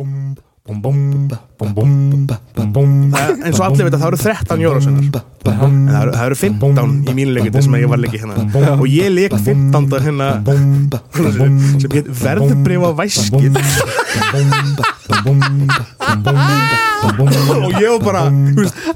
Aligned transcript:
Um, 0.00 0.34
eins 3.44 3.58
og 3.60 3.64
allir 3.66 3.84
veit 3.88 3.94
að 3.96 4.00
það 4.00 4.08
eru 4.10 4.18
13 4.22 4.62
jólasveinar 4.64 5.04
en 5.50 5.88
það 5.88 6.02
eru, 6.02 6.12
það 6.14 6.24
eru 6.26 6.36
15 6.40 6.90
í 7.10 7.14
mínu 7.16 7.32
leikindi 7.36 7.62
sem 7.64 7.76
ég 7.80 7.88
var 7.90 8.00
leikið 8.02 8.20
hérna. 8.24 8.34
Og 8.76 8.86
ég 8.92 9.08
leik 9.12 9.32
15 9.36 9.88
hérna 10.04 10.28
sem 11.80 11.90
heit 11.94 12.10
verðbreyfa 12.22 12.90
væskið 13.00 13.52
og 17.60 17.72
ég 17.80 17.88
var 17.88 18.02
bara 18.04 18.24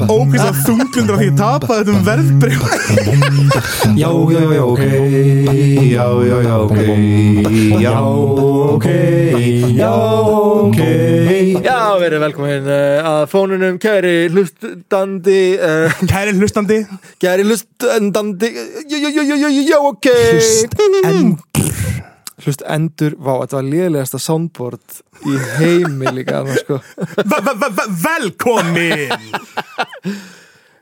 ógæst 0.04 0.44
að 0.44 0.58
þungundur 0.66 1.14
af 1.14 1.20
því 1.22 1.28
að 1.30 1.38
tapa 1.40 1.78
þetta 1.80 1.92
um 1.94 2.02
verðbreyfa 2.04 2.68
Já, 3.94 4.10
já, 4.34 4.42
já, 4.54 4.62
ok. 4.64 4.82
Já, 5.94 6.06
já, 6.28 6.36
já, 6.44 6.54
ok. 6.58 6.78
Já, 7.80 7.94
ok. 8.74 8.86
Já, 9.74 9.92
ok 10.68 11.23
Já, 11.62 11.94
verið 12.00 12.22
velkomin 12.24 12.66
uh, 12.66 13.06
að 13.06 13.20
fónunum 13.30 13.76
kæri 13.82 14.14
hlustandi 14.32 15.38
uh, 15.58 16.00
kæri 16.10 16.34
hlustandi. 16.38 16.78
Kæri 17.22 17.44
hlustandandi 17.46 18.50
Já, 18.54 18.96
já, 18.98 19.10
já, 19.10 19.22
já, 19.22 19.36
já, 19.44 19.50
já, 19.68 19.78
ok. 19.78 20.08
Hlustendur. 20.34 21.36
Hlustendur, 22.44 23.14
vá, 23.22 23.32
þetta 23.44 23.58
var 23.60 23.68
liðlegasta 23.68 24.20
soundboard 24.20 24.98
í 25.30 25.36
heimi 25.60 26.10
líka 26.18 26.42
sko. 26.58 26.80
Velkomin. 28.04 29.14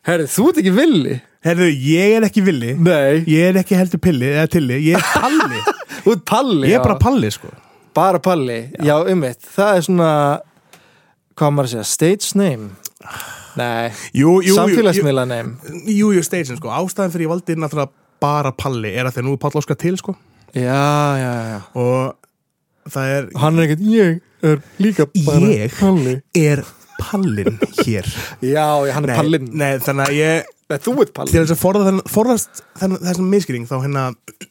Herri, 0.03 0.27
þú 0.31 0.49
ert 0.51 0.63
ekki 0.65 0.73
villi? 0.75 1.19
herðu 1.43 1.69
ég 1.75 2.17
er 2.17 2.27
ekki 2.27 2.43
villi. 2.47 2.77
Nei. 2.79 3.23
Ég 3.31 3.51
er 3.51 3.59
ekki 3.63 3.79
heldur 3.79 4.01
pilli 4.03 4.31
eða 4.31 4.49
tilli. 4.57 4.79
Ég 4.87 4.99
er 4.99 5.07
palli. 5.19 5.61
Þú 6.03 6.17
ert 6.17 6.25
Palli 6.27 6.67
ég 6.67 6.75
er 6.75 6.81
já. 6.81 6.83
bara 6.87 6.99
palli 6.99 7.31
sko. 7.31 7.51
Bara 7.95 8.19
Palli, 8.25 8.57
já, 8.81 8.95
um 9.13 9.25
eitt 9.29 9.45
Það 9.53 9.77
er 9.77 9.83
svona, 9.85 10.11
hvað 11.39 11.55
maður 11.57 11.69
að 11.69 11.73
segja, 11.75 11.89
stage 11.93 12.39
name? 12.39 12.71
Nei, 13.59 13.93
jú, 14.17 14.39
jú, 14.45 14.57
samfélagsmiðla 14.57 15.25
name? 15.29 15.57
Jú, 15.91 16.13
jú, 16.17 16.23
station 16.25 16.57
sko. 16.59 16.71
Ástæðan 16.73 17.13
fyrir 17.15 17.27
ég 17.29 17.33
valdi 17.35 17.57
náttúrulega 17.61 17.93
bara 18.23 18.53
palli 18.57 18.93
er 18.95 19.09
að 19.09 19.17
þegar 19.19 19.27
nú 19.29 19.35
er 19.37 19.41
Páll 19.43 19.59
Óskar 19.61 19.79
til 19.81 19.97
sko. 20.01 20.15
Já, 20.53 20.85
já, 21.19 21.33
já 21.49 21.59
og 21.81 22.93
það 22.93 23.13
er 23.17 23.29
Hann 23.41 23.59
er 23.59 23.67
ekkert, 23.67 23.85
ég 23.89 24.21
er 24.53 24.63
líka 24.83 25.07
bara 25.27 25.51
Ég? 25.53 25.77
Palli. 25.81 26.15
er 26.37 26.65
pallin 27.03 27.57
hér. 27.83 28.07
Já, 28.55 28.67
já, 28.87 28.93
hann 28.95 29.09
er 29.09 29.17
Pallin 29.17 29.49
nei, 29.59 29.73
þannig 29.83 30.11
að 30.11 30.19
ég 30.21 30.51
Nei, 30.73 30.79
þú 30.83 30.95
ert 31.05 31.13
Palli 31.17 31.35
til 31.35 31.43
þess 31.43 31.53
að 31.55 31.61
forða 31.63 31.85
þennan, 31.91 32.07
forðast 32.09 32.63
þennan, 32.81 33.03
þessum 33.11 33.29
miskring 33.33 33.67
þá 33.69 33.75
hérna 33.85 34.05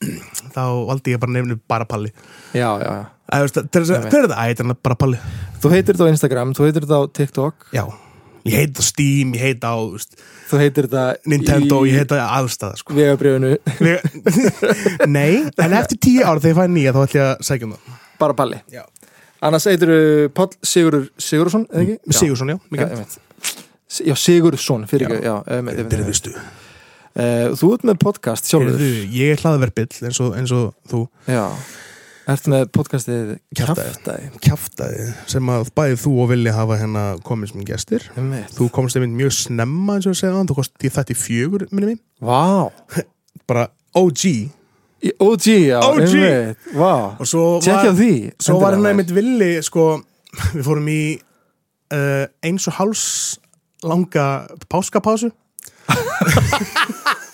þá 0.56 0.62
valdi 0.92 1.16
ég 1.16 1.22
bara 1.24 1.34
nefnu 1.40 1.58
bara 1.72 1.88
palli 1.90 2.12
Já, 2.54 2.70
já, 2.78 2.92
já 2.92 3.02
Æ, 3.32 3.36
veist, 3.46 3.58
til 3.72 3.82
þess 3.86 3.94
að, 3.96 4.06
hver 4.12 4.20
er 4.20 4.28
þetta? 4.28 4.38
Æ, 4.38 4.46
þetta 4.52 4.66
er 4.76 4.80
bara 4.86 4.98
palli 5.02 5.20
Þú 5.64 5.74
heitir 5.74 5.96
þetta 5.98 6.08
á 6.08 6.14
Instagram, 6.14 6.54
þú 6.58 6.66
heitir 6.68 6.86
þetta 6.86 7.00
á 7.00 7.04
TikTok 7.20 7.68
já, 7.78 7.84
ég 8.52 8.58
heit 8.60 8.82
á 8.82 8.84
Steam, 8.84 9.32
ég 9.38 9.46
heit 9.46 9.64
á 9.64 9.74
þú 9.78 9.94
veist, 9.96 10.18
Þú 10.52 10.60
heitir 10.62 10.88
þetta 10.90 11.32
Nintendo, 11.32 11.78
í 11.88 11.94
ég 11.94 12.02
heit 12.04 12.12
á 12.12 12.28
aðstæða 12.42 12.82
sko. 12.82 12.96
Vegabrifinu 12.98 13.54
nei, 15.18 15.46
en 15.48 15.78
eftir 15.80 16.02
tíu 16.04 16.26
ár 16.28 16.42
þegar 16.44 16.52
ég 16.52 16.60
fæði 16.60 16.74
nýja 16.76 16.94
þá 16.98 17.02
ætlum 17.06 17.22
ég 17.22 17.30
að 17.30 17.46
sækja 17.48 17.70
um 17.70 17.76
það 17.78 18.00
Bara 18.22 18.38
Palli 18.42 18.60
Já. 18.74 18.84
Annars 19.42 19.66
heitir 19.72 19.90
Páll 20.38 20.52
Sigurður 20.62 21.08
Sigursson, 21.18 21.64
eða 21.72 21.82
ekki? 21.88 21.96
Já. 22.12 22.18
Sigursson, 22.20 22.52
já, 22.54 22.58
Já. 22.78 22.90
S- 23.06 23.20
Já, 24.00 24.16
Sigursson, 24.16 24.88
fyrir 24.88 25.10
ekki 25.10 25.26
Já, 25.28 25.36
einmitt, 25.44 25.52
einmitt, 25.52 25.78
einmitt. 25.80 25.94
Byrðustu 25.98 26.36
Uh, 27.12 27.52
Þú 27.60 27.74
ert 27.76 27.82
með 27.84 27.98
podcast 28.00 28.48
sjálfur. 28.48 28.80
Ég 29.12 29.34
er 29.34 29.42
hlaðverbill 29.44 29.90
eins 30.08 30.20
eins 30.24 30.52
og 30.56 30.70
þú. 30.88 31.02
Já. 31.28 31.42
Ert 32.32 32.46
með 32.48 32.70
podcastið. 32.72 33.34
Kjaftaði 33.58 34.30
kjaftaði 34.46 35.08
sem 35.28 35.52
að 35.52 35.72
bæði 35.76 35.98
þú 36.06 36.14
og 36.24 36.30
vilja 36.32 36.54
hafa 36.56 36.78
hérna 36.80 37.04
komið 37.28 37.52
sem 37.52 37.66
gestir. 37.68 38.06
Þú 38.56 38.70
komst 38.72 38.96
einmitt 38.96 39.12
mjög 39.18 39.34
snemma 39.42 39.98
eins 39.98 40.08
og 40.08 40.16
segja 40.16 40.38
þann, 40.38 40.48
þú 40.54 40.58
komst 40.62 40.88
í 40.88 40.94
þetta 40.96 41.12
í 41.12 41.20
fjögur 41.20 41.68
minni 41.74 41.92
mín, 41.92 42.02
Vá. 42.24 42.72
Bara 43.50 43.68
OG 44.00 44.24
Í 45.02 45.12
OG, 45.18 45.46
já 45.68 45.80
OG. 45.82 46.00
einmitt. 46.00 46.72
Vá. 46.78 46.94
Og 47.20 47.28
svo 47.28 47.46
Tjekkja 47.66 47.92
því 47.98 48.12
svo 48.40 48.60
var 48.62 48.78
hérna 48.78 48.94
einmitt 48.94 49.12
villi 49.12 49.52
sko, 49.66 49.90
við 50.56 50.64
fórum 50.64 50.88
í 50.94 51.00
uh, 51.92 52.26
eins 52.46 52.72
og 52.72 52.78
háls 52.80 53.06
langa 53.88 54.26
páskapásu. 54.72 55.32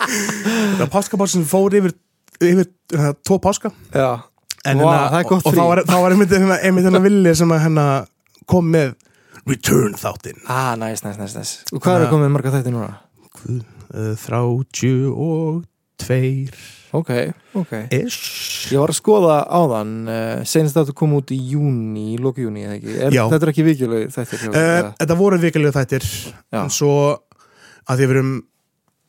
Það 0.08 0.80
var 0.82 0.92
páskapásu 0.92 1.38
sem 1.38 1.46
fór 1.48 1.76
yfir, 1.78 1.94
yfir 2.40 2.66
uh, 2.96 3.12
tvo 3.26 3.40
páska. 3.42 3.72
Já. 3.92 4.24
En 4.66 4.80
Vá, 4.82 4.88
hérna, 4.90 5.10
það 5.12 5.20
er 5.20 5.28
gott 5.28 5.44
og, 5.44 5.50
og 5.52 5.58
þá 5.58 5.64
var, 5.70 5.82
þá 5.86 5.96
var 6.02 6.14
einmitt, 6.14 6.32
hérna, 6.34 6.56
einmitt 6.66 6.88
hérna 6.88 7.02
villi 7.04 7.34
sem 7.38 7.52
að 7.54 7.62
hérna 7.66 7.84
kom 8.48 8.72
með 8.72 8.96
Return 9.48 9.94
þáttinn. 9.96 10.40
Ah, 10.50 10.74
næs, 10.76 11.04
næs, 11.06 11.16
næs 11.16 11.52
Og 11.72 11.80
hvað 11.80 11.94
er 11.94 12.06
að 12.06 12.10
koma 12.12 12.26
með 12.26 12.34
marga 12.34 12.52
þætti 12.58 12.72
núna? 12.74 12.90
uh, 13.48 14.12
og 15.14 15.64
tveir 15.98 16.58
Ok, 16.96 17.10
ok. 17.60 17.72
Ish. 17.92 18.72
Ég 18.72 18.80
var 18.80 18.92
að 18.92 18.96
skoða 18.96 19.38
áðan 19.44 19.90
uh, 20.08 20.44
Senast 20.48 20.78
að 20.80 20.90
þú 20.90 20.94
kom 21.02 21.16
út 21.18 21.32
í 21.34 21.38
júni, 21.52 22.14
í 22.14 22.18
loku 22.22 22.46
júni 22.46 22.64
eða 22.64 22.78
ekki? 22.78 22.94
Er. 22.96 23.16
Þetta 23.18 23.44
er 23.44 23.52
ekki 23.52 23.66
vikjuleg 23.66 24.12
þættir 24.14 24.46
uh, 24.48 24.92
þetta 24.96 25.18
voru 25.18 25.40
vikulega 25.42 25.76
þættir. 25.76 26.06
En 26.56 26.72
svo 26.72 26.94
að 27.88 28.00
því 28.00 28.08
við 28.08 28.14
erum 28.16 28.32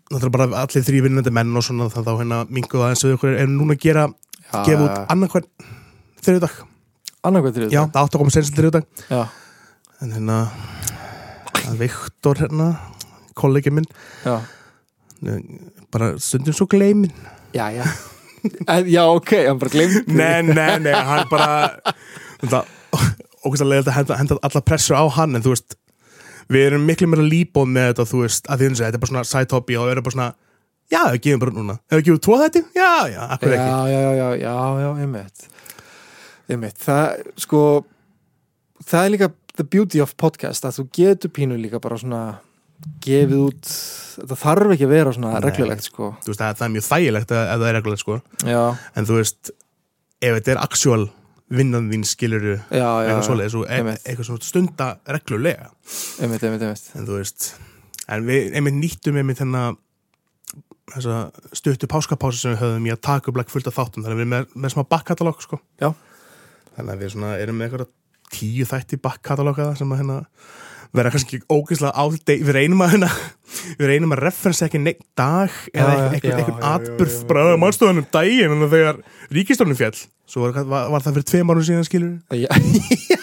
náttúrulega 0.09 0.35
bara 0.35 0.63
allir 0.63 0.85
þrý 0.85 1.01
vinnandi 1.05 1.33
menn 1.35 1.57
og 1.57 1.65
svona 1.65 1.89
þannig 1.93 2.07
þá 2.07 2.21
hérna 2.23 2.39
minguð 2.49 2.85
aðeins 2.85 3.05
við 3.05 3.15
okkur 3.17 3.35
erum 3.35 3.57
núna 3.59 3.75
að 3.75 3.83
gera, 3.83 4.05
gefa 4.65 4.85
út 4.85 5.11
annarkvæm 5.13 5.49
þriðudag, 6.25 6.55
Annarkvæð 7.29 7.57
til 7.57 7.67
já, 7.67 7.81
það 7.83 7.99
átt 8.01 8.15
að 8.15 8.21
koma 8.23 8.33
senst 8.33 8.55
þriðudag 8.57 8.87
Já, 9.11 9.21
en 10.01 10.15
hérna 10.15 10.37
að 11.59 11.81
Viktor 11.83 12.41
hérna 12.41 12.69
kollegi 13.39 13.71
minn, 13.75 13.87
já, 14.25 14.39
eh, 15.27 15.43
bara 15.93 16.15
stundum 16.19 16.57
svo 16.57 16.67
gleimin 16.71 17.13
já, 17.53 17.71
já. 17.71 17.85
Já 18.87 19.03
ok, 19.11 19.31
hann 19.47 19.59
bara 19.59 19.71
glemt 19.73 20.07
nei, 20.07 20.41
nei, 20.47 20.79
nei, 20.79 20.93
hann 20.95 21.27
bara 21.27 21.73
ógæst 23.43 23.63
að 23.65 23.71
leiða 23.71 23.83
þetta 23.83 23.97
henda, 23.99 24.17
henda 24.19 24.37
alla 24.47 24.61
pressu 24.63 24.95
á 24.95 25.03
hann 25.11 25.35
en 25.35 25.43
þú 25.43 25.51
veist 25.51 25.75
við 26.49 26.69
erum 26.69 26.85
miklu 26.87 27.09
meira 27.11 27.25
líbóð 27.25 27.67
með 27.67 27.89
þetta 27.91 28.05
þú 28.13 28.21
veist, 28.23 28.47
að 28.47 28.61
því 28.61 28.69
að 28.69 28.79
þetta 28.79 28.99
er 28.99 29.03
bara 29.03 29.11
svona 29.11 29.25
side 29.27 29.57
hobby 29.57 29.75
og 29.75 29.89
við 29.89 29.93
erum 29.95 30.07
bara 30.07 30.15
svona, 30.15 30.29
já, 30.87 31.01
við 31.11 31.21
gefum 31.25 31.43
bara 31.43 31.55
núna 31.57 31.75
hefur 31.81 31.99
við 31.99 32.07
gefum 32.07 32.21
tvo 32.29 32.39
þetta? 32.45 32.63
Já, 32.79 32.93
já, 33.11 33.21
akkur 33.35 33.53
Já, 33.53 33.59
ekki 33.59 33.67
já, 33.67 33.99
já, 33.99 34.11
já, 34.15 34.29
já, 34.45 34.55
já, 34.85 34.89
einmitt 35.03 35.47
Einmitt, 36.49 36.79
það, 36.81 37.25
sko 37.43 37.63
Það 38.79 39.03
er 39.03 39.11
líka 39.17 39.31
the 39.59 39.65
beauty 39.67 39.99
of 39.99 40.15
podcast 40.15 40.63
að 40.63 40.79
þú 40.79 40.85
getur 40.95 41.33
pínu 41.35 41.59
líka 41.59 41.81
bara 41.83 41.99
svona 41.99 42.23
gefið 43.03 43.39
út 43.43 43.71
það 44.29 44.41
þarf 44.41 44.73
ekki 44.75 44.87
að 44.87 44.93
vera 44.93 45.13
svona 45.15 45.31
Nei. 45.35 45.43
reglulegt 45.45 45.87
sko. 45.87 46.11
Veist, 46.25 46.41
það, 46.41 46.59
það 46.59 46.65
er 46.67 46.73
mjög 46.75 46.85
þægilegt 46.89 47.31
ef 47.31 47.39
ef 47.39 47.55
það 47.55 47.69
er 47.69 47.77
reglulegt 47.77 48.03
sko. 48.03 48.19
En 48.49 49.09
þú 49.09 49.17
veist, 49.19 49.51
ef 50.19 50.37
þetta 50.37 50.53
er 50.53 50.61
actual 50.63 51.03
vinnan 51.49 51.89
þín 51.89 52.05
já, 52.05 52.85
eitthvað 52.85 53.09
já. 53.09 53.25
svoleiðis 53.25 53.57
og 53.57 53.65
e- 53.65 53.97
eitthvað 53.97 54.27
svona 54.27 54.45
stunda 54.45 54.89
reglulega. 55.09 55.69
Einmitt, 56.21 56.43
einmitt, 56.45 56.65
einmitt. 56.65 56.89
En 56.95 57.07
þú 57.07 57.17
veist 57.17 57.53
en 58.09 58.25
við 58.27 58.57
einmitt 58.57 58.77
nýttum 58.77 59.17
einmitt 59.17 59.41
þennan 59.41 59.79
þessa 60.89 61.17
stuttu 61.53 61.89
páskapásu 61.89 62.41
sem 62.41 62.53
við 62.55 62.63
höfum 62.63 62.87
í 62.89 62.93
að 62.93 63.01
taka 63.05 63.31
upp 63.31 63.51
fullt 63.53 63.69
af 63.69 63.77
þáttum. 63.77 64.05
Þannig 64.05 64.15
að 64.15 64.19
við 64.19 64.25
erum 64.25 64.35
með, 64.35 64.47
með 64.55 64.73
smá 64.75 64.83
backkatalog 64.89 65.43
sko. 65.45 65.61
Þannig 66.77 66.93
að 66.93 67.03
við 67.03 67.17
erum 67.43 67.59
með 67.59 67.67
eitthvað 67.67 67.91
tíu 68.29 68.65
þætti 68.69 68.99
backkatalog 69.01 69.61
sem 69.77 69.93
að 69.93 70.01
hérna 70.03 70.17
vera 70.95 71.11
kannski 71.13 71.41
ógeðslega 71.45 71.93
áldeg 72.01 72.45
við 72.45 72.55
reynum 72.55 72.83
að 72.85 72.95
hérna 72.95 73.09
við 73.79 73.91
reynum 73.91 74.15
að 74.15 74.23
referensa 74.25 74.67
ekki 74.67 74.81
neitt 74.81 75.03
dag 75.17 75.53
eða 75.73 75.97
eitthvað, 76.15 76.39
já, 76.49 77.19
bara 77.29 77.45
já. 77.51 77.59
mannstöðunum 77.61 78.07
daginn 78.13 78.55
en 78.55 78.71
þegar 78.71 79.03
ríkistofnum 79.33 79.77
fjall 79.79 79.95
svo 80.29 80.47
var, 80.47 80.63
var, 80.63 80.89
var 80.95 81.05
það 81.05 81.19
fyrir 81.19 81.29
tveim 81.33 81.53
árum 81.53 81.67
síðan 81.67 81.87
skilur 81.87 82.17
Já, 82.33 82.49
já 83.13 83.19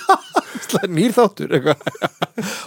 nýr 0.91 1.15
þáttur 1.15 1.55
eitthvað. 1.57 1.83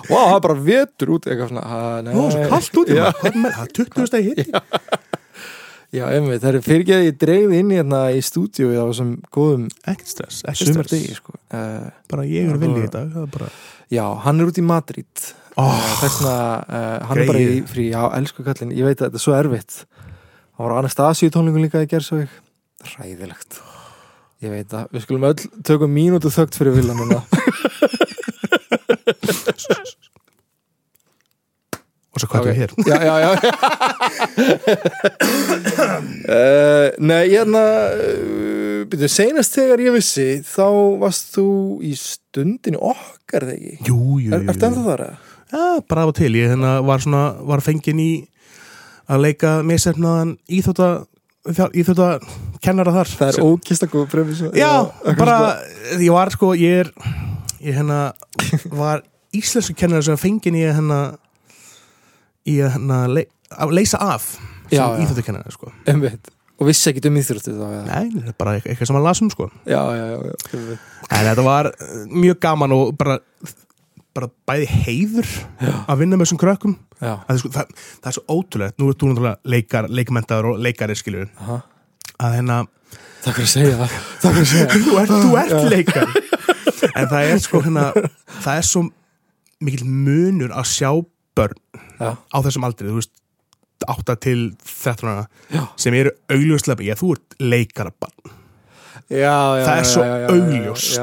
Vá, 0.09 0.17
það 0.17 0.33
er 0.33 0.43
bara 0.45 0.57
vetur 0.65 1.13
út 1.15 1.27
eitthvað 1.27 1.51
svona 1.51 1.79
nei. 2.05 2.13
Nó, 2.15 2.25
svo 2.33 2.45
kallt 2.51 2.79
út 2.81 2.91
það 2.95 3.29
er 3.29 3.73
20 3.79 4.09
stegi 4.09 4.33
hitt 4.33 4.51
já. 5.95 6.03
Einmitt, 6.05 6.41
það 6.43 6.49
er 6.51 6.65
fyrir 6.65 6.83
ekki 6.83 6.95
að 6.95 7.05
ég 7.07 7.19
dreigði 7.23 7.59
inn 7.63 7.73
í 7.73 7.79
hérna 7.79 8.01
í 8.13 8.21
stúdíu 8.25 8.71
á 8.77 8.83
þessum 8.83 9.15
góðum 9.35 9.67
ekkert 9.83 10.13
stress, 10.13 10.41
ekkert 10.45 10.73
stress. 10.75 10.93
degi 10.93 11.17
sko. 11.17 11.35
uh, 11.53 11.89
bara 12.11 12.25
ég 12.29 12.49
er 12.49 12.61
vilja 12.61 12.85
í 12.85 12.93
dag 12.93 13.11
það 13.13 13.25
er 13.25 13.33
bara 13.37 13.51
Já, 13.89 14.05
hann 14.25 14.39
er 14.39 14.49
út 14.51 14.59
í 14.61 14.65
Madrid. 14.65 15.09
Oh, 15.59 15.65
uh, 15.65 15.87
þess 16.03 16.19
vegna, 16.21 16.35
uh, 16.69 17.07
hann 17.09 17.17
er 17.23 17.27
bara 17.31 17.41
í 17.41 17.57
frí. 17.67 17.87
Já, 17.91 18.03
elsku 18.19 18.45
kallinn, 18.45 18.71
ég 18.77 18.85
veit 18.87 18.99
að 19.01 19.07
þetta 19.09 19.19
er 19.19 19.23
svo 19.25 19.33
erfitt. 19.39 19.73
Hann 20.55 20.63
var 20.67 20.75
á 20.77 20.79
Anastasíu 20.83 21.31
tónlingu 21.33 21.59
líka 21.63 21.81
í 21.83 21.89
gerðsveg 21.89 22.29
ræðilegt 22.95 23.59
ég 24.39 24.53
veit 24.53 24.71
að 24.71 24.85
við 24.95 25.01
skulum 25.03 25.25
öll 25.27 25.35
tökum 25.67 25.91
mínútu 25.91 26.29
þögt 26.31 26.55
fyrir 26.55 26.71
vilja 26.77 26.93
núna. 26.95 27.17
Og 32.09 32.21
svo 32.23 32.27
hvað 32.31 32.41
Ok. 32.41 32.47
er 32.47 32.55
hér. 32.57 32.71
Já, 32.87 32.97
já, 33.05 33.15
já. 33.23 33.31
Uh, 36.25 36.87
Nei, 37.09 37.23
hérna 37.29 37.63
byrju, 38.91 39.09
senast 39.11 39.55
þegar 39.57 39.83
ég 39.85 39.95
vissi 39.95 40.27
þá 40.45 40.65
varst 41.01 41.33
þú 41.35 41.45
í 41.85 41.93
stundinni 41.99 42.79
okkar 42.79 43.45
þegar 43.49 43.55
ekki? 43.57 43.77
Jú, 43.89 43.99
jú, 44.23 44.33
Er, 44.33 44.43
jú, 44.43 44.49
Ertu 44.53 44.67
ennþá 44.69 44.85
þar 44.89 45.03
eða? 45.07 45.17
Já, 45.49 45.61
bara 45.89 46.03
af 46.05 46.11
og 46.11 46.17
til, 46.19 46.33
ég 46.37 46.51
hérna 46.51 46.73
var 46.85 47.01
svona 47.01 47.23
var 47.49 47.63
fenginn 47.65 48.01
í 48.03 48.11
að 49.09 49.23
leika 49.25 49.53
misefnaðan 49.65 50.35
íþjóta 50.45 50.89
íþjóta 51.49 52.09
kennara 52.61 52.91
þar. 52.93 53.09
Það 53.17 53.27
er 53.31 53.37
Sem- 53.39 53.47
ókist 53.47 53.85
að 53.85 53.93
góða 53.95 54.09
pröfis 54.11 54.41
Já, 54.59 54.71
bara, 55.17 55.37
ég 55.97 56.11
var 56.13 56.29
sko, 56.35 56.51
ég 56.53 56.83
er 56.83 56.91
ég 57.63 57.75
hérna 57.79 58.13
var 58.71 59.01
íslensku 59.35 59.73
kennara 59.79 60.05
sem 60.05 60.17
fenginn 60.19 60.55
í 60.59 60.65
að 60.67 60.75
hérna 60.77 60.99
í 62.49 62.59
að 62.61 62.75
hérna 62.75 62.99
le, 63.09 63.25
að 63.49 63.73
leysa 63.79 63.97
af 64.01 64.35
sem 64.69 65.01
íþjóta 65.01 65.25
kennara 65.25 65.51
sko. 65.55 65.71
Einmitt. 65.89 66.29
Og 66.59 66.67
vissi 66.67 66.89
ekki 66.91 67.07
um 67.07 67.17
íþróttu 67.21 67.53
þá 67.55 67.63
eða? 67.69 67.83
Nei, 67.87 68.09
það 68.13 68.31
er 68.31 68.37
bara 68.41 68.55
eitthvað 68.59 68.89
sem 68.89 68.99
að 68.99 69.05
lasum 69.07 69.29
sko. 69.31 69.47
Já, 69.69 69.79
já, 69.95 70.05
já. 70.11 70.77
En 71.07 71.27
þetta 71.29 71.45
var 71.45 71.69
uh, 71.71 71.93
mjög 72.11 72.39
gaman 72.43 72.75
og 72.75 72.91
bara, 72.99 73.15
bara 74.17 74.27
bæði 74.49 74.67
heiður 74.83 75.29
Já. 75.63 75.71
að 75.87 76.01
vinna 76.03 76.19
með 76.19 76.27
þessum 76.27 76.41
krökkum. 76.41 76.75
Já, 76.99 77.13
að, 77.23 77.39
sko, 77.39 77.53
það, 77.55 77.71
það 78.01 78.11
er 78.11 78.17
svo 78.17 78.25
ótrúlegt, 78.35 78.75
nú 78.81 78.89
ert 78.91 78.99
þú 78.99 79.11
náttúrulega 79.13 79.53
leikar, 79.55 79.87
leikmentaður 80.01 80.49
og 80.51 80.59
leikari 80.65 80.97
skilur 80.99 81.29
aha. 81.39 81.61
Að 82.19 82.35
hérna, 82.35 82.57
Takk 83.23 83.35
fyrir 83.39 83.47
að 83.47 83.53
segja 83.53 83.77
það. 83.79 83.95
Takk 84.19 84.35
fyrir 84.35 84.43
að 84.43 84.51
segja 84.51 84.67
það. 84.67 84.83
Þú 84.83 84.97
ert, 84.99 85.15
þú 85.23 85.31
ert 85.39 85.71
leikari. 85.71 86.25
En 86.95 87.07
það 87.11 87.29
er 87.29 87.41
sko 87.43 87.61
hérna 87.63 87.85
það 88.43 88.53
er 88.57 88.67
svo 88.67 88.83
mikil 89.63 89.87
munur 89.87 90.53
að 90.55 90.67
sjá 90.71 90.91
börn 91.39 91.57
Já, 91.99 92.11
á 92.15 92.37
þessum 92.45 92.67
aldrei, 92.67 92.87
þú 92.89 92.99
veist 92.99 93.11
8 93.87 94.15
til 94.19 94.41
13 94.83 95.07
ára 95.09 95.25
já, 95.53 95.63
sem 95.79 95.95
eru 95.95 96.11
augljóslega, 96.31 96.83
já 96.83 96.95
þú 96.99 97.13
ert 97.15 97.37
leikara 97.39 97.93
já 99.09 99.33
Það 99.65 99.79
er 99.79 99.87
svo 99.89 100.03
augljóst. 100.29 100.99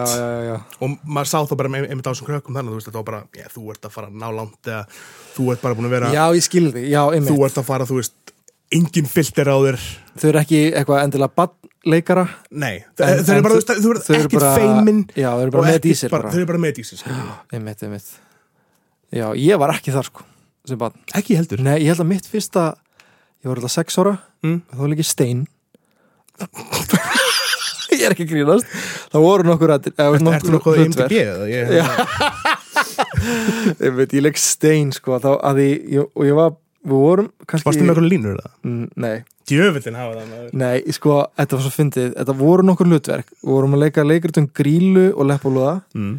Og 0.81 0.93
maður 1.03 1.31
sá 1.31 1.39
þá 1.43 1.55
bara 1.59 1.73
með, 1.73 1.89
einmitt 1.91 2.07
á 2.07 2.13
þessum 2.13 2.29
krökkum 2.29 2.59
þannig, 2.59 2.77
þú 2.77 2.85
þetta 2.87 3.01
var 3.01 3.07
bara, 3.09 3.23
já, 3.35 3.47
þú 3.55 3.65
ert 3.75 3.89
að 3.89 3.95
fara 3.97 4.11
að 4.11 4.21
ná 4.23 4.29
langt 4.37 4.71
eða 4.71 4.83
þú 5.37 5.49
ert 5.55 5.65
bara 5.65 5.79
búin 5.79 5.89
að 5.89 5.97
vera 5.97 6.13
Já, 6.15 6.25
ég 6.37 6.47
skil 6.47 6.67
þig, 6.71 6.87
já, 6.93 7.01
einmitt. 7.11 7.33
Þú 7.33 7.49
ert 7.49 7.59
að 7.63 7.67
fara, 7.71 7.89
þú 7.89 7.99
veist 7.99 8.35
engin 8.77 9.11
filter 9.11 9.51
á 9.51 9.57
þér. 9.63 9.81
Þau 10.21 10.29
eru 10.31 10.43
ekki 10.43 10.61
eitthvað 10.71 11.03
endilega 11.07 11.37
badleikara 11.41 12.29
nei, 12.51 12.77
En- 13.01 13.19
en 13.25 13.43
bara, 13.43 13.59
þú 13.59 13.75
þú 13.81 13.97
ert 13.97 14.15
ekki 14.21 14.39
bara- 14.39 14.55
feimin 14.61 15.03
Já, 15.17 15.31
þau 15.35 15.43
eru 15.43 15.51
bara 15.57 15.67
með 15.73 16.11
bara 16.11 16.31
þau 16.31 16.39
eru 16.39 16.47
bara 16.53 16.63
með 17.91 18.15
Já, 19.17 19.27
ég 19.39 19.59
var 19.59 19.71
ekki 19.71 19.93
þar 19.95 20.05
sko 20.11 20.25
sem 20.69 20.79
barn. 20.81 20.95
ekki 21.15 21.37
heldur 21.39 21.61
Nei, 21.63 21.79
ég 21.83 21.89
held 21.93 22.03
að 22.05 22.11
mitt 22.13 22.27
fyrsta 22.31 22.65
ég 23.43 23.49
var 23.51 23.57
alltaf 23.61 23.75
sex 23.79 23.99
ára 24.03 24.17
Mm. 24.45 24.61
þá 24.71 24.77
var 24.83 24.89
líki 24.93 25.05
stein 25.07 25.47
ég 27.97 28.03
er 28.05 28.13
ekki 28.13 28.27
grínast 28.29 28.67
það 29.13 29.25
voru 29.25 29.47
nokkur 29.49 29.73
að 29.73 29.87
Ertu 29.97 30.53
nokkuð 30.53 30.77
í 30.83 30.85
MDB 30.91 31.13
eða? 31.23 31.47
Ég, 33.81 33.91
veit, 33.97 34.13
ég 34.15 34.23
leik 34.25 34.39
stein 34.41 34.93
sko 34.95 35.17
þá 35.23 35.31
að 35.41 35.61
ég, 35.65 36.05
og 36.13 36.27
ég 36.29 36.37
var, 36.37 36.53
við 36.87 37.01
vorum 37.07 37.31
kannski 37.49 37.67
Varstu 37.71 37.83
með 37.87 37.95
eitthvað 37.95 38.11
línur 38.13 38.37
eða? 38.37 38.51
Mm, 38.69 38.85
Nei, 39.07 39.17
Djöfullin 39.49 39.97
hafa 39.99 40.15
það 40.21 40.29
maður. 40.35 40.53
nei, 40.63 40.77
sko, 40.95 41.17
þetta 41.41 41.57
var 41.59 41.65
svo 41.67 41.73
fyndið 41.77 42.09
þetta 42.19 42.37
voru 42.43 42.67
nokkur 42.69 42.91
hlutverk, 42.91 43.33
við 43.43 43.53
vorum 43.57 43.77
að 43.79 43.83
leika 43.87 44.05
leikritum 44.07 44.49
grílu 44.61 45.07
og 45.15 45.25
leppalúða 45.33 45.75
Mm. 45.97 46.15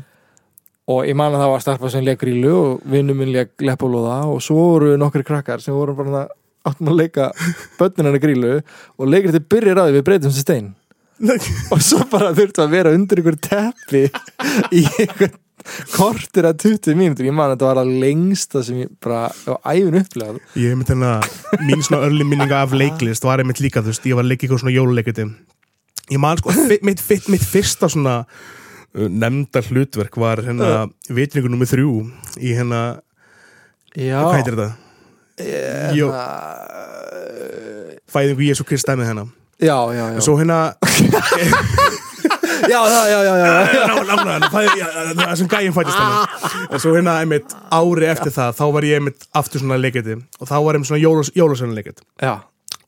Og 0.87 1.03
ég 1.07 1.17
man 1.19 1.35
að 1.35 1.43
það 1.43 1.53
var 1.53 1.63
stelpa 1.63 1.91
sem 1.91 2.05
leik 2.05 2.19
grílu 2.21 2.51
og 2.55 2.83
vinnum 2.87 3.17
minn 3.19 3.33
leik 3.35 3.55
leppalúða 3.59 4.21
og 4.31 4.43
svo 4.43 4.57
voru 4.73 4.93
nokkri 4.99 5.25
krakkar 5.27 5.63
sem 5.63 5.75
voru 5.75 5.95
bara 5.97 6.27
áttum 6.67 6.91
að 6.91 7.01
leika 7.01 7.31
börnin 7.79 8.07
hennar 8.07 8.23
grílu 8.23 8.53
og 8.59 9.09
leikriti 9.11 9.43
byrjar 9.43 9.81
að 9.81 9.89
því 9.89 9.97
við 9.97 10.05
breytum 10.07 10.33
sem 10.35 10.45
stein. 10.45 10.69
Og 11.73 11.81
svo 11.81 12.03
bara 12.11 12.29
þurftu 12.37 12.61
að 12.61 12.73
vera 12.75 12.93
undir 12.93 13.17
einhver 13.17 13.37
teppi 13.41 14.03
í 14.77 14.83
einhver 14.85 15.31
kortir 15.95 16.45
að 16.45 16.59
20 16.61 16.93
mínútur. 16.95 17.25
Ég 17.25 17.33
man 17.33 17.49
að 17.49 17.55
þetta 17.55 17.69
var 17.71 17.79
að 17.81 17.93
lengsta 18.03 18.61
sem 18.63 18.83
ég 18.83 18.91
bara 19.03 19.23
á 19.33 19.53
æfin 19.73 19.97
upplegað 19.97 20.37
Ég 20.53 20.69
hef 20.69 20.77
mitt 20.77 20.91
hérna 20.93 21.15
mín 21.65 21.81
svona 21.81 22.05
örli 22.05 22.27
minninga 22.27 22.61
af 22.61 22.75
leiklist 22.77 23.25
var 23.25 23.41
einmitt 23.41 23.63
líka, 23.63 23.81
þú 23.81 23.91
veist, 23.91 24.05
ég 24.05 24.19
var 24.19 24.27
að 24.27 24.31
leika 24.31 24.45
eitthvað 24.45 24.61
svona 24.63 24.75
jóluleikiti 24.77 25.27
Ég 26.13 26.21
man 26.23 26.39
sko, 26.39 26.53
mitt, 26.69 26.85
mitt, 26.85 27.03
mitt 27.33 27.43
fyrsta 27.43 27.89
svona 27.91 28.21
nefnda 28.95 29.61
hlutverk 29.67 30.17
var 30.17 30.41
hérna 30.45 30.87
vitningu 31.09 31.51
nummið 31.51 31.73
þrjú 31.75 31.91
í 32.39 32.53
hérna, 32.57 32.81
Já. 33.95 34.21
hvað 34.23 34.37
heitir 34.39 34.57
þetta? 34.57 34.69
Hérna, 35.37 36.23
Fæðingu 38.07 38.47
Jésu 38.47 38.65
Krist 38.65 38.87
dæmið 38.87 39.11
hérna. 39.11 39.27
Já, 39.59 39.77
já, 39.93 40.03
já. 40.03 40.15
En 40.15 40.21
svo 40.21 40.37
hérna 40.39 40.59
Já, 42.67 42.81
já, 42.89 43.01
já, 43.07 43.19
já, 43.23 43.35
það 45.15 45.35
sem 45.37 45.49
gæinn 45.51 45.75
fættist 45.75 45.97
hann 45.97 46.65
En 46.73 46.81
svo 46.81 46.93
hérna 46.95 47.19
einmitt 47.21 47.53
ári 47.73 48.09
eftir 48.09 48.33
það 48.33 48.55
þá 48.57 48.63
var 48.75 48.87
ég 48.87 48.99
einmitt 48.99 49.27
aftur 49.37 49.61
svona 49.61 49.77
leikiti 49.79 50.17
og 50.17 50.49
þá 50.49 50.55
var 50.65 50.77
einmitt 50.77 50.89
svona 50.89 51.01
jólas, 51.01 51.31
jólasöna 51.37 51.77
leikit 51.77 52.01
já. 52.21 52.33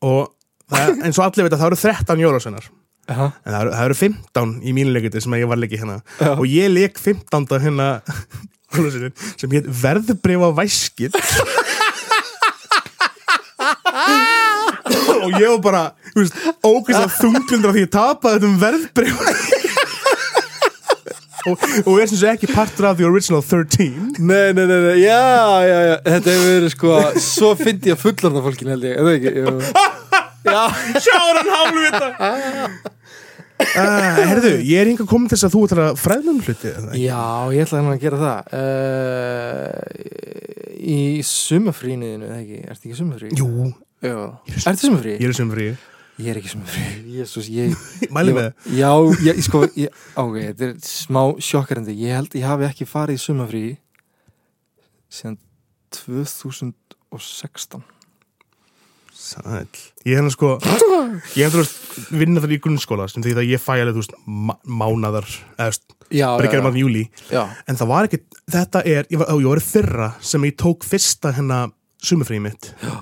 og 0.02 0.32
það, 0.72 1.04
eins 1.06 1.20
og 1.20 1.26
allir 1.28 1.48
veit 1.48 1.54
að 1.54 1.62
það 1.62 1.70
eru 1.70 1.80
13 1.84 2.24
jólasönar 2.26 2.70
Aha. 3.10 3.28
en 3.44 3.52
það 3.54 3.62
eru, 3.64 3.72
það 3.76 3.86
eru 3.90 3.98
15 4.04 4.54
í 4.62 4.64
mínu 4.78 4.92
leikiti 4.96 5.22
sem 5.24 5.34
ég 5.40 5.50
var 5.50 5.58
leikið 5.62 5.80
hérna. 5.84 5.98
Já. 6.20 6.32
og 6.36 6.46
ég 6.50 6.68
leik 6.74 6.96
15 7.02 7.64
hérna 7.66 7.88
sem 9.40 9.50
hétt 9.56 9.68
verðbrefa 9.82 10.50
væskit 10.60 11.14
og 15.20 15.30
ég 15.40 15.48
var 15.50 15.60
bara 15.64 15.84
ógæst 16.66 17.00
að 17.02 17.12
þunglundur 17.20 17.70
af 17.72 17.76
því 17.76 17.82
ég 17.86 17.92
tapaði 17.94 18.34
þetta 18.38 18.48
um 18.50 18.60
verðbrefa 18.62 19.24
og, 21.50 21.56
og 21.86 21.94
er 22.04 22.08
sem 22.12 22.20
sé 22.22 22.28
ekki 22.34 22.48
partur 22.54 22.86
af 22.92 22.96
the 23.00 23.06
original 23.08 23.42
13 23.42 24.16
Nei, 24.20 24.48
nei, 24.54 24.66
nei, 24.70 24.80
nei, 24.86 24.98
já, 25.02 25.22
já, 25.66 25.78
já. 25.90 25.96
Þetta 26.06 26.28
hefur 26.36 26.50
verið 26.54 26.72
sko, 26.76 26.90
svo 27.26 27.50
fyndi 27.60 27.90
ég 27.92 27.96
að 27.98 28.04
fullarna 28.06 28.42
fólkin 28.46 28.72
held 28.76 28.84
ég, 28.86 28.92
er 28.94 28.98
það 29.08 29.16
ekki? 29.18 29.32
Já, 30.50 30.64
Sjáur 31.04 31.36
hann 31.42 31.52
hálfvita 31.56 32.08
uh, 33.60 34.20
Herðu, 34.30 34.52
ég 34.64 34.80
er 34.82 34.88
enga 34.94 35.06
komin 35.10 35.28
til 35.30 35.38
þess 35.38 35.48
að 35.50 35.54
þú 35.56 35.62
ætlar 35.68 35.82
að 35.90 36.00
fræðnum 36.00 36.40
hluti 36.46 36.70
já, 37.04 37.20
ég 37.54 37.62
ætla 37.66 37.80
hann 37.82 37.92
að 37.94 38.02
gera 38.06 38.20
það. 38.24 38.40
Uh, 38.60 39.70
Í 40.90 41.00
sumafríniðinu, 41.28 42.26
eða 42.30 42.38
ekki? 42.40 42.60
Ertu 42.72 42.88
ekki 42.88 42.98
sumafrí? 43.02 43.28
Jú, 43.36 43.48
er- 44.02 44.64
ertu 44.64 44.84
sumafrí? 44.88 45.14
ég 45.20 45.28
er 45.28 45.36
sem 45.36 45.50
frí 45.52 45.66
Ég 46.20 46.30
er 46.34 46.38
ekki 46.40 46.50
sumafrí, 46.52 46.86
jésús, 47.20 47.48
ég 47.52 47.76
Mæli 48.16 48.32
ég- 48.32 48.38
með. 48.40 48.50
Já, 48.80 48.90
ég, 49.28 49.42
sko, 49.46 49.62
ég, 49.80 49.92
ok, 50.20 50.36
þetta 50.50 50.64
er 50.70 50.74
smá 50.88 51.22
sjokkarandi 51.44 51.94
Ég 52.00 52.16
held 52.18 52.32
ég 52.40 52.48
hafi 52.48 52.68
ekki 52.70 52.88
farið 52.90 53.20
í 53.20 53.24
sumafrí 53.26 53.64
síðan 55.12 55.38
2016 55.96 57.84
Sæl 59.20 59.68
Ég 60.08 60.14
er 60.14 60.22
hérna 60.22 60.32
sko 60.34 60.56
Ég 61.36 61.46
hef 61.46 61.54
þú 61.54 61.62
veist 61.62 62.12
vinna 62.16 62.44
þar 62.44 62.56
í 62.56 62.60
grunnskóla 62.64 63.08
sem 63.12 63.24
því 63.26 63.36
að 63.36 63.50
ég 63.52 63.62
fæ 63.62 63.74
alveg 63.78 63.98
þú 63.98 64.04
veist 64.04 64.16
mánaðar 64.80 65.28
eða 65.28 65.66
þú 65.66 65.74
veist, 65.74 65.96
bara 66.10 66.50
já, 66.50 66.62
mann 66.66 66.80
júli 66.80 67.04
já, 67.30 67.44
en 67.68 67.80
það 67.80 67.92
var 67.92 68.08
ekki, 68.08 68.20
þetta 68.50 68.82
er 68.88 69.10
ég 69.12 69.22
var, 69.22 69.30
ó, 69.30 69.36
ég 69.38 69.50
var 69.52 69.62
fyrra 69.64 70.10
sem 70.32 70.48
ég 70.48 70.56
tók 70.60 70.88
fyrsta 70.88 71.34
hérna 71.36 71.60
sumafrí 72.02 72.40
mitt. 72.42 72.72
Já. 72.82 72.96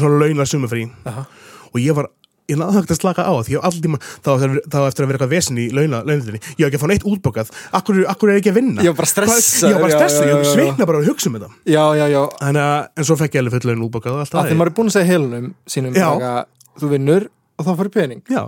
svona, 0.00 0.46
sumafrí 0.48 0.86
já, 0.88 1.26
og 1.70 1.78
ég 1.82 1.96
var 1.96 2.10
ég 2.50 2.58
náðu 2.60 2.80
ekki 2.82 2.94
að 2.94 3.00
slaka 3.00 3.24
á 3.26 3.32
því 3.36 3.52
ég 3.52 3.58
hef 3.58 3.66
alltaf 3.68 3.82
tíma 3.86 3.98
þá 4.00 4.28
eftir, 4.36 4.50
að- 4.50 4.66
þá 4.72 4.78
eftir 4.86 5.02
að 5.04 5.08
vera 5.10 5.16
eitthvað 5.18 5.32
vesen 5.34 5.58
í 5.58 5.66
launa, 5.74 6.00
launalinni 6.06 6.40
ég 6.42 6.62
hef 6.62 6.66
ekki 6.68 6.78
að 6.78 6.82
fá 6.84 6.88
neitt 6.92 7.06
útbókað. 7.10 7.52
Akkur, 7.78 8.00
akkur 8.12 8.30
er 8.30 8.36
ég 8.38 8.42
ekki 8.44 8.52
að 8.52 8.58
vinna? 8.60 8.82
Ég 8.86 8.92
var 8.92 8.98
bara 9.02 9.10
stressaður, 9.10 9.70
ég 9.70 9.80
var 9.80 9.94
bara 9.96 10.10
já, 10.10 10.34
ég 10.36 10.50
svitna 10.52 10.86
bara 10.90 11.00
að 11.02 11.08
hugsa 11.10 11.30
um 11.30 11.38
þetta. 11.38 11.50
Já, 11.66 11.84
já, 12.00 12.06
já. 12.14 12.20
en, 12.50 12.60
en 12.62 13.04
svo 13.08 13.16
fekk 13.20 13.34
ég 13.38 13.42
alveg 13.44 13.56
full 13.56 13.70
laun 13.72 13.86
útbókað 13.88 14.12
og 14.16 14.22
allt 14.24 14.34
að 14.36 14.46
því 14.46 14.52
það 14.54 14.60
maður 14.62 14.70
er 14.72 14.76
búin 14.78 14.92
að 14.92 14.96
segja 14.96 15.10
heilunum 15.12 15.48
sínum 15.66 15.96
bara, 15.96 16.34
þú 16.80 16.92
vinnur 16.92 17.28
og 17.56 17.64
þá 17.66 17.72
fyrir 17.80 17.92
pening. 17.96 18.22
Já, 18.28 18.42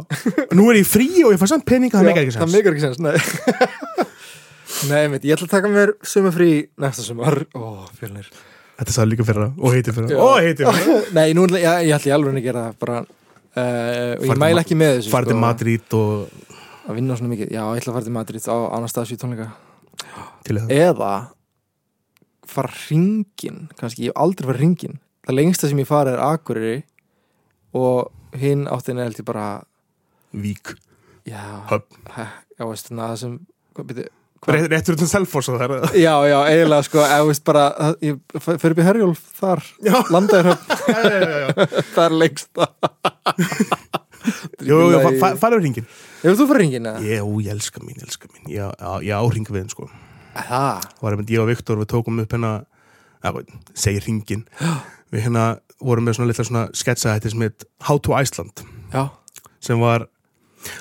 nú 0.53 0.69
er 0.71 0.79
ég 0.83 0.87
frí 0.89 1.09
og 1.25 1.33
ég 1.33 1.41
fæ 1.41 1.47
samt 1.49 1.65
peninga, 1.69 1.97
það 1.97 2.11
meikar 2.11 2.27
ekki 2.27 2.35
það 2.37 2.45
sens 2.45 2.55
meikar 2.59 2.77
ekki 2.77 2.85
sens, 2.85 2.99
nei. 3.01 3.17
Ég 4.79 5.33
ætla 5.35 5.47
að 5.49 5.51
taka 5.51 5.69
mér 5.73 5.91
sumafrí 6.07 6.69
næsta 6.79 7.03
sumar. 7.03 7.41
Ó, 7.57 7.89
þetta 7.99 8.93
sagði 8.95 9.11
líka 9.11 9.25
fyrra 9.27 9.49
og 9.59 9.73
heiti 9.75 9.95
fyrra. 9.97 10.19
Og 10.23 10.37
heiti 10.45 10.63
fyrra. 10.69 10.99
Nei, 11.17 11.33
nú 11.35 11.49
ég, 11.51 11.65
ég 11.89 11.95
ætla 11.97 12.13
í 12.13 12.15
alveg 12.15 12.37
að 12.39 12.45
gera 12.47 12.63
það 12.69 12.77
bara 12.85 13.01
uh, 13.57 14.13
og 14.19 14.27
ég 14.29 14.41
mæla 14.43 14.63
ekki 14.65 14.77
með 14.79 14.95
þessu 14.99 15.13
farið 15.15 15.33
til 15.33 15.37
sko, 15.37 15.41
Madrid 15.47 15.97
og 15.99 16.29
að 16.89 16.95
vinna 16.99 17.17
svona 17.19 17.33
mikið, 17.35 17.51
já, 17.53 17.63
ég 17.65 17.81
ætla 17.83 17.93
að 17.93 17.97
fara 17.99 18.07
til 18.09 18.17
Madrid 18.17 18.47
á 18.49 18.57
Anastasíu 18.79 19.19
tónleika. 19.21 19.49
Til 20.47 20.57
það 20.61 20.73
eða 20.79 21.13
fara 22.49 22.73
ringin, 22.89 23.59
kannski, 23.79 24.07
ég 24.09 24.13
hef 24.15 24.23
aldrei 24.25 24.49
farið 24.49 24.63
ringin 24.65 24.99
það 25.29 25.37
lengsta 25.37 25.69
sem 25.69 25.81
ég 25.83 25.89
farið 25.91 26.15
er 26.17 26.23
Akureyri 26.25 26.79
og 27.77 28.39
hinn 28.41 28.65
áttin 28.73 28.97
er 29.01 29.09
held 29.11 29.21
ég 29.21 29.27
bara 29.29 29.49
vík, 30.33 30.73
já, 31.29 31.43
he- 32.17 32.31
já, 32.57 32.65
veist 32.65 32.89
það 32.93 33.17
sem 33.21 33.35
hvað? 33.77 33.93
Rétt- 33.99 34.15
réttur 34.47 34.95
út 34.95 35.03
um 35.03 35.11
selfoss 35.11 35.49
og 35.51 35.59
það 35.61 35.73
er 35.79 35.97
já, 35.99 36.13
já, 36.31 36.39
eiginlega 36.53 36.83
sko, 36.87 36.99
eða 37.03 37.27
veist 37.29 37.45
bara 37.45 37.65
það- 37.79 37.97
ég 38.07 38.43
fer 38.61 38.71
upp 38.75 38.79
í 38.79 38.87
Herjólf 38.87 39.23
þar 39.41 39.65
landaður 40.15 40.53
það 41.95 42.05
er 42.07 42.17
lengsta. 42.23 42.69
Jú, 44.67 44.77
jú, 44.93 44.99
fa- 45.03 45.15
fa- 45.23 45.37
farðu 45.41 45.61
hringin 45.63 45.87
Hefur 46.23 46.37
þú 46.41 46.47
fyrir 46.51 46.61
ringin? 46.65 46.87
eða? 46.91 47.03
Jú, 47.07 47.29
ég 47.45 47.53
elska 47.55 47.81
mín, 47.85 47.95
ég 48.01 48.07
elska 48.09 48.27
mín. 48.33 48.49
Ég 48.51 48.67
á- 48.83 49.01
ég 49.07 49.15
á 49.15 49.23
hring 49.31 49.47
við 49.47 49.61
henn, 49.63 49.71
sko. 49.71 49.87
Það, 50.35 50.83
Það 50.99 51.05
ég 51.31 51.41
og 51.43 51.49
Viktor, 51.49 51.79
við 51.79 51.89
tókum 51.93 52.19
upp 52.23 52.33
hérna 52.35 52.51
ja, 53.25 53.33
segir 53.75 54.03
hringin 54.05 54.45
Við 55.13 55.25
hérna 55.25 55.45
vorum 55.81 56.05
með 56.07 56.19
svona 56.19 56.29
litla 56.31 56.45
sketsa 56.77 57.15
þetta 57.17 57.31
sem 57.33 57.41
heit 57.47 57.65
How 57.89 57.99
to 57.99 58.15
Iceland 58.19 58.63
já. 58.93 59.09
sem 59.61 59.79
var 59.81 60.07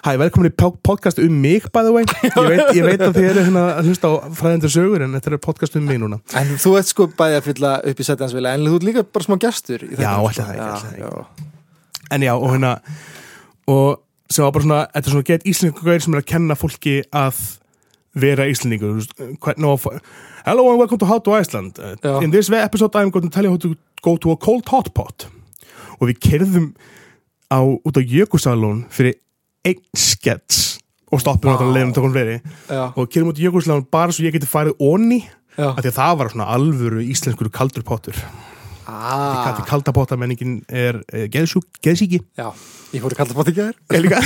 Hæ, 0.06 0.16
velkomin 0.20 0.50
í 0.50 0.54
po- 0.58 0.74
podcast 0.84 1.20
um 1.22 1.36
mig, 1.42 1.68
by 1.74 1.84
the 1.86 1.92
way 1.94 2.04
Ég 2.24 2.34
veit, 2.50 2.72
ég 2.80 2.86
veit 2.88 3.02
að 3.06 3.14
þið 3.20 3.28
eru 3.30 3.44
hérna 3.46 3.66
að 3.78 3.90
hlusta 3.92 4.10
á 4.10 4.14
fræðendur 4.40 4.72
sögur 4.74 5.04
en 5.06 5.14
þetta 5.18 5.32
er 5.36 5.42
podcast 5.44 5.78
um 5.78 5.86
mig 5.86 6.00
núna 6.02 6.18
En 6.40 6.56
þú 6.58 6.74
ert 6.80 6.90
sko 6.90 7.08
bæði 7.20 7.38
að 7.40 7.46
fylla 7.52 7.74
upp 7.92 8.02
í 8.02 8.08
setjansvila 8.08 8.56
en 8.58 8.66
þú 8.66 8.80
ert 8.80 8.88
líka 8.90 9.04
bara 9.06 9.28
smá 9.28 9.38
gestur 9.46 9.86
í 9.86 9.92
Já, 9.94 10.16
þættinum, 10.18 10.26
ætli 10.26 10.34
sko. 10.34 10.48
það 10.48 10.58
Já, 10.58 10.68
ætli 10.74 10.90
það 10.90 10.98
já. 11.04 11.48
En 12.18 12.26
já, 12.26 12.34
og 12.38 12.50
hérna 12.56 12.74
og 13.68 14.02
sem 14.32 14.44
var 14.48 14.52
bara 14.58 14.64
svona, 14.68 14.82
þetta 14.96 15.08
er 15.08 15.14
svona 15.16 15.28
get 15.30 15.46
íslensku 15.54 15.86
gauðir 15.86 16.04
sem 16.08 16.14
er 16.18 16.22
að 16.24 16.30
kenna 16.34 16.56
fólki 16.60 16.98
að 17.16 17.42
vera 18.18 18.48
íslendingur 18.50 19.06
Hello 20.48 20.70
and 20.72 20.80
welcome 20.80 20.98
to 20.98 21.06
How 21.06 21.20
to 21.20 21.34
Iceland 21.38 21.78
Já. 22.02 22.22
In 22.24 22.32
this 22.32 22.50
episode 22.50 22.96
I'm 22.96 23.10
going 23.12 23.28
to 23.28 23.30
tell 23.30 23.44
you 23.46 23.52
how 23.52 23.58
to 23.58 23.76
go 24.02 24.18
to 24.18 24.32
a 24.32 24.38
cold 24.38 24.66
hot 24.72 24.94
pot 24.94 25.28
og 26.00 26.08
við 26.12 26.20
kerðum 26.22 26.74
á, 27.50 27.58
út 27.64 27.98
á 27.98 28.02
Jökulsalón 28.02 28.86
fyrir 28.94 29.16
einn 29.68 29.84
skets 29.98 30.66
og 31.12 31.22
stoppum 31.24 31.54
wow. 31.54 31.64
á 31.64 31.76
leiðum 31.76 31.94
tókum 31.96 32.16
veri 32.16 32.40
Já, 32.68 32.84
og 32.92 33.08
kerðum 33.12 33.32
út 33.32 33.40
á 33.40 33.44
Jökulsalón 33.46 33.88
bara 33.92 34.16
svo 34.16 34.26
ég 34.28 34.36
geti 34.36 34.50
farið 34.50 34.76
onni 34.84 35.22
já. 35.24 35.70
af 35.72 35.82
því 35.82 35.92
að 35.92 35.98
það 36.00 36.20
var 36.22 36.34
svona 36.34 36.50
alvöru 36.58 37.04
íslenskur 37.06 37.52
kaldur 37.54 37.86
pottur. 37.88 38.20
Ah, 38.88 39.44
ah. 39.52 39.64
kaldapottamenningin 39.68 40.62
er 40.72 41.02
uh, 41.12 41.26
geðsíki 41.28 42.22
já, 42.40 42.48
ég 42.96 43.04
fór 43.04 43.16
líka. 44.08 44.22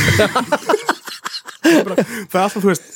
Bara, 1.61 1.95
Það 2.31 2.37
er 2.37 2.43
alltaf, 2.45 2.59
þú 2.59 2.69
veist 2.71 2.89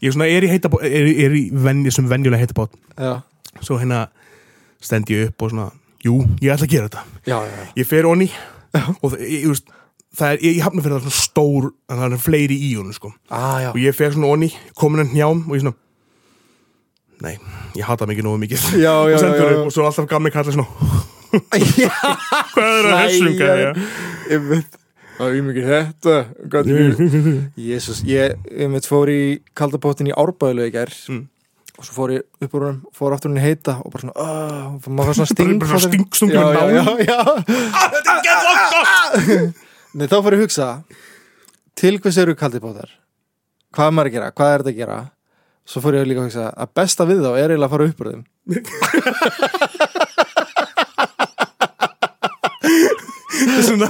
Ég 0.00 0.14
svona 0.14 0.28
er 0.32 0.44
í 0.46 0.48
heitabót 0.48 0.84
er, 0.86 1.08
er 1.26 1.34
í 1.36 1.42
venju 1.52 1.92
sem 1.92 2.08
venjulega 2.08 2.40
heitabót 2.40 2.76
Já, 2.96 3.20
Svo 3.60 3.76
hérna 3.80 4.06
stend 4.80 5.10
ég 5.12 5.28
upp 5.28 5.44
og 5.44 5.52
svona 5.54 5.68
Jú, 6.00 6.22
ég 6.40 6.54
ætla 6.54 6.64
að 6.64 6.72
gera 6.72 6.88
þetta. 6.88 7.02
Já, 7.28 7.36
já, 7.44 7.64
Ég 7.76 7.88
fer 7.88 8.06
onni 8.08 8.30
og 9.02 9.10
það, 9.12 9.18
ég, 9.26 9.42
ég, 9.42 9.50
veist, 9.50 9.66
það 10.16 10.32
er, 10.34 10.40
ég, 10.46 10.58
hafna 10.64 10.82
fyrir 10.84 10.96
það 10.96 11.04
svona 11.06 11.20
stór 11.22 11.68
en 11.90 12.00
það 12.02 12.16
er 12.16 12.22
fleiri 12.24 12.56
í 12.56 12.72
honum 12.78 12.94
sko. 12.96 13.12
Ah, 13.30 13.68
og 13.70 13.78
ég 13.82 13.94
fer 13.96 14.12
svona 14.16 14.32
onni, 14.34 14.50
komin 14.78 15.04
hann 15.04 15.14
hjám 15.14 15.44
og 15.46 15.54
ég 15.56 15.62
svona 15.64 15.76
Nei, 17.20 17.34
ég 17.76 17.84
hata 17.84 18.06
mikið 18.08 18.24
nógu 18.24 18.38
mikið. 18.40 18.62
Já, 18.80 18.94
já, 19.12 19.16
og, 19.20 19.20
já, 19.20 19.56
og 19.66 19.72
svo 19.74 19.84
alltaf 19.84 20.06
gamli 20.08 20.30
kallið 20.32 20.54
svona 20.56 20.68
Hvað 22.54 22.66
er 22.66 22.86
það 22.88 23.00
þessum 23.04 23.34
gæja? 23.38 23.72
ég 24.32 24.46
veit 24.48 24.78
Það 25.20 25.34
er 25.36 25.42
mikið 25.44 25.66
þetta 25.68 26.14
Jésús, 27.60 28.00
ég, 28.08 28.38
ég 28.56 28.70
mitt 28.72 28.88
fór 28.88 29.12
í 29.12 29.20
kaldabóttin 29.58 30.08
í 30.08 30.16
árbæðlu 30.16 30.64
í 30.70 30.72
gær 30.74 30.94
Mm. 31.10 31.26
og 31.80 31.84
svo 31.86 31.94
fór 31.96 32.10
ég 32.16 32.24
upp 32.44 32.54
úr 32.56 32.64
hann, 32.66 32.80
fór 32.96 33.14
aftur 33.16 33.30
hann 33.30 33.38
í 33.40 33.44
heita 33.44 33.76
og 33.84 33.92
bara 33.92 34.02
svona, 34.04 34.16
uh, 34.20 34.90
maður 34.92 35.10
fær 35.12 35.16
svona 35.20 35.30
sting 35.34 35.52
Bara 35.60 35.70
svona 35.70 35.86
sting- 35.86 36.08
stungur 36.12 36.36
já, 36.36 36.40
í 36.40 36.52
já, 36.56 36.56
nál. 36.56 36.70
já, 36.72 36.84
já. 37.08 37.20
Þetta 37.44 38.16
er 38.16 38.20
gett 38.26 38.42
langt 38.48 38.64
gott 38.74 39.68
Nei, 39.90 40.06
þá 40.06 40.20
ég 40.20 40.26
að 40.36 40.42
hugsa 40.44 40.66
til 41.78 41.96
hvers 41.98 42.18
eru 42.22 42.36
kaldibótar 42.38 42.90
hvað 43.74 43.88
er 43.88 43.94
maður 43.96 44.10
að 44.10 44.14
gera, 44.14 44.28
hvað 44.36 44.52
er 44.52 44.62
þetta 44.62 44.70
að 44.70 44.78
gera? 44.80 44.98
Svo 45.70 45.78
fór 45.82 45.96
ég 45.98 46.06
líka 46.06 46.20
að 46.22 46.28
hugsa 46.28 46.44
að 46.50 46.68
besta 46.78 47.06
við 47.08 47.18
þá 47.24 47.30
er 47.30 47.50
eiginlega 47.50 47.66
að 47.66 47.74
fara 47.74 47.88
upp 47.90 47.98
úr 48.00 48.08
þeim 48.10 48.24
Þetta 53.40 53.62
svona, 53.64 53.88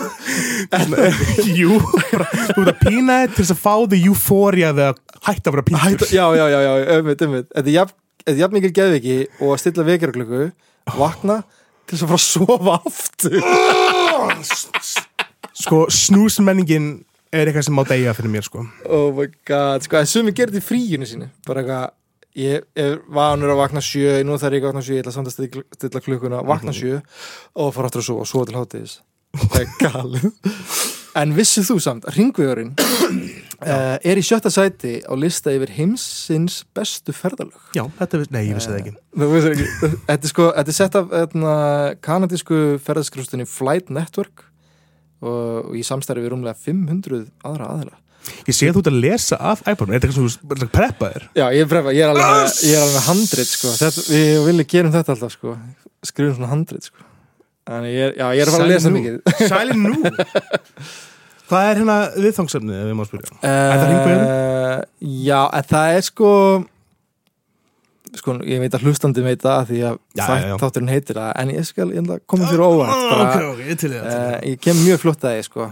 Jú, 1.58 1.76
bara, 2.12 2.26
þú 2.52 2.58
ert 2.62 2.70
að 2.70 2.80
pína 2.84 3.12
þið 3.20 3.30
til 3.34 3.42
þess 3.42 3.54
að 3.54 3.62
fá 3.64 3.74
þið 3.92 4.08
eufória 4.10 4.68
þegar 4.76 4.96
hætta 5.26 5.46
að 5.50 5.54
vera 5.56 5.82
Hætta, 5.84 6.06
já, 6.14 6.24
já, 6.38 6.44
já, 6.52 6.58
já, 6.64 6.72
ömmit, 6.96 7.24
ömmit 7.26 7.46
Þetta 7.50 7.68
er 7.68 7.74
jafn, 7.76 7.96
þetta 8.24 8.40
jafn 8.44 8.56
mikil 8.56 8.72
geðviki 8.80 9.16
og 9.40 9.48
að 9.52 9.60
stilla 9.64 9.88
vekjarklöku, 9.90 10.42
vakna 10.96 11.36
til 11.84 11.94
þess 11.96 12.04
að 12.06 12.10
fara 12.12 12.20
að 12.20 12.28
sofa 12.30 12.72
aftur 12.78 13.40
Sko, 15.60 15.84
snúsmenningin 15.92 16.90
er 17.32 17.46
eitthvað 17.50 17.66
sem 17.68 17.76
má 17.76 17.82
deyja 17.88 18.14
fyrir 18.16 18.32
mér 18.32 18.46
sko. 18.46 18.64
Oh 18.88 19.10
my 19.16 19.28
god, 19.48 19.84
sko, 19.86 20.00
en 20.00 20.08
sumi 20.10 20.32
gerir 20.36 20.54
þetta 20.54 20.64
í 20.64 20.68
fríinu 20.68 21.08
sínu. 21.08 21.28
Bara 21.46 21.62
eitthvað, 21.62 21.90
ég 22.40 22.64
er 22.80 22.96
vanur 23.12 23.52
að 23.54 23.60
vakna 23.64 23.82
sjö, 23.84 24.16
nú 24.26 24.38
þarf 24.40 24.56
ég 24.58 24.64
að 24.64 24.70
vakna 24.72 24.84
sjö 24.86 24.96
ég 24.98 25.04
ætla 25.04 25.14
samt 25.18 25.30
að 25.30 25.36
stilla, 25.76 26.02
klukkuna, 26.06 26.40
vakna 26.48 26.74
sjö 26.74 27.00
og 27.54 27.74
fara 27.76 27.90
aftur 27.90 28.02
að 28.04 28.08
sofa, 28.08 28.26
sofa 28.32 28.48
til 28.50 28.58
hátíðis. 28.60 28.96
Það 29.40 29.60
er 29.60 29.76
galið. 29.84 30.26
En 31.20 31.32
vissið 31.34 31.66
þú 31.66 31.74
samt, 31.82 32.04
ringvegurinn 32.14 32.68
uh, 32.78 33.96
er 34.10 34.18
í 34.18 34.22
sjötta 34.22 34.50
sæti 34.54 35.00
á 35.02 35.10
lista 35.18 35.50
yfir 35.54 35.72
heimsins 35.74 36.60
bestu 36.74 37.10
ferðalög? 37.14 37.56
Já, 37.74 37.82
þetta, 37.98 38.20
er- 38.20 38.30
nei, 38.34 38.44
ég 38.46 38.58
vissi 38.58 38.70
það 38.70 38.78
ekki. 38.80 38.92
Þú 39.18 39.28
veist 39.32 39.48
ekki, 39.50 39.66
þetta 40.06 40.18
er 40.28 40.32
sko, 40.32 40.46
þetta 40.58 40.72
er 40.74 40.78
sett 40.78 40.98
af 41.00 41.16
etna, 41.24 41.54
kanadísku 42.06 42.60
ferðaskrústunni 42.86 43.46
Flight 43.50 43.90
Network 43.90 44.46
og, 45.20 45.74
í 45.76 45.82
samstæri 45.86 46.24
við 46.24 46.34
rúmlega 46.34 46.56
500 46.58 47.26
aðra 47.46 47.68
aðila. 47.74 47.98
Ég 48.46 48.54
sé 48.54 48.68
að 48.68 48.76
þú 48.76 48.80
ert 48.82 48.90
að 48.90 48.98
lesa 49.00 49.36
af 49.50 49.62
iPhone, 49.64 49.94
er 49.94 50.00
þetta 50.00 50.10
eitthvað 50.10 50.30
sem 50.30 50.48
þú 50.60 50.68
preppaðir? 50.74 51.22
Já, 51.38 51.44
ég 51.56 51.62
er 51.64 51.70
prefa, 51.70 51.94
ég 51.96 52.04
er 52.04 52.12
alveg, 52.12 52.56
ég 52.68 52.76
er 52.76 52.82
alveg 52.84 53.06
handrit 53.06 53.48
sko, 53.48 53.72
þetta, 53.80 54.04
við 54.12 54.40
viljum 54.48 54.68
gerum 54.74 54.92
þetta 54.94 55.14
alltaf 55.14 55.32
sko, 55.34 55.54
skrifum 56.10 56.36
svona 56.36 56.50
handrit 56.52 56.90
sko. 56.90 57.06
Þannig 57.70 57.94
ég 57.94 58.04
er, 58.08 58.12
já, 58.18 58.26
ég 58.36 58.42
er 58.42 58.50
að 58.50 58.56
fara 58.56 58.66
að 58.66 58.74
lesa 58.74 58.92
mikið. 58.92 59.16
Sæli 59.50 59.78
nú 59.78 59.94
Hvað 61.50 61.66
er 61.66 61.80
hérna 61.80 61.94
viðfangsefnið, 62.14 62.76
ef 62.78 62.86
við 62.86 62.94
má 62.94 63.06
spyrja? 63.08 63.38
það 63.42 63.80
hringvegurinn? 63.84 64.28
Uh, 64.28 65.08
já, 65.26 65.40
en 65.58 65.64
það 65.72 65.94
er 65.96 66.04
sko 66.06 66.34
sko, 68.18 68.30
ég 68.44 68.58
veit 68.60 68.74
að 68.74 68.82
hlustandi 68.86 69.22
veit 69.22 69.42
það 69.42 69.66
því 69.70 69.78
að 69.90 69.96
Já, 70.18 70.24
þætt- 70.26 70.42
já, 70.42 70.48
já. 70.48 70.56
þátturinn 70.62 70.88
heitir 70.90 71.16
það 71.20 71.32
en 71.42 71.48
ég 71.54 71.64
skal 71.66 71.88
ég 71.94 72.02
að 72.10 72.20
koma 72.26 72.44
fyrir 72.50 72.64
óvænt 72.66 73.10
bara, 73.10 73.24
Ok, 73.30 73.36
ok, 73.52 73.60
ég 73.70 73.76
til 73.78 73.90
í 73.90 73.92
þetta 73.94 74.16
Uh, 74.20 74.38
ég 74.50 74.56
kem 74.60 74.76
mjög 74.84 74.98
flott 75.04 75.22
að 75.24 75.30
því 75.36 75.42
sko. 75.46 75.62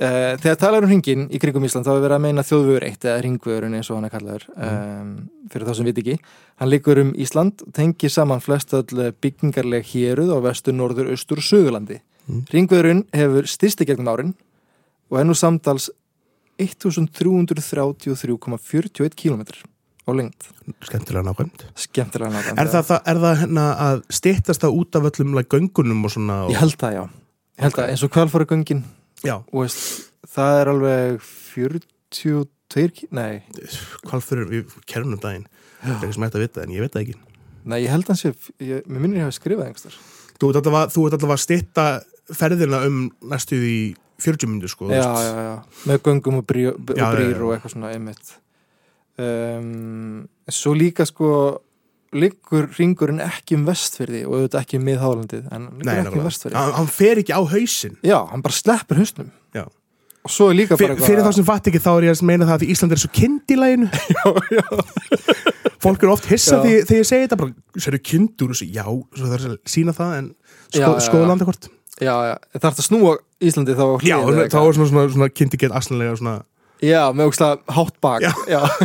uh, 0.00 0.32
þegar 0.40 0.56
talar 0.58 0.82
um 0.82 0.88
hringin 0.90 1.22
í 1.30 1.38
kringum 1.40 1.64
Ísland 1.64 1.86
þá 1.86 1.90
er 1.94 2.00
verið 2.04 2.16
að 2.16 2.20
meina 2.24 2.42
þjóðvögur 2.42 2.82
eitt 2.88 3.04
eða 3.04 3.18
hringvögurinn 3.22 3.74
eins 3.78 3.90
og 3.90 3.96
hann 3.96 4.04
er 4.08 4.14
kallaður 4.14 4.44
um, 4.56 5.10
fyrir 5.52 5.66
þá 5.68 5.74
sem 5.76 5.84
veit 5.88 5.98
ekki 6.02 6.16
hann 6.60 6.70
liggur 6.70 6.98
um 7.04 7.12
Ísland 7.14 7.52
tengir 7.76 8.10
saman 8.10 8.40
flest 8.40 8.72
öll 8.74 9.12
byggingarleg 9.20 9.84
héruð 9.92 10.30
á 10.32 10.38
vestur, 10.44 10.72
norður, 10.74 11.10
austur 11.12 11.38
og 11.38 11.44
sögurlandi 11.44 12.00
Mm. 12.24 12.40
hringvögurinn 12.48 13.02
hefur 13.12 13.44
styrsti 13.44 13.84
gegnum 13.84 14.08
árin 14.08 14.30
og 15.12 15.18
er 15.20 15.24
nú 15.28 15.34
samtals 15.36 15.90
1333,41 16.58 19.14
km 19.14 19.42
á 20.04 20.10
lengt 20.14 20.48
Skemmtilega 20.84 21.24
nákvæmt. 21.26 21.66
Skemmtilega 21.80 22.32
nákvæmlega 22.32 22.62
Er 22.62 22.72
það, 22.72 22.86
það, 22.90 23.02
er 23.12 23.20
það 23.24 23.36
hérna 23.42 23.66
að 23.86 24.04
styttast 24.18 24.64
það 24.64 24.78
út 24.80 24.98
af 24.98 25.08
öllum 25.10 25.36
like, 25.38 25.50
göngunum 25.56 26.04
og 26.04 26.14
svona 26.14 26.38
og... 26.46 26.54
ég 26.54 26.60
held 26.60 26.78
það 26.80 26.96
já. 26.98 27.02
Ég 27.54 27.66
held 27.66 27.78
það 27.78 27.92
eins 27.92 28.06
og 28.06 28.14
kvalfóra 28.14 28.48
göngin? 28.50 28.82
Já, 29.24 29.36
og 29.40 29.60
veist, 29.62 30.08
það 30.34 30.60
er 30.60 30.72
alveg 30.74 31.28
42 31.54 32.88
ki- 32.98 33.12
nei, 33.14 33.44
fyrir 34.18 34.48
við 34.50 34.74
kerunum 34.90 35.20
daginn. 35.22 35.46
Það 35.84 35.94
er 35.94 36.02
ekki 36.02 36.16
sem 36.16 36.26
ætti 36.26 36.40
að 36.40 36.44
vita 36.44 36.64
en 36.64 36.74
ég 36.74 36.84
veit 36.84 36.92
það 36.96 37.06
ekki. 37.06 37.16
Nei, 37.64 37.80
ég 37.86 37.92
held 37.92 38.08
hans 38.10 38.24
ég, 38.26 38.48
ég 38.60 38.84
mér 38.84 39.00
minnir 39.00 39.22
ég 39.22 39.28
hafi 39.28 39.38
skrifað 39.38 39.70
einhverstar 39.70 39.96
Þú 40.34 40.50
ert 40.50 41.14
alltaf 41.16 41.30
að, 41.32 41.40
stytta 41.40 41.84
ferðina 42.34 42.82
um 42.88 43.04
næstu 43.30 43.56
því 43.60 43.76
40 44.24 44.50
myndu 44.50 44.70
sko 44.70 44.88
já, 44.92 45.00
já, 45.00 45.32
já, 45.46 45.54
með 45.88 46.00
göngum 46.06 46.40
og, 46.40 46.44
og 46.44 46.48
brýr 46.50 47.40
og 47.44 47.54
eitthvað 47.54 47.72
svona 47.74 47.92
einmitt 47.94 48.34
um, 49.22 50.24
svo 50.50 50.74
líka 50.76 51.06
sko 51.08 51.30
liggur 52.14 52.68
ringurinn 52.78 53.22
ekki 53.24 53.56
um 53.58 53.64
vestfyrði 53.66 54.20
og 54.28 54.36
auðvitað 54.38 54.60
ekki 54.60 54.78
um 54.78 54.84
miðhálandið 54.86 55.46
en 55.54 55.64
liggur 55.80 55.88
Nei, 55.88 55.96
ekki 56.04 56.20
um 56.20 56.28
vestfyrði 56.28 56.58
hann, 56.60 56.74
hann 56.78 56.90
fer 56.94 57.20
ekki 57.22 57.34
á 57.34 57.42
hausinn. 57.42 57.96
Já, 58.06 58.18
hann 58.30 58.44
bara 58.44 58.54
sleppur 58.54 59.00
hausnum. 59.02 59.32
Já. 59.54 59.64
og 60.24 60.32
svo 60.32 60.48
er 60.52 60.58
líka 60.60 60.78
Fyr, 60.78 60.94
bara 60.94 61.04
Fyrir 61.04 61.26
þá 61.26 61.32
sem 61.36 61.46
fatt 61.46 61.68
ekki 61.68 61.82
þá 61.82 61.90
er 61.96 62.06
ég 62.06 62.14
að 62.14 62.26
meina 62.30 62.46
það 62.48 62.62
að 62.62 62.70
Ísland 62.74 62.94
er 62.94 63.02
svo 63.02 63.10
kind 63.12 63.50
í 63.50 63.58
læginu 63.58 63.90
já, 64.14 64.24
já, 64.54 64.64
Fólk 65.84 66.00
eru 66.06 66.14
oft 66.14 66.30
hissa 66.30 66.62
því, 66.62 66.76
þegar 66.88 67.02
ég 67.02 67.08
segi 67.10 67.26
þetta 67.26 67.40
bara, 67.42 67.52
sér 67.84 67.98
kindur 68.00 68.54
og 68.54 68.56
svo, 68.56 68.68
já, 68.72 68.84
svo 68.86 69.26
það 69.28 69.34
er 69.36 69.48
að 69.50 69.58
sína 69.68 69.92
það 69.96 70.14
en 70.20 70.30
sko, 70.72 70.92
skoða 71.04 71.26
já. 71.26 71.28
landakort. 71.28 71.68
Já, 72.00 72.14
já. 72.30 72.34
það 72.56 72.68
er 72.70 72.72
að 72.72 72.86
snúa 72.88 73.12
Íslandi 73.44 73.76
þá 73.76 73.84
Já, 74.06 74.16
þá 74.16 74.30
eitthvað. 74.32 74.68
er 74.70 74.78
svona, 74.78 74.88
svona, 74.94 75.04
svona 75.12 75.28
kindi 75.34 75.60
gett 75.60 75.74
asnalega 75.76 76.16
svona, 76.18 76.38
já, 76.84 77.00
með 77.16 77.30
ógstlega 77.30 77.76
hátt 77.78 77.96
bak. 78.04 78.26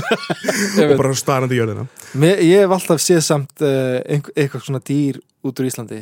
Og 0.86 0.96
bara 1.00 1.13
starandi 1.18 1.58
í 1.58 1.62
jörðina. 1.62 1.86
Mér, 2.20 2.41
ég 2.46 2.65
hef 2.65 2.75
alltaf 2.77 3.03
séð 3.03 3.22
samt 3.25 3.65
uh, 3.65 4.00
eitthvað 4.08 4.65
svona 4.65 4.82
dýr 4.86 5.22
út 5.46 5.62
úr 5.62 5.70
Íslandi. 5.70 6.01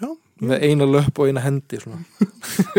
Já, 0.00 0.08
með 0.42 0.66
eina 0.68 0.88
löpp 0.88 1.22
og 1.22 1.30
eina 1.30 1.44
hendi 1.44 1.80
svona. 1.82 2.02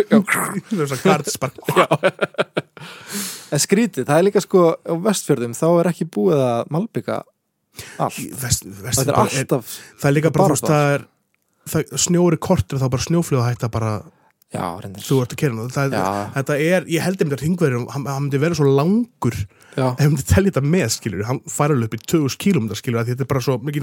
það 0.10 0.84
er 0.84 0.92
svona 0.94 1.04
gardspark 1.04 1.62
en 3.54 3.62
skrítið, 3.62 4.08
það 4.08 4.18
er 4.18 4.28
líka 4.28 4.44
sko 4.44 4.66
á 4.76 4.94
vestfjörðum 5.06 5.56
þá 5.58 5.68
er 5.70 5.90
ekki 5.92 6.10
búið 6.14 6.42
að 6.44 6.74
malbygga 6.74 7.22
allt, 8.02 8.20
Vest, 8.42 8.68
vest, 8.68 9.00
þetta 9.00 9.10
er 9.10 9.16
bara, 9.16 9.30
er, 9.30 9.46
alltaf 9.46 9.78
það 10.02 10.10
er 10.10 10.16
líka 10.18 10.34
bara, 10.34 10.48
bara 10.48 10.72
það 10.72 10.90
er 10.96 11.06
það, 11.74 11.96
snjóri 12.06 12.40
kortur 12.42 12.82
þá 12.82 12.88
bara 12.96 13.08
snjófljóða 13.08 13.48
hætta 13.50 13.72
bara 13.74 13.94
já, 14.54 14.66
reyndir 14.84 15.02
þú 15.04 15.16
ert 15.24 15.34
að 15.36 15.40
kera 15.44 15.54
Já. 15.92 16.06
þetta 16.38 16.54
er, 16.62 16.82
ég 16.94 17.02
held 17.06 17.18
einmitt 17.24 17.38
að 17.40 17.44
ringverðin 17.48 17.88
hann, 17.94 18.06
hann 18.10 18.24
myndi 18.28 18.40
vera 18.44 18.56
svo 18.58 18.68
langur. 18.70 19.36
Hann 19.74 20.12
myndi 20.14 20.26
telja 20.30 20.50
þetta 20.52 20.64
með, 20.76 20.88
skilur 20.94 21.26
hann 21.30 21.40
fara 21.50 21.74
upp 21.76 21.96
í 21.98 22.00
2000 22.04 22.38
km, 22.44 22.66
skilur 22.78 23.00
að 23.02 23.08
þetta 23.14 23.24
er 23.26 23.30
bara 23.34 23.42
svo 23.42 23.54
mikið 23.58 23.82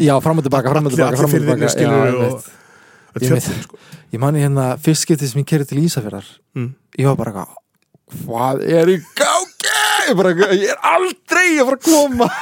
já, 0.00 0.14
fram 0.24 0.38
og 0.40 0.44
tilbaka, 0.48 0.72
fram 0.72 0.86
og 0.88 0.92
tilbaka, 0.96 1.16
fram 1.20 1.28
og 1.28 1.32
tilbaka 1.36 1.64
já, 1.68 1.72
og-. 2.30 2.46
Þetta 3.16 3.32
Ég 3.36 3.40
sko. 3.64 3.76
ég 4.12 4.18
mani 4.20 4.38
hérna, 4.44 4.64
fyrst 4.82 5.06
getið 5.08 5.28
sem 5.30 5.40
ég 5.40 5.46
kerið 5.48 5.66
til 5.70 5.80
Ísafjörðar 5.84 6.26
Mm. 6.56 6.70
ég 7.00 7.06
var 7.08 7.16
bara 7.20 7.30
eitthvað 7.32 7.50
hvað 8.26 8.56
er 8.80 8.86
í 8.92 8.94
gági 9.18 9.72
ég, 10.08 10.14
bara, 10.16 10.30
ég 10.56 10.68
er 10.72 10.78
aldrei 10.94 11.48
að 11.60 11.66
fara 11.66 11.76
að 11.76 11.84
koma 11.84 12.26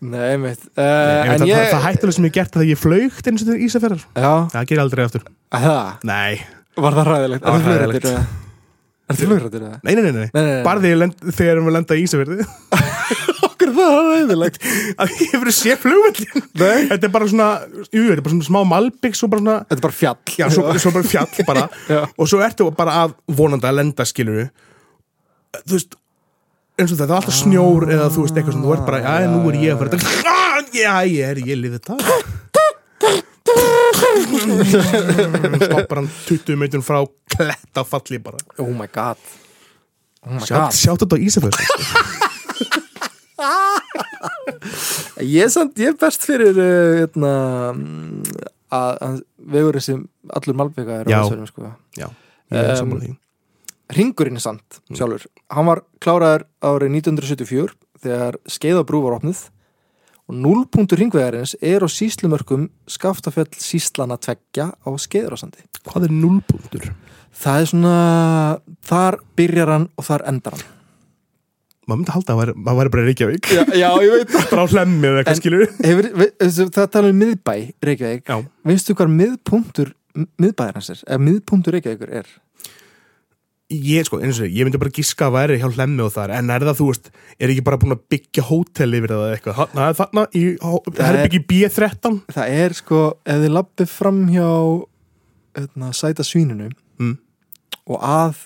nei, 0.00 0.36
mitt 0.40 0.64
uh, 0.76 0.82
Ég 0.82 1.30
veit 1.30 1.36
en 1.36 1.44
að 1.44 1.50
ég 1.50 1.60
það, 1.60 1.70
það 1.72 1.84
hættulega 1.86 2.16
sem 2.18 2.28
ég 2.28 2.34
gert 2.36 2.56
það 2.56 2.70
ég 2.70 2.80
flögt 2.80 3.30
eins 3.30 3.44
og 3.44 3.48
þetta 3.50 3.66
Ísafjörðar 3.66 4.02
já, 4.06 4.32
það 4.52 4.66
ger 4.70 4.82
aldrei 4.82 5.04
aftur. 5.06 5.28
Það, 5.56 5.92
nei, 6.10 6.40
var 6.76 6.98
það 6.98 7.08
ræðilegt 7.12 7.46
Það 7.46 7.56
var 7.56 7.96
eða? 7.96 8.26
er 9.06 9.18
þið 9.20 9.30
flugrættir 9.30 9.64
eða? 9.66 9.78
nei, 9.86 9.92
nei, 9.94 10.02
nei, 10.02 10.12
nei. 10.12 10.28
Nei, 10.34 10.42
nei, 10.42 10.52
nei. 10.52 10.62
bara 10.66 10.82
þegar, 10.82 11.60
við 11.62 11.74
lenda 11.76 11.96
í 11.96 12.04
Ísafjörði 12.06 12.46
okkur 13.46 13.72
það 13.76 13.96
er 13.96 14.08
ræðilegt 14.10 14.66
að 14.96 15.12
ég 15.22 15.34
hefur 15.34 15.52
sé 15.54 15.76
flugvöldin 15.80 16.46
Nei. 16.58 16.80
þetta 16.90 17.08
er 17.08 17.12
bara 17.14 17.28
svona, 17.30 17.48
jú, 17.86 18.06
þetta 18.08 18.16
er 18.18 18.24
bara 18.26 18.34
svona 18.34 18.48
smá 18.48 18.60
malbygg 18.72 19.18
svo 19.18 19.30
bara 19.32 19.44
svona, 19.44 19.58
þetta 19.68 19.78
er 19.78 19.84
bara 19.86 19.98
fjall. 20.00 20.18
Já, 20.40 20.46
svo, 20.52 20.64
svo 20.82 20.94
bara 20.96 21.10
fjall 21.12 21.46
bara. 21.46 21.66
Og 22.20 22.30
svo 22.30 22.42
ertu 22.44 22.66
bara 22.76 22.98
að 23.04 23.14
vonandi 23.38 23.70
að 23.70 23.78
lenda 23.80 24.08
skilur 24.08 24.48
þú 25.62 25.76
veist 25.78 25.96
eins 26.76 26.90
og 26.92 26.98
þetta, 26.98 27.06
það 27.06 27.14
er 27.14 27.18
alltaf 27.20 27.36
snjór 27.40 27.86
eða 27.96 28.06
þú 28.12 28.24
veist 28.26 28.36
eitthvað 28.40 28.54
svona, 28.56 28.66
þú 28.66 28.72
ert 28.76 28.86
bara, 28.90 28.98
já, 29.06 29.30
nú 29.32 29.38
er 29.50 29.56
ég 29.62 29.70
að 29.72 29.78
fara 29.80 29.90
þetta, 29.96 30.08
Ah, 30.36 30.58
já, 30.76 30.94
ég 31.08 31.22
er, 31.30 31.36
ég 31.46 31.56
liði 31.60 31.78
þetta 31.80 31.94
stoppar 34.66 36.00
hann 36.00 36.08
20 36.26 36.58
meitun 36.60 36.84
frá 36.84 37.00
kletta 37.32 37.84
falli 37.86 38.18
bara. 38.22 38.38
Oh 38.62 38.70
my 38.76 38.88
god. 38.92 39.20
Oh 40.26 40.38
god. 40.42 40.72
sjáttu 40.74 41.06
þetta 41.06 41.16
á 41.16 41.20
Ísafjörð? 41.22 41.58
Ég 45.26 45.44
er 45.46 45.50
samt, 45.52 45.76
ég 45.80 45.92
er 45.92 45.98
best 46.00 46.24
fyrir 46.26 46.56
uh, 46.56 46.96
hérna, 47.02 47.32
að, 48.72 48.90
að 49.06 49.20
vegur 49.54 49.78
sem 49.84 50.02
allur 50.36 50.56
malbygga 50.58 51.00
er 51.02 51.10
á. 51.10 51.20
Vestfjörðum, 51.20 51.48
sko. 51.52 51.72
já, 52.00 52.08
ég 52.52 52.58
er 52.62 52.72
Um, 52.76 52.78
sammála 52.80 53.02
því 53.06 53.14
ringurinn 53.94 54.38
er 54.40 54.42
sant 54.42 54.80
sjálfur. 54.90 55.26
Hann 55.52 55.68
var 55.68 55.82
kláraður 56.02 56.46
árið 56.66 56.96
1974 56.98 57.76
þegar 58.02 58.38
skeiðabrú 58.50 59.02
var 59.06 59.18
opnuð 59.20 59.44
og 60.26 60.34
núlpunktur 60.42 60.98
ringvegarins 60.98 61.54
er 61.62 61.84
á 61.86 61.88
síslumörkum 61.90 62.68
skaftafell 62.90 63.46
síslana 63.54 64.16
tveggja 64.18 64.72
á 64.74 64.88
skeiðarásandi 64.98 65.62
hvað 65.86 66.08
er 66.08 66.14
nullpunktur? 66.16 66.88
það 67.36 67.60
er 67.62 67.68
svona 67.70 67.94
þar 68.88 69.20
byrjar 69.38 69.70
hann 69.70 69.86
og 69.94 70.06
þar 70.08 70.24
endar 70.32 70.56
hann. 70.56 70.72
Maður 71.86 71.98
myndi 72.00 72.14
halda 72.16 72.34
að 72.34 72.50
maður 72.58 72.78
væri 72.80 72.90
bara 72.90 73.02
í 73.04 73.06
Reykjavík. 73.06 73.48
Já, 73.54 73.60
já 73.78 73.90
ég 74.02 74.14
veit 74.16 74.32
bara 74.50 74.64
á 74.66 74.72
hlemmi 74.72 75.06
eða 75.06 75.20
eitthvað 75.22 75.38
skilur 75.38 75.66
þessu- 76.40 76.66
það 76.74 76.88
tala 76.96 77.12
um 77.12 77.20
miðbæ 77.22 77.52
Reykjavík. 77.86 78.24
Já. 78.26 78.40
veistu 78.66 78.96
hvað 78.98 79.12
miðpunktur 79.20 79.92
miðbæðarins 80.42 80.90
er, 80.96 81.04
eða 81.06 81.22
miðpunktur 81.28 81.76
Reykjavíkur 81.76 82.14
er 82.24 82.32
ég 83.72 84.06
sko, 84.06 84.20
eins 84.22 84.38
og 84.38 84.46
ég, 84.46 84.62
myndi 84.66 84.78
bara 84.78 84.92
giska 84.94 85.26
að 85.26 85.36
væri 85.36 85.56
hjá 85.58 85.68
hlemmi 85.74 86.04
og 86.04 86.12
þar, 86.14 86.32
en 86.38 86.50
er 86.54 86.62
það 86.68 86.76
þú 86.78 86.84
veist 86.92 87.08
er 87.42 87.50
ekki 87.50 87.64
bara 87.66 87.78
búin 87.82 87.96
að 87.96 88.02
byggja 88.14 88.44
hótel 88.46 88.94
yfir 88.98 89.14
það 89.14 89.24
eitthvað, 89.34 89.56
þarna, 89.60 89.86
þarna 90.00 90.26
í 90.38 90.42
Það 90.60 91.00
herbyggi 91.10 91.40
B13 91.50 92.18
það 92.36 92.52
er 92.62 92.76
sko, 92.78 93.00
ef 93.26 93.40
þið 93.42 93.54
lappið 93.56 93.90
fram 93.90 94.20
hjá 94.30 94.50
hérna, 95.58 95.92
sæta 95.96 96.26
svínunu 96.26 96.72
Mm. 96.96 97.18
og 97.92 98.00
að 98.00 98.38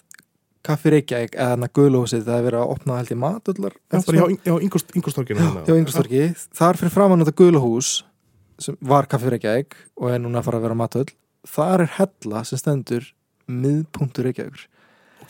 kaffi 0.66 0.90
Reykjavík 0.90 1.36
eða 1.38 1.52
hérna 1.52 1.68
gulósið 1.70 2.24
það 2.26 2.38
er 2.40 2.46
verið 2.48 2.62
að 2.64 2.72
opna 2.74 2.96
held 2.98 3.12
í 3.14 3.18
matullar 3.20 3.76
hjá, 3.92 4.24
hjá 4.42 5.76
Ingolstorki 5.78 6.24
þar 6.58 6.80
fyrir 6.80 6.92
framann 6.96 7.22
þetta 7.22 7.36
gulóhús 7.38 7.92
sem 8.58 8.74
var 8.82 9.06
kaffi 9.06 9.30
Reykjavík 9.30 9.76
og 10.02 10.10
er 10.10 10.18
núna 10.24 10.42
að 10.42 10.48
fara 10.48 10.58
að 10.58 10.66
vera 10.66 10.78
matull 10.82 11.06
þar 11.46 11.84
er 11.86 11.94
hella 12.00 12.42
sem 12.50 12.58
stendur 12.60 13.06
miðpunktur 13.46 14.26
Reykjavíkur 14.26 14.66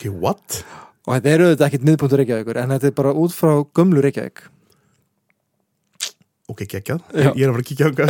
ok, 0.01 0.21
what? 0.21 0.63
og 1.05 1.15
þetta 1.15 1.31
er 1.31 1.43
auðvitað 1.45 1.67
ekkit 1.67 1.85
miðpunktur 1.87 2.21
Reykjavíkur 2.21 2.59
en 2.61 2.73
þetta 2.75 2.89
er 2.89 2.97
bara 2.97 3.13
út 3.17 3.33
frá 3.33 3.53
gömlu 3.75 4.03
Reykjavík. 4.03 4.43
Ok, 6.51 6.65
geggjað, 6.67 6.99
Já. 7.15 7.29
ég 7.31 7.45
er 7.45 7.49
að 7.49 7.55
fara 7.55 7.61
að 7.61 7.69
kíkja 7.69 7.87
hvað 7.95 8.09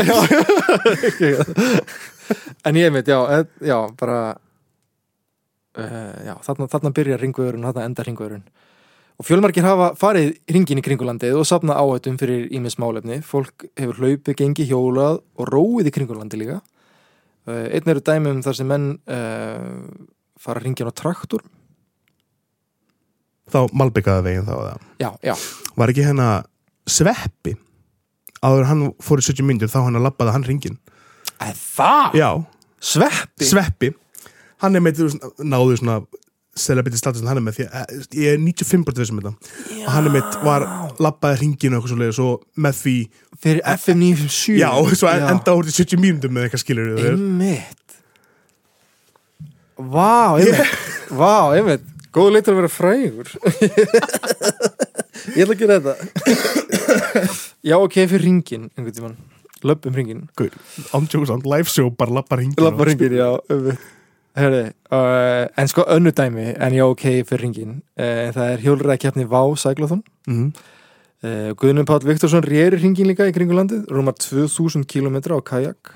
en 2.66 2.80
ég 2.80 2.94
veit, 2.96 3.12
já, 3.12 3.20
eh, 3.36 3.44
já 3.68 3.78
bara 4.00 4.18
uh, 5.78 6.16
já, 6.26 6.34
þarna, 6.48 6.68
þarna 6.72 6.94
byrjar 6.98 7.22
ringvöðurinn, 7.22 7.68
þarna 7.70 7.86
endar 7.86 8.10
ringvöðurinn 8.10 8.48
og 9.22 9.28
fjölmargir 9.28 9.68
hafa 9.68 9.92
farið 10.00 10.34
ringin 10.50 10.82
í 10.82 10.86
kringulandið 10.88 11.38
og 11.38 11.46
safna 11.46 11.78
áhættum 11.78 12.18
fyrir 12.18 12.48
ímis 12.50 12.80
málefni. 12.82 13.20
Fólk 13.22 13.68
hefur 13.78 14.00
hlaupið, 14.00 14.34
gengið, 14.40 14.72
hjólað 14.72 15.20
og 15.38 15.52
róið 15.52 15.92
í 15.92 15.94
kringulandi 15.94 16.40
líka. 16.42 16.58
Uh, 17.46 17.68
einn 17.70 17.94
eru 17.94 18.02
dæmum 18.02 18.42
þar 18.42 18.58
sem 18.58 18.72
menn 18.72 18.88
uh, 19.06 19.78
fara 20.42 20.64
ringin 20.64 20.90
á 20.90 20.94
traktor 20.98 21.46
þá 23.54 23.60
malbyggaði 23.82 24.26
veginn 24.30 24.48
þá 24.48 24.54
eða. 24.58 24.78
já, 25.04 25.10
já, 25.32 25.36
var 25.78 25.92
ekki 25.94 26.06
hérna 26.08 26.30
sveppi? 26.90 27.56
Áður 28.42 28.66
hann 28.72 28.88
fór 29.06 29.22
í 29.22 29.26
70 29.28 29.46
myndir 29.46 29.70
þá 29.70 29.84
hann 29.86 30.00
að 30.00 30.08
labbaði 30.08 30.32
hann 30.38 30.48
ringin 30.48 30.80
Æ, 31.42 31.52
það? 31.54 32.16
já, 32.18 32.30
Sveppi? 32.82 33.46
sveppi. 33.46 33.92
Hann 34.62 34.76
er 34.78 34.82
með, 34.82 35.00
náðu 35.42 35.76
svona 35.78 36.00
celebrity 36.58 36.98
status 37.00 37.22
hann 37.26 37.38
er 37.40 37.44
með 37.46 37.56
því 37.60 37.66
að 37.70 37.92
ég 38.18 38.34
er 38.36 38.42
95% 38.42 38.98
þessum 39.00 39.22
þetta. 39.22 39.32
Og 39.86 39.92
hann 39.94 40.10
er 40.10 40.14
með, 40.18 40.36
var 40.46 40.66
labbaði 41.02 41.40
hringinu 41.40 41.78
og 41.78 41.86
eitthvað 41.86 41.94
svo 41.94 42.00
leiðis 42.02 42.20
og 42.26 42.44
með 42.66 42.80
því, 42.82 42.96
fyrir 43.46 43.62
FM 43.76 44.02
957 44.04 44.58
já, 44.62 44.70
svo 45.00 45.14
enda 45.14 45.56
úr 45.58 45.70
til 45.70 45.78
70 45.80 46.02
mínútum 46.04 46.34
með 46.36 46.48
eitthvað 46.50 46.64
skilur 46.66 46.92
Einmitt. 47.12 47.96
Vá, 49.78 50.38
einmitt. 50.38 50.76
Vá, 51.18 51.34
einmitt 51.58 51.88
Góð 52.12 52.34
leitur 52.36 52.56
að 52.56 52.60
vera 52.60 52.72
frægur. 52.72 53.30
Ég 55.32 55.46
ætla 55.46 55.54
að 55.54 55.60
gera 55.62 55.78
þetta. 55.80 55.94
Já, 57.70 57.78
ok, 57.78 57.96
fyrir 58.10 58.26
ringin 58.26 58.68
einhvern 58.74 58.96
tímann. 58.98 59.18
Löpum 59.62 59.94
ringin 59.94 60.24
ándjóðsand, 60.98 61.46
live 61.46 61.70
show, 61.70 61.92
bara 61.94 62.16
labbar 62.18 62.42
hringinu 62.42 62.66
Labba 62.66 62.88
ringin, 62.88 63.14
já. 63.14 63.28
Herði, 64.38 64.62
uh, 64.96 65.46
en 65.60 65.68
sko 65.70 65.84
önnu 65.92 66.14
dæmi 66.16 66.54
en 66.56 66.76
já, 66.76 66.86
ok, 66.88 67.04
fyrir 67.28 67.44
ringin 67.46 67.74
uh, 68.00 68.32
Það 68.32 68.46
er 68.48 68.64
hjólræðkeppni 68.64 69.26
Vá 69.30 69.42
Sæklathon 69.60 70.02
mm. 70.32 70.48
uh, 71.28 71.50
Guðnum 71.60 71.88
Páll 71.90 72.08
Viktorsson 72.08 72.46
réri 72.48 72.80
ringin 72.80 73.12
líka 73.12 73.28
í 73.30 73.36
kringu 73.36 73.58
landið 73.58 73.92
Rúmar 73.92 74.16
2000 74.18 74.88
km 74.88 75.20
á 75.36 75.40
kajak. 75.46 75.94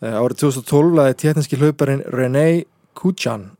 Uh, 0.00 0.22
Árið 0.22 0.46
2012 0.46 0.96
laði 0.96 1.18
tétneski 1.20 1.60
hlauparinn 1.60 2.06
René 2.14 2.64
Kujan 2.96 3.50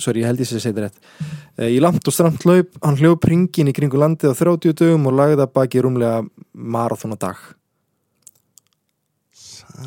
sorry, 0.00 0.22
ég 0.22 0.30
held 0.30 0.42
ég 0.42 0.48
sé 0.48 0.58
að 0.58 0.64
segja 0.64 0.76
þetta 0.76 0.88
rétt. 0.88 1.12
Uh, 1.58 1.68
í 1.72 1.78
langt 1.82 2.08
og 2.08 2.14
stramt 2.14 2.46
hlaup, 2.46 2.72
hann 2.82 2.98
hljóp 3.00 3.28
ringin 3.30 3.70
í 3.70 3.76
kringu 3.76 4.00
landið 4.00 4.32
á 4.32 4.40
30 4.40 4.76
dögum 4.80 5.08
og 5.10 5.16
lagði 5.16 5.44
að 5.44 5.54
baki 5.56 5.84
rúmlega 5.84 6.24
marathon 6.52 7.16
á 7.16 7.18
dag 7.28 7.46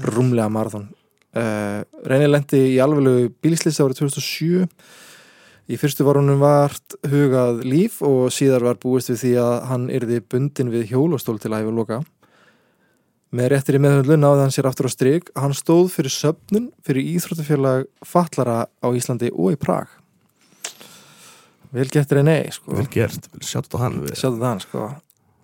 rúmlega 0.04 0.50
marathon. 0.50 0.89
Uh, 1.36 1.86
René 2.10 2.30
lendi 2.30 2.62
í 2.74 2.80
alveglu 2.82 3.30
bílslýsa 3.43 3.86
árið 3.86 4.02
2007 4.02 4.63
í 5.69 5.78
fyrstu 5.78 6.06
var 6.08 6.17
honum 6.17 6.41
vart 6.41 6.95
hugað 7.06 7.62
líf 7.69 8.00
og 8.06 8.32
síðar 8.34 8.65
var 8.65 8.80
búist 8.82 9.12
við 9.13 9.19
því 9.22 9.34
að 9.43 9.54
hann 9.69 9.86
yrði 9.93 10.24
bundin 10.26 10.72
við 10.74 10.88
hjólastól 10.95 11.38
til 11.38 11.52
að 11.54 11.62
hefa 11.62 11.76
loka 11.76 12.00
með 13.35 13.51
réttir 13.53 13.77
í 13.77 13.81
meðhundlu 13.83 14.17
náði 14.17 14.43
hann 14.45 14.53
sér 14.53 14.67
aftur 14.69 14.89
á 14.89 14.91
stryk 14.93 15.29
hann 15.37 15.53
stóð 15.57 15.91
fyrir 15.93 16.13
söfnun 16.13 16.69
fyrir 16.85 17.05
íþróttafélag 17.13 17.85
fallara 18.05 18.63
á 18.81 18.87
Íslandi 18.97 19.29
og 19.33 19.53
í 19.53 19.59
Prag. 19.61 19.91
Vel 21.75 21.85
gett 21.93 22.11
René 22.17 22.39
sko. 22.49 22.73
vel 22.73 22.87
gert, 22.89 23.29
sjáttu 23.45 23.77
á 23.77 23.85
hann 23.85 23.99
við. 24.01 24.15
Sjáðu 24.17 24.39
það 24.41 24.49
hann 24.49 24.63
sko. 24.63 24.87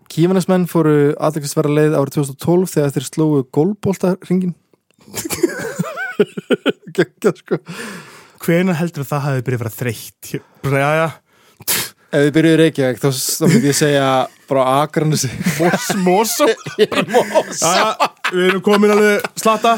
Kífanesmenn 0.10 0.66
fóru 0.70 0.96
aðeinsverða 1.22 1.76
leið 1.78 1.98
árið 2.00 2.18
2012 2.18 2.72
þegar 2.74 2.96
þeir 2.96 3.08
slógu 3.10 3.44
gólbóltaringin 3.54 4.56
Gekkja 6.96 7.34
sko. 7.36 7.60
Hvenær 8.46 8.78
heldur 8.80 9.06
það 9.08 9.24
hafi 9.26 9.46
byrjað 9.46 9.60
að 9.60 9.64
vera 9.66 9.76
þreytt? 9.76 10.34
Já, 10.66 11.08
Ef 12.16 12.22
þið 12.24 12.34
byrjuðu 12.36 12.56
í 12.56 12.60
Reykjavík 12.62 13.00
þá, 13.02 13.08
myndi 13.50 13.70
ég 13.72 13.76
segja 13.76 14.08
bara 14.50 14.64
Akranesi. 14.84 15.30
Mos, 15.60 15.86
mosó. 16.06 16.46
Mós 17.10 17.62
já, 17.62 17.76
já, 17.76 17.88
við 18.32 18.46
erum 18.50 18.62
komin 18.66 18.92
alveg 18.96 19.16
slata 19.40 19.72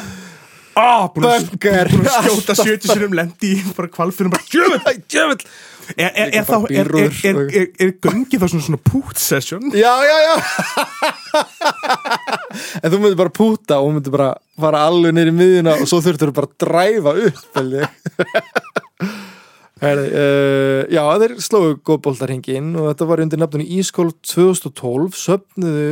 ah, 0.78 1.08
búin 1.14 1.26
að 1.30 1.34
skjóta 1.50 2.54
70 2.58 2.88
sinum 2.92 3.14
lendi 3.18 3.48
í 3.58 3.60
bara 3.78 3.90
kvalfinu 3.92 4.30
bara 4.34 4.44
djöfull. 4.48 4.82
Djöfull. 5.08 5.44
Er, 5.96 6.12
er, 6.12 6.28
er, 6.36 6.44
þá, 6.44 6.68
er, 6.68 6.84
göngið 8.04 8.42
þá 8.42 8.48
svona, 8.52 8.66
svona 8.66 8.82
pút 8.84 9.16
session? 9.22 9.64
Já, 9.72 10.04
já, 10.04 10.18
já. 10.26 10.36
En 12.84 12.92
þú 12.92 12.98
myndir 13.00 13.16
bara 13.20 13.32
púta 13.32 13.80
og 13.80 13.94
myndir 13.96 14.12
bara 14.12 14.36
fara 14.60 14.84
alveg 14.90 15.14
neyri 15.16 15.32
miðjuna 15.36 15.74
og 15.78 15.88
svo 15.88 16.02
þurftur 16.04 16.30
þú 16.34 16.36
bara 16.42 16.50
að 16.50 16.56
dræfa 16.66 17.12
upp. 17.30 17.46
Heri, 17.56 17.82
uh, 19.82 20.84
já, 20.90 21.04
þeir 21.22 21.36
slóðu 21.44 21.76
góðbóltarhingin 21.86 22.74
og 22.80 22.90
þetta 22.92 23.10
var 23.10 23.24
undir 23.24 23.42
nafnunni 23.42 23.68
Ískól 23.78 24.12
2012 24.26 25.18
söfnuðu 25.18 25.92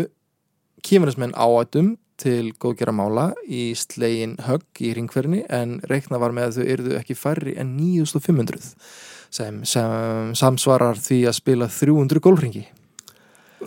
kýmurnismenn 0.85 1.35
áætum 1.37 1.95
til 2.21 2.53
góðgera 2.61 2.93
mála 2.95 3.31
í 3.43 3.73
slegin 3.77 4.37
högg 4.45 4.81
í 4.81 4.93
ringferðinni 4.95 5.43
en 5.51 5.79
reikna 5.89 6.21
var 6.21 6.33
með 6.35 6.47
að 6.47 6.57
þau 6.57 6.71
yrðu 6.77 6.95
ekki 7.01 7.17
færri 7.19 7.57
en 7.59 7.75
9500 7.75 8.71
sem, 9.35 9.61
sem 9.67 10.31
samsvarar 10.37 10.97
því 11.01 11.25
að 11.27 11.37
spila 11.41 11.69
300 11.69 12.23
gólfringi 12.23 12.65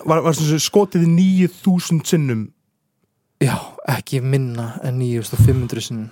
Var, 0.07 0.21
var 0.23 0.37
skotið 0.63 1.07
í 1.07 1.11
9000 1.11 2.03
sinnum? 2.07 2.45
Já, 3.43 3.55
ekki 3.91 4.21
minna 4.23 4.77
en 4.87 4.99
9500 5.01 5.85
sinnum. 5.89 6.11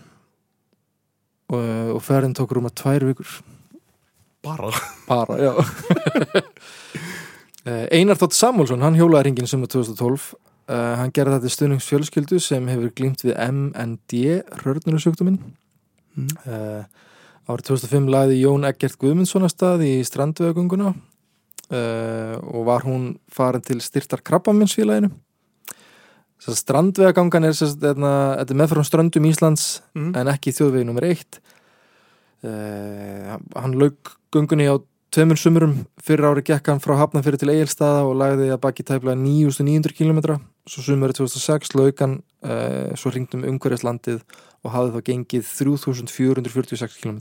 Og, 1.52 1.92
og 1.94 2.00
ferðin 2.02 2.34
tók 2.34 2.54
rúma 2.56 2.72
tvær 2.74 3.06
vikur 3.06 3.28
bara. 4.46 4.72
Bara, 5.10 5.38
já. 5.42 5.54
Eh, 7.66 7.88
Einar 7.98 8.14
Þótt 8.14 8.36
Samúlsson, 8.38 8.78
hann 8.78 8.94
hjólaði 8.94 9.26
ringin 9.26 9.48
summa 9.50 9.66
2012 9.66 10.28
uh, 10.70 10.92
hann 11.00 11.10
gerði 11.10 11.40
þetta 11.40 11.50
stuðningsfjölskyldu 11.50 12.38
sem 12.38 12.68
hefur 12.70 12.92
glýmt 12.94 13.24
við 13.26 13.34
MND 13.42 14.20
rörnunarsjúkdóminn. 14.62 15.40
Mm. 16.14 16.28
uh, 16.46 16.86
árið 17.50 17.72
2005 17.72 18.06
lagði 18.14 18.38
Jón 18.38 18.68
Eggert 18.70 18.94
Guðmundsson 19.02 19.48
að 19.48 19.52
stað 19.56 19.82
í 19.82 19.90
strandvegunguna 20.06 20.92
uh, 20.94 22.36
og 22.38 22.62
var 22.70 22.86
hún 22.86 23.16
farin 23.34 23.66
til 23.66 23.80
styrtar 23.82 24.22
krabbaminsfélaginu 24.22 25.10
strandvegagangan 26.54 27.48
er 27.48 27.56
er 27.56 28.54
meðfram 28.54 28.84
ströndum 28.86 29.26
Íslands 29.26 29.80
mm. 29.96 30.12
en 30.14 30.30
ekki 30.30 30.52
þjóðvegi 30.54 31.08
eitt. 31.08 31.40
Uh, 32.44 33.38
hann 33.56 33.74
lauk 33.80 34.12
gungunni 34.34 34.66
á 34.70 34.74
tveimur 35.14 35.38
sumurum. 35.40 35.74
Fyrir 36.02 36.26
ári 36.28 36.42
gekk 36.44 36.66
hann 36.72 36.80
frá 36.82 36.96
Hafnafyrir 36.98 37.38
til 37.40 37.52
Egilstaða 37.52 38.02
og 38.08 38.16
lagði 38.20 38.50
að 38.52 38.60
baki 38.64 38.84
tæplega 38.84 39.16
9900 39.16 39.94
km 39.96 40.20
svo 40.66 40.82
sumurinn 40.82 41.14
2006 41.16 41.74
lauk 41.78 42.00
hann 42.02 42.16
uh, 42.42 42.90
svo 42.98 43.12
ringdum 43.14 43.44
umhverjaslandið 43.46 44.20
og 44.66 44.72
hafði 44.74 44.96
þá 44.96 45.04
gengið 45.12 45.44
3446 45.46 46.98
km 47.00 47.20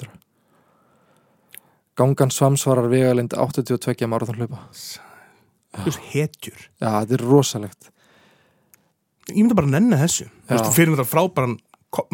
gangan 1.96 2.32
svamsvarar 2.34 2.90
vegalind 2.92 3.34
82 3.38 4.08
marathon 4.12 4.40
hlaupa 4.42 4.66
Þú 5.76 5.90
veist, 5.90 6.04
hetjur. 6.14 6.60
Já, 6.80 6.88
þetta 7.04 7.16
er 7.18 7.22
rosalegt. 7.28 7.88
Ég 9.28 9.42
myndi 9.42 9.58
bara 9.58 9.68
að 9.68 9.74
nenna 9.74 9.98
þessu. 10.00 10.30
Veist, 10.48 10.70
Fyrir 10.72 10.94
þetta 10.96 11.04
frábæran 11.10 11.58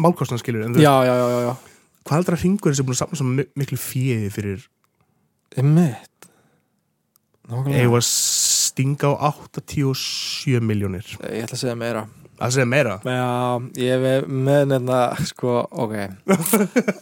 málkostnarskilur 0.02 0.64
já, 0.82 0.94
já, 1.06 1.12
já, 1.14 1.38
já, 1.46 1.52
hvað 2.02 2.16
heldur 2.18 2.36
að 2.36 2.42
ringur 2.42 2.74
þessi 2.74 2.84
búin 2.88 2.96
að 2.96 3.00
samla 3.04 3.18
svo 3.20 3.26
mi- 3.28 3.46
miklu 3.62 3.78
fíði 3.78 4.28
fyrir 4.34 4.64
Nákvæmlega. 7.52 7.82
Eða 7.84 8.00
stinga 8.06 9.10
á 9.18 9.30
87 9.34 10.60
miljónir 10.64 11.04
ég 11.28 11.42
ætla 11.44 11.56
að 11.58 11.60
segja 11.66 11.76
meira. 11.76 12.04
Það 12.42 12.52
segja 12.56 12.66
meira? 12.70 12.94
Já, 13.06 13.26
ég 13.78 14.06
er 14.08 14.24
með 14.26 14.62
nefna, 14.72 15.00
sko, 15.28 15.52
ok. 15.70 15.92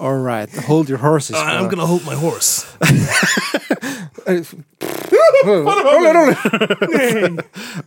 Alright, 0.03 0.53
hold 0.67 0.91
your 0.93 1.01
horses 1.01 1.37
sko. 1.37 1.45
I'm 1.47 1.69
gonna 1.71 1.87
hold 1.89 2.05
my 2.09 2.17
horse. 2.19 2.67
Róli, 5.41 6.11
róli 6.13 6.35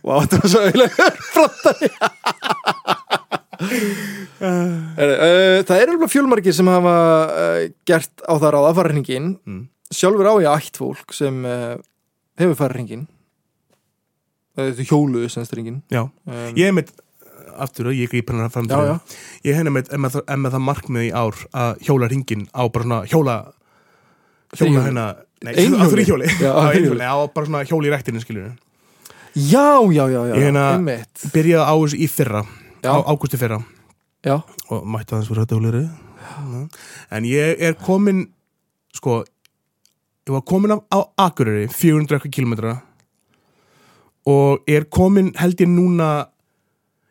Vá, 0.02 0.14
þetta 0.24 0.40
var 0.40 0.48
svo 0.50 0.62
eiginlega 0.66 1.06
flottari 1.30 1.90
uh, 4.40 5.60
Það 5.62 5.76
er 5.78 5.92
alveg 5.92 6.10
fjölmargir 6.12 6.56
sem 6.56 6.68
hafa 6.72 6.96
uh, 7.28 7.60
gert 7.88 8.24
á 8.26 8.32
það 8.34 8.50
ráð 8.56 8.68
að 8.72 8.76
fara 8.80 8.92
hringin 8.94 9.30
Mm. 9.44 9.62
Sjálfur 9.94 10.26
á 10.30 10.34
ég 10.42 10.50
ætt 10.50 10.76
fólk 10.80 11.14
sem 11.14 11.40
uh, 11.46 11.74
hefur 12.40 12.56
fara 12.58 12.74
hringin 12.76 13.06
Þetta 14.54 14.86
hjóluðu 14.86 15.28
semst 15.32 15.54
hringin 15.54 15.80
Já, 15.90 16.04
um, 16.06 16.46
ég 16.58 16.68
er 16.70 16.74
með 16.76 16.92
aftur 17.54 17.88
og 17.90 17.94
ég 17.98 18.10
grýp 18.10 18.30
hennar 18.32 18.50
fram 18.50 18.66
til 18.70 18.74
þér. 18.78 19.18
ég 19.46 19.54
henni 19.58 19.70
með, 19.74 19.90
em 19.94 20.02
með, 20.02 20.16
það- 20.16 20.48
það 20.54 20.62
markmið 20.66 21.04
í 21.06 21.10
ár 21.14 21.36
að 21.54 21.84
hjóla 21.86 22.08
ringin 22.10 22.46
á 22.50 22.62
bara 22.66 22.84
svona 22.86 23.00
hjóla 23.10 23.36
hjóla 24.58 25.06
nei, 25.44 25.52
Einhjóli. 25.54 25.78
á 25.78 25.86
þrýhjóli 25.92 26.28
Já, 26.42 26.50
á 26.50 26.62
einhjóli, 26.70 27.04
á 27.06 27.16
bara 27.34 27.46
svona 27.46 27.62
hjóli 27.68 27.90
í 27.90 27.94
rektinu 27.94 28.22
skiljur 28.22 28.52
Já, 29.34 29.82
já, 29.90 30.04
já, 30.10 30.20
já, 30.30 30.34
Ég 30.38 30.54
einmitt. 30.54 31.24
byrjaði 31.34 31.66
á 31.66 31.74
þessu 31.74 31.98
í 31.98 32.06
fyrra 32.10 32.42
á 32.86 32.94
ágústi 33.10 33.38
fyrra. 33.40 33.58
Já, 34.24 34.36
og 34.70 34.84
mætti 34.86 35.14
aðeins 35.14 35.28
fyrir 35.30 35.42
þetta 35.42 35.58
hóliri 35.58 35.84
en 37.10 37.26
ég 37.28 37.58
er 37.60 37.74
komin 37.74 38.28
sko 38.94 39.22
ég 40.24 40.32
var 40.32 40.40
komin 40.48 40.72
á, 40.72 40.78
á 40.88 40.98
Akureyri 41.26 41.66
400 41.68 42.16
eitthvað 42.18 42.32
kilometra 42.38 42.72
og 44.30 44.62
er 44.70 44.84
komin 44.88 45.32
held 45.36 45.60
ég 45.60 45.68
núna 45.68 46.28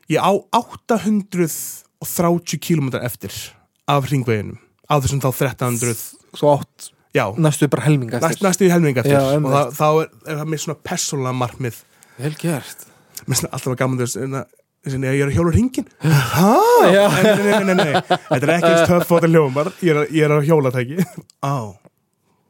ég 0.09 0.17
á 0.17 0.33
830 0.57 2.57
kilometra 2.63 3.03
eftir 3.05 3.29
af 3.87 4.07
hringveginum. 4.09 4.57
Á 4.89 4.97
þessum 5.03 5.21
þá 5.23 5.29
1300 5.31 5.95
svo 6.33 6.47
átt 6.57 6.89
já, 7.13 7.25
næstu 7.37 7.67
bara 7.69 7.85
helminga 7.85 8.17
næst, 8.19 8.33
eftir 8.33 8.47
næstu 8.47 8.65
í 8.67 8.71
helming 8.73 8.97
eftir. 8.97 9.13
Já, 9.13 9.21
og 9.37 9.51
það, 9.53 9.67
þá 9.77 9.85
er, 10.01 10.07
er 10.33 10.37
það 10.41 10.49
mér 10.53 10.61
svona 10.63 10.79
persónulega 10.89 11.37
markmið. 11.43 11.77
Vel 12.17 12.33
gert. 12.41 12.79
Mér 13.23 13.29
finnst 13.37 13.45
alltaf 13.49 13.71
að 13.75 13.79
gaman 13.83 13.99
þess 14.01 14.17
að 14.19 14.25
ég 15.07 15.21
er 15.23 15.29
að 15.29 15.35
hjóla 15.37 15.51
hringin 15.53 15.87
hæ? 16.03 16.49
Nei, 16.83 17.23
nei, 17.23 17.35
nei, 17.39 17.63
nei, 17.63 17.75
nei, 17.77 17.93
þetta 18.03 18.43
er 18.43 18.51
ekki 18.57 18.71
eins 18.73 18.87
töff 18.89 19.07
er, 19.93 19.97
að- 20.01 20.11
ég 20.11 20.23
er 20.27 20.31
að 20.35 20.43
hjóla 20.49 20.69
tæki 20.75 20.95
á, 21.39 21.55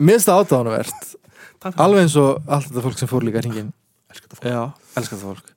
Það 0.01 0.29
átáðanvert 0.33 1.01
takk 1.03 1.73
fyrir. 1.73 1.81
Alveg 1.85 2.05
eins 2.05 2.15
og 2.19 2.47
allt 2.47 2.69
þetta 2.69 2.85
fólk 2.87 3.01
sem 3.01 3.11
fór 3.11 3.27
líka 3.27 3.43
hringin 3.43 3.73
Elskar 4.13 4.29
þetta 4.29 4.39
fólk. 4.41 4.79
Það 4.93 5.27
fólk. 5.27 5.51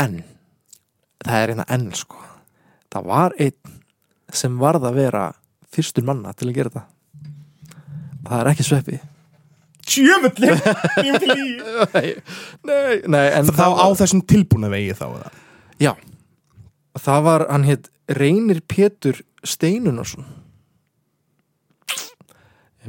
En 0.00 0.22
Það 1.24 1.40
er 1.40 1.54
eina 1.54 1.64
enn 1.72 1.88
sko. 1.96 2.20
Það 2.92 3.08
var 3.08 3.34
einn 3.40 3.78
sem 4.34 4.58
varð 4.60 4.88
að 4.90 4.98
vera 4.98 5.24
fyrstur 5.72 6.04
manna 6.06 6.34
til 6.36 6.50
að 6.50 6.58
gera 6.58 6.72
þetta. 6.74 6.84
Það 8.24 8.40
er 8.40 8.50
ekki 8.52 8.66
sveppi. 8.66 9.00
Tjöfulli, 9.84 10.48
Nei, 11.94 12.06
nei, 12.64 12.94
nei 13.12 13.24
en 13.36 13.50
þá 13.52 13.66
á 13.68 13.88
þessum 14.00 14.22
tilbúna 14.24 14.70
vegi 14.72 14.94
þá? 14.96 15.28
Já. 15.80 15.92
Það 16.96 17.26
var, 17.26 17.44
hann 17.50 17.66
hétt 17.68 17.90
Reynir 18.08 18.62
Pétur 18.68 19.20
Steinunarsson 19.44 20.24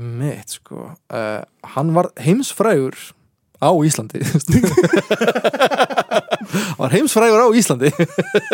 Mitt 0.01 0.57
sko 0.57 0.89
uh, 0.91 1.41
Hann 1.75 1.93
var 1.95 2.11
heimsfrægur 2.21 2.97
á 3.61 3.69
Íslandi 3.87 4.21
Hann 4.25 4.41
var 6.81 6.93
heimsfrægur 6.93 7.45
á 7.45 7.49
Íslandi 7.55 7.91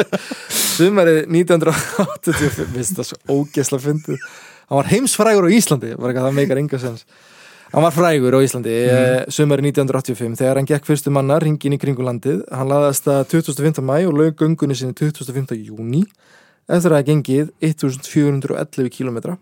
Sumarið 0.78 1.26
1985 1.28 2.72
Vist 2.78 2.98
það 3.00 3.12
svo 3.12 3.42
ógesla 3.42 3.82
fyndið 3.82 4.18
Hann 4.70 4.80
var 4.82 4.92
heimsfrægur 4.94 5.50
á 5.50 5.52
Íslandi 5.52 5.94
var 5.98 6.14
ekki 6.14 6.24
að 6.24 6.30
það 6.30 6.40
meikar 6.40 6.62
enga 6.62 6.82
sens 6.82 7.06
Hann 7.72 7.86
var 7.86 7.94
frægur 7.96 8.36
á 8.36 8.40
Íslandi 8.44 8.72
mm. 8.84 9.30
sumarið 9.32 9.70
1985 9.72 10.34
þegar 10.42 10.58
hann 10.60 10.68
gekk 10.68 10.88
fyrstu 10.90 11.12
manna 11.16 11.38
ringin 11.40 11.72
í 11.72 11.78
kringu 11.80 12.04
landið. 12.04 12.42
Hann 12.52 12.68
laðast 12.68 13.08
að 13.08 13.22
25. 13.32 13.80
mæ 13.80 14.02
og 14.10 14.18
lög 14.20 14.34
göngunni 14.42 14.76
sinni 14.76 14.92
25. 14.92 15.56
júni 15.70 16.02
eftir 16.68 16.92
að 16.92 16.98
hafa 16.98 17.08
gengið 17.08 17.54
1411 17.64 18.92
km. 18.92 19.38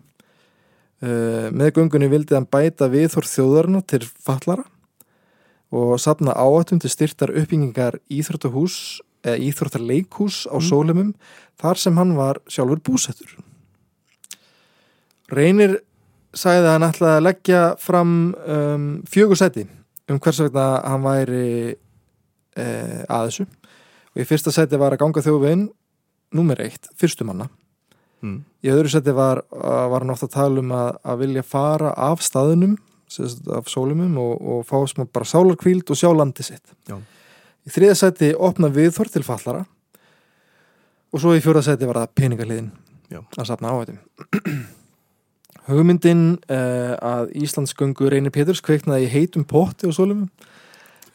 Uh, 1.00 1.48
með 1.56 1.78
göngunni 1.78 2.10
vildi 2.12 2.36
hann 2.36 2.44
bæta 2.44 2.90
viðhór 2.92 3.24
þjóðarna 3.24 3.80
til 3.88 4.02
fallara 4.20 4.66
og 5.72 5.94
sapna 6.02 6.34
áatum 6.36 6.80
til 6.82 6.90
styrtar 6.92 7.30
uppbyggingar 7.32 7.96
íþróttahús 8.12 9.00
eða 9.24 9.40
íþróttarleikhús 9.46 10.42
á 10.50 10.56
sólumum 10.60 11.14
þar 11.60 11.80
sem 11.80 11.96
hann 11.96 12.16
var 12.18 12.40
sjálfur 12.50 12.82
búsettur. 12.84 13.32
Reynir 15.30 15.78
sagði 16.36 16.66
að 16.66 16.74
hann 16.74 16.88
ætlaði 16.88 17.16
að 17.16 17.26
leggja 17.26 17.62
fram 17.80 18.14
um, 18.34 18.88
fjögur 19.08 19.38
seti 19.38 19.64
um 20.10 20.18
hvers 20.18 20.42
vegna 20.42 20.66
hann 20.82 21.04
væri 21.06 21.46
e, 21.70 22.64
að 23.06 23.28
þessu. 23.28 23.46
Og 24.10 24.22
í 24.24 24.26
fyrsta 24.26 24.52
seti 24.54 24.78
var 24.80 24.96
að 24.96 25.04
ganga 25.04 25.22
þjóðveginn 25.22 25.68
númer 26.34 26.60
eitt, 26.64 26.90
fyrstu 26.98 27.24
manna 27.26 27.46
Mm. 28.20 28.40
í 28.60 28.68
öðru 28.68 28.90
seti 28.92 29.14
var, 29.16 29.42
var 29.50 30.02
hann 30.02 30.12
ofta 30.12 30.28
að 30.28 30.34
tala 30.34 30.60
um 30.60 30.72
að, 30.76 30.88
að 31.08 31.20
vilja 31.22 31.44
fara 31.46 31.92
af 31.96 32.20
staðunum 32.24 32.76
af 33.56 33.70
sólumum 33.70 34.18
og, 34.20 34.34
og 34.40 34.66
fá 34.68 34.76
smá 34.86 35.06
bara 35.08 35.26
sálarkvíld 35.26 35.88
og 35.90 35.98
sjá 35.98 36.10
landi 36.14 36.44
sitt 36.46 36.74
Já. 36.86 36.98
í 37.66 37.72
þriða 37.72 37.96
seti 37.98 38.32
opna 38.36 38.70
viðþór 38.72 39.10
til 39.14 39.24
fallara 39.26 39.64
og 41.10 41.22
svo 41.22 41.32
í 41.34 41.40
fjóra 41.42 41.62
seti 41.64 41.88
var 41.88 42.02
það 42.04 42.14
peningaliðin 42.20 42.70
að 43.10 43.48
safna 43.48 43.72
áhættum 43.72 43.98
hugmyndin 45.70 46.24
uh, 46.50 46.94
að 47.00 47.34
Íslandsgöngu 47.40 48.10
reynir 48.12 48.34
Péturs 48.34 48.62
kveiknaði 48.64 49.08
í 49.08 49.12
heitum 49.12 49.46
potti 49.48 49.88
og 49.88 49.96
sólumum 49.96 50.28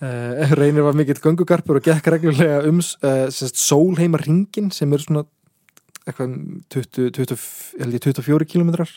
uh, 0.01 0.55
Reynir 0.57 0.85
var 0.85 0.97
mikill 0.97 1.21
göngugarpur 1.23 1.79
og 1.79 1.87
gekk 1.87 2.11
reglulega 2.13 2.61
um 2.67 2.81
uh, 2.81 3.27
sérst, 3.33 3.59
sólheima 3.61 4.19
ringin 4.21 4.71
sem 4.75 4.91
er 4.93 5.03
svona 5.03 5.25
eitthvað 6.05 6.35
20, 6.73 7.09
20, 7.17 7.47
held 7.81 7.97
ég 7.97 8.03
24 8.05 8.45
kilometrar 8.49 8.91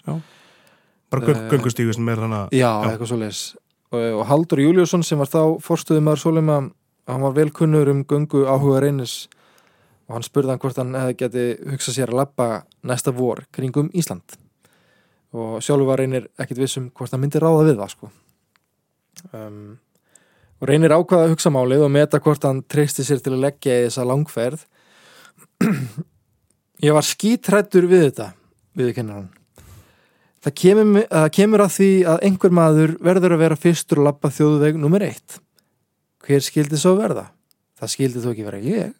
bara 1.10 1.24
göng, 1.24 1.36
Eh, 1.36 1.48
göngustígu 1.50 1.94
sem 1.94 2.08
er 2.08 2.16
hann 2.20 2.32
að 2.36 2.50
Já, 2.52 2.68
Já. 2.68 2.90
eitthvað 2.90 3.10
svoleiðis. 3.12 3.56
Og, 3.92 4.20
og 4.20 4.26
Haldur 4.28 4.60
Júliusson 4.60 5.02
sem 5.04 5.18
var 5.18 5.30
þá 5.32 5.58
fórstuðumar 5.64 6.20
Sólheima, 6.20 6.70
hann 7.08 7.24
var 7.24 7.32
velkunnur 7.32 7.88
um 7.88 8.04
göngu 8.04 8.44
áhuga 8.44 8.82
reynis 8.84 9.28
og 10.08 10.18
hann 10.18 10.22
spurði 10.26 10.52
hann 10.52 10.60
hvort 10.60 10.76
hann 10.76 10.92
hefði 10.94 11.16
geti 11.22 11.46
hugsað 11.70 11.96
sér 11.96 12.12
að 12.12 12.20
lappa 12.20 12.48
næsta 12.84 13.12
vor 13.16 13.44
kringum 13.52 13.88
Ísland. 13.96 14.36
Og 15.32 15.60
sjálfur 15.64 15.86
var 15.88 15.98
reynir 16.00 16.28
ekkit 16.40 16.58
vissum 16.58 16.90
hvort 16.90 17.12
hann 17.12 17.20
myndi 17.20 17.40
ráða 17.40 17.64
við 17.68 17.80
það 17.80 17.90
sko. 17.92 18.10
Um, 19.32 19.78
og 20.60 20.68
reynir 20.68 20.92
ákvaða 20.92 21.26
að 21.26 21.32
hugsa 21.34 21.50
málið 21.52 21.84
og 21.84 21.90
meta 21.92 22.20
hvort 22.20 22.44
hann 22.44 22.62
treysti 22.68 23.04
sér 23.04 23.20
til 23.22 23.34
að 23.36 23.44
leggja 23.46 23.80
í 23.80 23.88
þessa 23.88 24.06
langferð 24.08 24.64
ég 26.84 26.94
var 26.94 27.06
skítrættur 27.06 27.88
við 27.90 28.08
þetta 28.08 28.30
við 28.78 28.94
kennar 28.98 29.20
hann 29.22 29.28
Það 30.38 30.54
kemur, 30.54 31.06
það 31.10 31.30
kemur 31.34 31.62
að 31.64 31.72
því 31.74 31.86
að 32.08 32.20
einhver 32.28 32.52
maður 32.54 32.92
verður 33.02 33.34
að 33.34 33.40
vera 33.42 33.56
fyrstur 33.58 33.98
að 33.98 34.06
lappa 34.06 34.28
þjóðveg 34.30 34.76
nummer 34.78 35.02
eitt. 35.02 35.40
Hver 36.22 36.44
skildi 36.46 36.78
svo 36.78 36.92
verða? 36.94 37.24
Það 37.80 37.90
skildi 37.94 38.22
þó 38.22 38.28
ekki 38.30 38.46
vera 38.46 38.60
ég. 38.62 38.92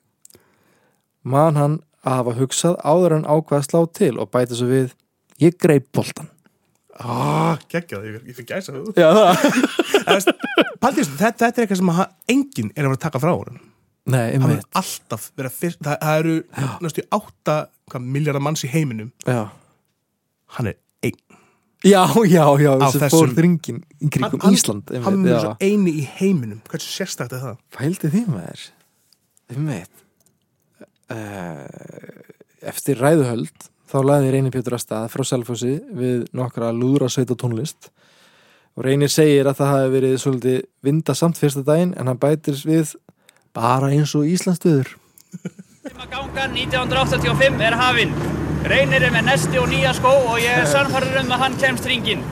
Man 1.23 1.61
hann 1.61 1.77
að 2.03 2.19
hafa 2.19 2.35
hugsað 2.41 2.75
áður 2.83 3.15
en 3.21 3.29
ákvað 3.29 3.61
að 3.61 3.69
slá 3.69 3.81
til 4.01 4.11
og 4.19 4.33
bæta 4.35 4.59
svo 4.59 4.67
við 4.71 4.91
ég 5.43 5.57
greip 5.63 5.87
boltan. 5.95 6.29
ah, 6.99 7.59
geggjað, 7.71 8.07
ég, 8.11 8.35
fyrir 8.35 8.49
gæsa 8.49 8.73
það 8.75 8.99
Já, 8.99 9.09
það. 9.15 10.31
Paldís, 10.83 11.11
þetta, 11.15 11.45
þetta 11.47 11.61
er 11.63 11.67
eitthvað 11.69 11.79
sem 11.79 11.93
enginn 12.35 12.73
er 12.75 12.83
að 12.83 12.89
vera 12.89 12.99
að 12.99 13.05
taka 13.05 13.21
frá 13.23 13.31
honum 13.31 13.61
Nei, 14.09 14.33
hann 14.33 14.43
einmitt. 14.49 14.65
er 14.65 14.81
alltaf 14.81 15.31
vera 15.37 15.51
fyrst 15.53 15.81
það, 15.85 15.99
það 16.01 16.19
eru 16.23 16.37
næstu 16.85 17.05
átta 17.13 17.57
miljardar 18.01 18.43
manns 18.45 18.65
í 18.65 18.71
heiminum 18.73 19.11
Já. 19.27 19.49
hann 20.57 20.67
er 20.73 20.79
einn 21.05 21.19
Já, 21.87 22.03
já, 22.27 22.43
já, 22.59 22.73
Á 22.75 22.89
þessi 22.89 22.99
þessum- 23.05 23.13
fór 23.15 23.35
þringin 23.37 23.77
í 24.03 24.09
kringum 24.11 24.41
Hann- 24.43 24.55
Ísland. 24.57 24.89
hann 24.91 25.05
einmitt, 25.15 25.31
er 25.31 25.37
já. 25.37 25.41
svo 25.45 25.57
eini 25.61 25.93
í 26.01 26.07
heiminum 26.19 26.61
hversu 26.69 26.91
sérstækt 26.97 27.37
er 27.37 27.45
það 27.45 27.57
Pældi 27.77 28.11
því 28.17 28.25
maður 28.33 28.65
Einmitt 29.49 30.03
uh, 31.11 32.69
Eftir 32.69 32.99
ræðuhöld 33.01 33.69
þá 33.89 33.97
laði 34.05 34.33
Reynir 34.35 34.53
Pétur 34.53 34.75
að 34.77 34.83
stað 34.85 35.07
frá 35.13 35.25
Selfossi 35.25 35.77
við 35.97 36.27
nokkra 36.37 36.73
lúðra 36.77 37.09
sveita 37.13 37.37
tónlist 37.39 37.89
og 38.79 38.85
Reynir 38.87 39.11
segir 39.11 39.49
að 39.49 39.61
það 39.63 39.73
hafi 39.75 39.93
verið 39.95 40.17
svolítið 40.23 40.59
vindasamt 40.87 41.39
fyrsta 41.41 41.63
daginn 41.67 41.95
en 41.99 42.11
hann 42.11 42.21
bætir 42.21 42.59
við 42.69 42.93
bara 43.57 43.93
eins 43.95 44.15
og 44.19 44.27
Íslandstöður 44.29 44.97
Gangan 46.09 46.55
1985 46.57 47.61
er 47.65 47.75
hafinn. 47.77 48.13
Reynir 48.69 49.05
er 49.05 49.13
með 49.13 49.27
nesti 49.29 49.59
og 49.61 49.69
nýja 49.69 49.93
skó 49.97 50.13
og 50.17 50.39
ég 50.41 50.63
er 50.63 50.69
sannfarður 50.69 51.21
um 51.21 51.33
að 51.37 51.43
hann 51.43 51.57
kemst 51.61 51.89
ringin. 51.91 52.23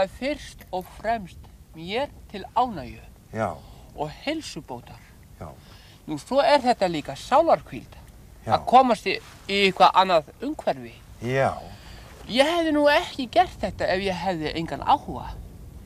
Þetta 0.00 0.08
er 0.08 0.16
fyrst 0.16 0.62
og 0.72 0.86
fremst 0.96 1.48
mér 1.76 2.08
til 2.30 2.44
ánægju 2.56 3.00
Já, 3.34 3.50
og 3.96 4.10
helsubótar. 4.24 5.00
Já. 5.40 5.48
Nú 6.06 6.16
svo 6.18 6.40
er 6.40 6.62
þetta 6.64 6.88
líka 6.88 7.12
sálarkvíld 7.20 7.98
að 8.46 8.64
komast 8.66 9.04
í, 9.06 9.18
í 9.48 9.58
eitthvað 9.66 9.92
annað 10.00 10.30
umhverfi. 10.40 10.94
já, 11.22 11.52
Ég 12.30 12.46
hefði 12.48 12.72
nú 12.72 12.86
ekki 12.88 13.26
gert 13.30 13.60
þetta 13.60 13.88
ef 13.92 14.00
ég 14.06 14.14
hefði 14.24 14.54
engan 14.56 14.80
áhuga. 14.88 15.28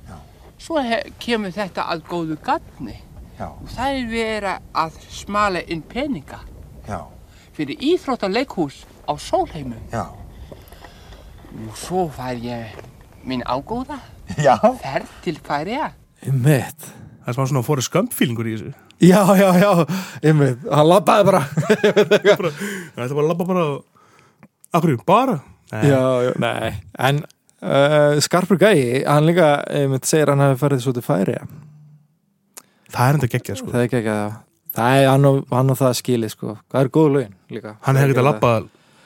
Já. 0.09 0.17
Svo 0.59 0.79
kemur 1.19 1.51
þetta 1.51 1.83
að 1.91 2.07
góðu 2.07 2.39
gatni 2.45 2.97
já, 3.39 3.49
og 3.51 3.69
það 3.69 3.99
er 3.99 4.09
verið 4.15 4.73
að 4.75 4.99
smala 5.11 5.63
inn 5.67 5.83
peninga 5.83 6.39
já, 6.87 7.01
fyrir 7.53 7.77
íþróttaleikhús 7.83 8.85
á 9.11 9.13
sólheimum. 9.19 9.83
já, 9.91 10.07
Nú 11.55 11.75
svo 11.75 12.09
fær 12.11 12.39
ég 12.39 12.75
minn 13.29 13.45
ágóða 13.47 13.99
já, 14.39 14.55
ferð 14.83 15.11
til 15.25 15.39
Færiða. 15.45 15.91
Einmitt. 16.25 16.89
Það 17.25 17.31
er 17.33 17.37
smá 17.39 17.49
svona 17.49 17.65
fóri 17.65 17.85
skömpfílingur 17.85 18.49
í 18.49 18.55
þessu. 18.57 18.73
Já, 19.05 19.21
já, 19.39 19.49
já, 19.61 19.71
einmitt. 20.23 20.65
Hann 20.71 20.89
labbaði 20.91 21.29
bara. 21.31 21.43
Bara, 22.31 22.53
þetta 22.53 23.17
var 23.17 23.25
að 23.25 23.31
labba 23.33 23.49
bara 23.49 23.67
akkur, 24.77 24.97
bara? 25.09 25.39
Nei. 25.73 25.85
Já, 25.91 26.03
já, 26.29 26.33
nei. 26.45 26.73
En 27.09 27.23
uh, 27.25 28.21
Skarpur 28.25 28.61
Gæi, 28.61 29.03
hann 29.09 29.27
líka 29.29 29.57
einmitt 29.73 30.09
segir 30.09 30.29
að 30.29 30.37
hann 30.37 30.49
hafi 30.49 30.61
farið 30.63 30.85
svo 30.85 30.95
til 30.97 31.05
færi 31.05 31.39
það 32.95 33.09
er 33.09 33.19
enda 33.19 33.31
geggjað 33.31 33.61
sko. 33.61 33.73
Það 33.73 33.81
er 33.81 33.89
ekki 33.89 34.01
ekki 34.03 34.15
að 34.15 34.35
Það 34.75 34.97
er 34.99 35.05
hann 35.07 35.27
og, 35.29 35.37
hann 35.55 35.71
og 35.71 35.77
það 35.79 35.93
skili 36.01 36.29
sko. 36.33 36.57
Það 36.73 36.81
er 36.81 36.89
góð 36.97 37.13
laun 37.15 37.35
líka. 37.55 37.77
Hann 37.87 37.99
hefði 38.01 38.15
getað 38.17 38.25
að 38.25 38.29
labba 38.33 38.55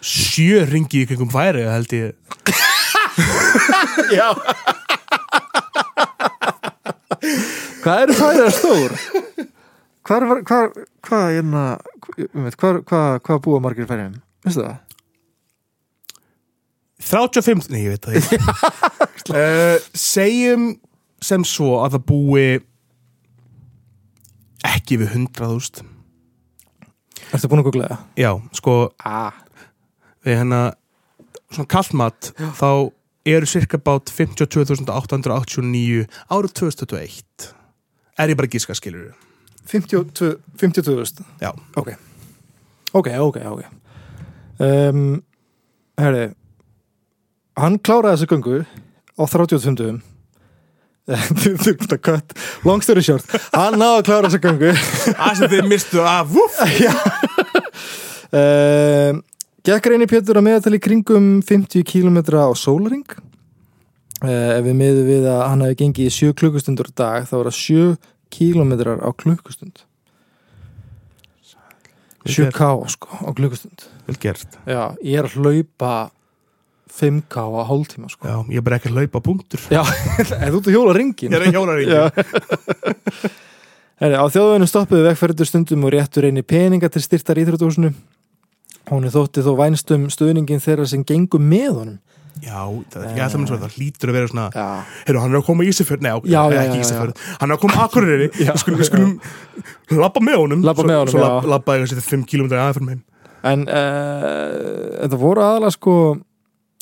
sjö 0.09 0.63
ringi 0.71 1.03
í 1.03 1.09
kringum 1.11 1.33
færi 1.33 1.67
held 1.69 1.93
ég 1.97 2.63
Já 4.15 4.29
Hvað 7.83 8.03
eru 8.05 8.15
færiðar 8.19 8.53
stór? 8.55 8.95
Hvað 10.09 10.25
er 10.25 10.43
hvað, 10.49 10.77
hvað, 11.05 11.25
hérna, 11.37 11.63
hvað, 12.17 12.53
hvað, 12.61 12.79
hvað, 12.89 13.09
hvað 13.27 13.41
búa 13.45 13.61
margir 13.65 13.85
í 13.85 13.89
færiðum? 13.91 14.15
Veistu 14.47 14.63
það? 14.65 14.77
35, 17.09 17.69
nei 17.73 17.83
ég 17.85 17.95
veit 17.95 18.05
það 18.09 18.17
ekki 18.19 18.39
uh, 19.33 19.77
segjum 20.09 20.65
sem 21.25 21.45
svo 21.47 21.77
að 21.85 21.95
það 21.97 22.03
búi 22.11 22.47
ekki 24.69 24.99
við 25.01 25.15
100.000 25.15 25.87
Ertu 27.29 27.51
búin 27.51 27.61
að 27.63 27.67
googla 27.69 27.89
það? 27.93 28.03
já, 28.19 28.31
sko 28.59 28.75
Ah. 29.07 29.33
við 30.27 30.41
hérna 30.41 30.61
svona 31.53 31.71
kallmat 31.71 32.33
þá 32.59 32.69
eru 33.37 33.49
cirka 33.49 33.79
bát 33.83 34.11
52.889 34.15 36.07
árið 36.33 36.53
2021 36.63 37.49
er 38.19 38.33
ég 38.33 38.39
bara 38.39 38.49
að 38.49 38.55
gíska 38.57 38.77
skilur 38.79 39.15
52 39.69 40.37
52.000 40.61 41.25
já, 41.43 41.53
Ok, 41.77 41.93
ok, 42.93 43.09
ok, 43.21 43.37
ok. 43.53 43.65
Um, 44.59 45.23
Herri 45.99 46.31
Hann 47.59 47.79
kláraði 47.83 48.21
þessu 48.21 48.29
göngu 48.31 48.61
á 49.19 49.23
35 49.27 49.77
dögum. 49.79 49.99
Þetta 51.65 51.97
kött 52.05 52.35
Long 52.69 52.83
story 52.85 53.01
short 53.03 53.25
Hann 53.55 53.79
náði 53.81 54.03
að 54.03 54.07
klára 54.09 54.29
þessu 54.29 54.43
göngu. 54.45 54.73
Að 55.17 55.39
sem 55.41 55.53
þið 55.55 55.69
mistu 55.71 56.03
að 56.05 56.35
vuff 56.37 56.59
um, 58.33 59.23
Gekk 59.69 59.85
reyni 59.91 60.07
Pétur 60.09 60.39
að 60.41 60.47
meðatali 60.47 60.79
kringum 60.81 61.25
50 61.45 61.83
km 61.85 62.23
á 62.41 62.49
sólaring 62.57 63.05
uh, 64.25 64.55
Ef 64.55 64.63
við 64.65 64.79
miðum 64.79 65.05
við 65.11 65.27
að 65.29 65.43
hann 65.45 65.65
hefði 65.67 65.77
gengið 65.83 66.09
í 66.09 66.15
7 66.15 66.37
klukkustundur 66.41 66.89
dag 66.97 67.27
þá 67.29 67.35
er 67.37 67.51
það 67.51 67.59
7 67.59 67.91
km 68.33 68.73
á 69.05 69.11
klukkustund. 69.13 69.85
7k 72.29 72.71
sko 72.95 73.21
á 73.25 73.29
klukkustund. 73.37 73.85
Vel 74.09 74.17
gert. 74.21 74.57
Já, 74.65 74.97
ég 75.05 75.21
er 75.21 75.29
að 75.29 75.37
hlaupa 75.37 75.93
5k 76.97 77.45
á 77.45 77.61
hálftíma 77.69 78.09
sko. 78.13 78.25
Já, 78.25 78.37
ég 78.49 78.61
er 78.61 78.65
bara 78.65 78.81
ekki 78.81 78.93
að 78.93 79.01
laupa 79.03 79.25
punktur. 79.25 79.69
Já, 79.69 79.83
er 80.21 80.49
þú 80.49 80.63
ert 80.63 80.69
að 80.73 80.77
hjóla 80.79 80.97
ringin? 80.97 81.29
ég 81.29 81.41
er 81.43 81.45
að 81.45 81.59
hjóla 81.61 81.77
ringi 81.77 81.93
Já. 81.93 82.09
Heri, 84.01 84.15
á 84.17 84.25
þjóðveginu 84.31 84.69
stoppuðu 84.71 85.09
vegferður 85.11 85.49
stundum 85.51 85.85
og 85.85 85.93
réttur 85.93 86.29
einni 86.29 86.45
peninga 86.47 86.89
til 86.93 87.03
styrtar 87.05 87.41
íþrótúsinu 87.43 87.93
hún 88.91 89.05
er 89.09 89.13
þótti 89.15 89.45
þó 89.47 89.51
vænstum 89.59 90.07
stuðningin 90.13 90.63
þeirra 90.65 90.87
sem 90.89 91.05
gengum 91.09 91.45
með 91.51 91.71
honum. 91.77 91.99
Já, 92.39 92.61
það 92.93 93.03
er 93.03 93.07
ekki 93.09 93.23
alltaf 93.25 93.41
minn 93.41 93.49
svo 93.51 93.57
það 93.59 93.73
hlýtur 93.75 94.11
að 94.13 94.15
vera 94.15 94.29
svona 94.31 94.45
Heyrðu, 95.09 95.21
hann 95.25 95.33
er 95.33 95.39
að 95.41 95.47
koma 95.49 95.65
í 95.67 95.71
Já, 96.31 96.43
já, 96.55 96.61
ekki 96.63 96.77
já, 96.79 96.83
Ísafjörð. 96.85 97.23
Hann 97.41 97.51
er 97.51 97.57
að 97.57 97.63
koma 97.65 97.75
að 97.75 97.87
Akureyri. 97.89 98.29
Já, 98.47 98.53
Við 98.53 98.61
skulum, 98.63 98.79
við 98.79 98.89
skulum 98.89 100.03
labba 100.05 100.23
með 100.23 100.37
honum. 100.39 100.63
Svo, 100.63 100.87
með 100.87 100.99
honum, 101.01 101.11
Svo 101.13 101.19
já. 101.19 101.25
labba, 101.27 101.51
labba 101.55 101.75
eitthvað 101.75 101.91
sér 101.97 102.07
5 102.13 102.29
km 102.31 102.47
aðeins 102.55 102.79
fyrir 102.79 102.93
heim. 102.93 103.03
En 103.49 103.65
uh, 103.67 104.55
þetta 105.03 105.19
voru 105.25 105.43
aðalega 105.49 105.75
sko 105.75 105.97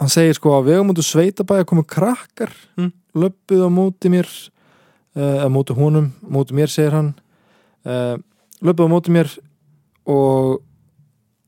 hann 0.03 0.13
segir 0.13 0.37
sko 0.37 0.53
að 0.59 0.69
vegum 0.69 0.93
út 0.93 1.01
úr 1.01 1.09
sveitabæði 1.09 1.65
að 1.65 1.71
koma 1.73 1.87
krakkar 1.89 2.53
Mm. 2.77 2.93
löppuð 3.17 3.65
á 3.65 3.71
móti 3.73 4.13
mér 4.13 4.29
uh, 5.17 5.41
á 5.41 5.49
móti 5.49 5.73
honum, 5.81 6.11
móti 6.29 6.53
mér 6.57 6.69
segir 6.69 6.93
hann. 6.93 7.15
Uh, 7.81 8.21
löppuð 8.61 8.89
á 8.89 8.93
móti 8.93 9.15
mér 9.17 9.33
og 10.05 10.61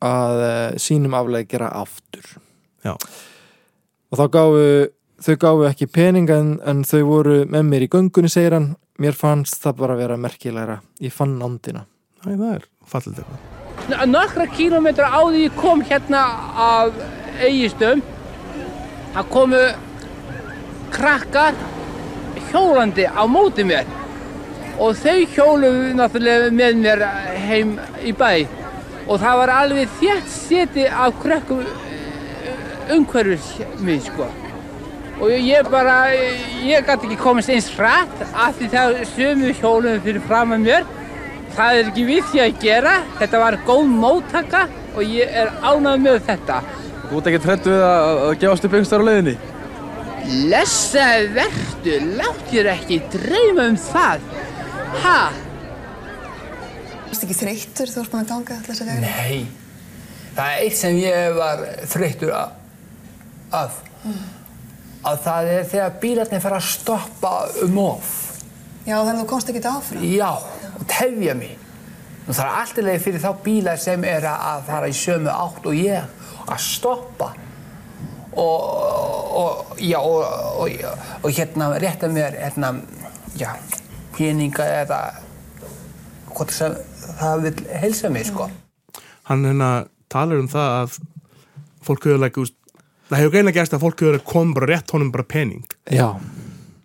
að 0.05 0.43
uh, 0.43 0.77
sínum 0.81 1.17
aflega 1.19 1.49
gera 1.51 1.73
aftur. 1.81 2.37
Já. 2.85 2.95
og 4.09 4.19
þá 4.21 4.25
gáfu 4.33 4.67
þau 5.19 5.37
gáfu 5.43 5.65
ekki 5.67 5.89
pening 5.91 6.31
en, 6.31 6.53
en 6.63 6.85
þau 6.87 7.01
voru 7.09 7.39
með 7.51 7.65
mér 7.67 7.87
í 7.87 7.91
göngunni 7.93 8.31
segir 8.33 8.57
hann. 8.57 8.75
Mér 8.99 9.15
fannst 9.15 9.61
það 9.63 9.81
bara 9.83 9.95
að 9.95 10.03
vera 10.03 10.19
merkilegra. 10.19 10.81
Ég 11.03 11.15
fann 11.15 11.37
nándina. 11.39 11.85
Æ, 12.25 12.35
það 12.35 12.49
er 12.55 12.65
fallið 12.91 13.21
eitthvað. 13.23 14.07
Nokkra 14.11 14.47
kílómetra 14.53 15.11
á 15.11 15.21
því 15.23 15.45
ég 15.45 15.59
kom 15.59 15.83
hérna 15.87 16.23
af 16.59 16.99
eigistöm 17.47 18.03
það 19.15 19.31
komu 19.33 19.63
krakkar 20.95 21.55
hjólandi 22.51 23.07
á 23.07 23.23
móti 23.31 23.67
mér. 23.67 23.87
Og 24.79 24.95
þau 24.99 25.19
hjóluðu 25.35 25.95
náttúrulega 25.99 26.51
með 26.55 26.83
mér 26.83 27.05
heim 27.49 27.77
í 28.07 28.15
bæ 28.15 28.47
og 29.09 29.17
það 29.23 29.39
var 29.41 29.55
alveg 29.55 29.97
þétt 30.01 30.29
seti 30.33 30.85
af 30.89 31.17
krökkum 31.23 31.65
umhverfis 32.93 33.49
mig 33.85 34.03
sko. 34.05 34.29
Og 35.19 35.33
ég 35.35 35.67
bara, 35.71 36.13
ég 36.63 36.85
gæti 36.87 37.09
ekki 37.09 37.19
komast 37.19 37.51
eins 37.51 37.67
hratt 37.75 38.21
af 38.29 38.55
því 38.59 38.69
það 38.71 38.99
sömu 39.17 39.55
hjólum 39.59 40.03
fyrir 40.05 40.23
fram 40.29 40.55
að 40.55 40.67
mér. 40.69 40.87
Það 41.57 41.79
er 41.79 41.89
ekki 41.91 42.05
við 42.07 42.29
því 42.31 42.43
að 42.45 42.61
gera. 42.63 42.93
Þetta 43.19 43.41
var 43.43 43.59
góð 43.67 43.89
móttaka 44.05 44.67
og 44.95 45.03
ég 45.03 45.35
er 45.43 45.51
ánægð 45.65 46.05
með 46.05 46.21
þetta. 46.29 46.61
Þú 47.09 47.19
ert 47.19 47.31
ekki 47.33 47.43
trættu 47.43 47.73
við 47.73 47.85
að, 47.89 48.23
að 48.29 48.37
gefast 48.45 48.69
upp 48.69 48.77
einhverstaðar 48.77 49.05
á 49.05 49.09
leiðinni? 49.09 49.37
Lessaði 50.53 51.29
verdu, 51.39 51.99
látt 52.21 52.49
þér 52.53 52.73
ekki 52.75 53.01
dreyma 53.15 53.69
um 53.73 53.79
það. 53.89 54.27
Ha? 55.03 55.21
Varst 57.19 57.27
ekki 57.27 57.35
þreyttur 57.41 57.91
þú 57.91 57.99
ert 58.05 58.13
búin 58.13 58.21
að 58.23 58.29
ganga 58.31 58.55
alltaf 58.55 58.69
þessa 58.71 58.85
veginn? 58.87 59.03
Nei, 59.03 59.39
það 60.37 60.51
er 60.53 60.61
eitt 60.63 60.77
sem 60.79 60.99
ég 61.03 61.33
var 61.35 61.63
þreyttur 61.91 62.31
a- 62.31 62.53
af 63.59 63.79
að 65.09 65.17
það 65.25 65.49
er 65.55 65.65
þegar 65.73 65.97
bílarnir 66.05 66.43
fara 66.45 66.61
að 66.61 66.69
stoppa 66.69 67.33
um 67.65 67.79
of. 67.83 68.13
Já, 68.87 68.95
þannig 69.01 69.17
að 69.17 69.23
þú 69.25 69.27
komst 69.33 69.51
ekki 69.51 69.63
áfram. 69.67 70.05
Já, 70.15 70.29
og 70.79 70.85
tefja 70.93 71.35
mig. 71.35 71.57
Og 72.29 72.35
það 72.37 72.45
er 72.45 72.55
alltaf 72.61 72.87
leið 72.87 73.03
fyrir 73.03 73.25
þá 73.25 73.31
bílar 73.49 73.81
sem 73.83 74.05
er 74.05 74.27
að 74.31 74.63
fara 74.69 74.87
í 74.87 74.95
sömu 74.95 75.33
átt 75.35 75.67
og 75.67 75.75
ég 75.75 76.05
að 76.47 76.61
stoppa. 76.69 77.33
Og, 78.39 78.63
og 79.43 79.81
já 79.83 79.99
og, 79.99 80.71
og, 81.25 81.31
hérna 81.35 81.73
rétta 81.83 82.07
mér 82.15 82.39
hérna, 82.39 82.77
já, 83.35 83.57
peninga 84.15 84.69
eða 84.85 85.01
hvort 86.31 86.55
sem 86.55 86.79
það 87.21 87.47
vil 87.47 87.55
helsa 87.83 88.11
mér 88.13 88.29
sko. 88.29 88.49
Hann 89.29 89.47
hérna 89.49 89.71
talar 90.13 90.41
um 90.43 90.51
það 90.51 90.75
að 90.83 90.99
fólk 91.89 92.09
hefur 92.09 92.21
like, 92.25 92.45
úst, 92.45 92.57
það 93.09 93.23
hefur 93.23 93.35
greinlega 93.37 93.63
gæst 93.63 93.77
að 93.77 93.85
fólk 93.87 94.05
hefur 94.05 94.21
komið 94.35 94.61
bara 94.61 94.71
rétt 94.73 94.95
honum 94.95 95.11
bara 95.15 95.27
pening. 95.29 95.65
Já, 95.93 96.13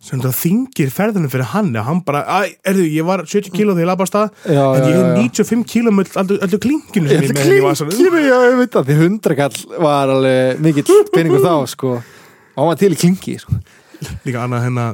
sem 0.03 0.19
það 0.19 0.33
þingir 0.35 0.89
ferðunum 0.91 1.31
fyrir 1.31 1.47
hann 1.53 1.69
og 1.79 1.85
hann 1.87 2.01
bara, 2.03 2.23
erðu, 2.67 2.83
ég 2.91 3.05
var 3.07 3.23
70 3.23 3.53
kíló 3.55 3.75
þegar 3.77 3.93
ég 3.93 4.09
stað, 4.09 4.33
Já, 4.51 4.63
en 4.75 4.87
ég 4.89 4.97
hef 4.97 5.37
95 5.39 5.63
kíló 5.71 5.93
með 5.95 6.11
öllu 6.33 6.59
klinkinu 6.65 7.07
sem 7.07 7.23
ég 7.23 7.31
með 7.31 7.39
klinkinu, 7.39 8.23
já, 8.25 8.35
ég 8.49 8.57
veit 8.59 8.75
það 8.75 8.89
því 8.89 8.97
hundrakall 8.99 9.61
var 9.85 10.11
alveg 10.17 10.59
mikill 10.65 10.99
peningur 11.13 11.45
þá 11.45 11.53
sko. 11.71 11.93
Og 12.03 12.59
hann 12.59 12.69
var 12.73 12.81
til 12.81 12.91
í 12.91 12.99
klingi 12.99 13.37
sko. 13.39 13.55
líka 14.25 14.43
annað 14.43 14.67
hérna 14.67 14.89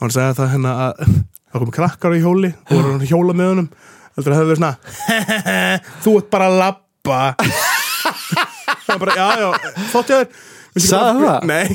hann 0.00 0.12
sagði 0.12 0.36
það 0.40 0.52
hérna 0.56 0.74
að 0.88 1.04
það 1.06 1.62
kom 1.62 1.72
krakkar 1.78 2.16
í 2.16 2.22
hjóli 2.24 2.50
og 2.66 2.90
að 2.96 3.06
hjóla 3.10 3.36
með 3.36 3.52
honum 3.52 3.70
heldur 4.16 4.30
að 4.30 4.34
það 4.34 4.40
hefur 4.40 4.50
verið 4.50 4.60
svona 4.60 4.74
þú 6.04 6.10
ert 6.20 6.28
bara 6.34 6.46
að 6.50 6.56
labba. 6.64 7.20
Það 8.90 8.94
er 8.94 9.00
bara, 9.04 9.14
já, 9.14 9.28
já, 9.38 9.48
þótt 9.92 10.10
ég 10.10 10.16
þér. 10.20 10.28
Hvað- 10.70 11.18
það? 11.20 11.40
Nei, 11.50 11.66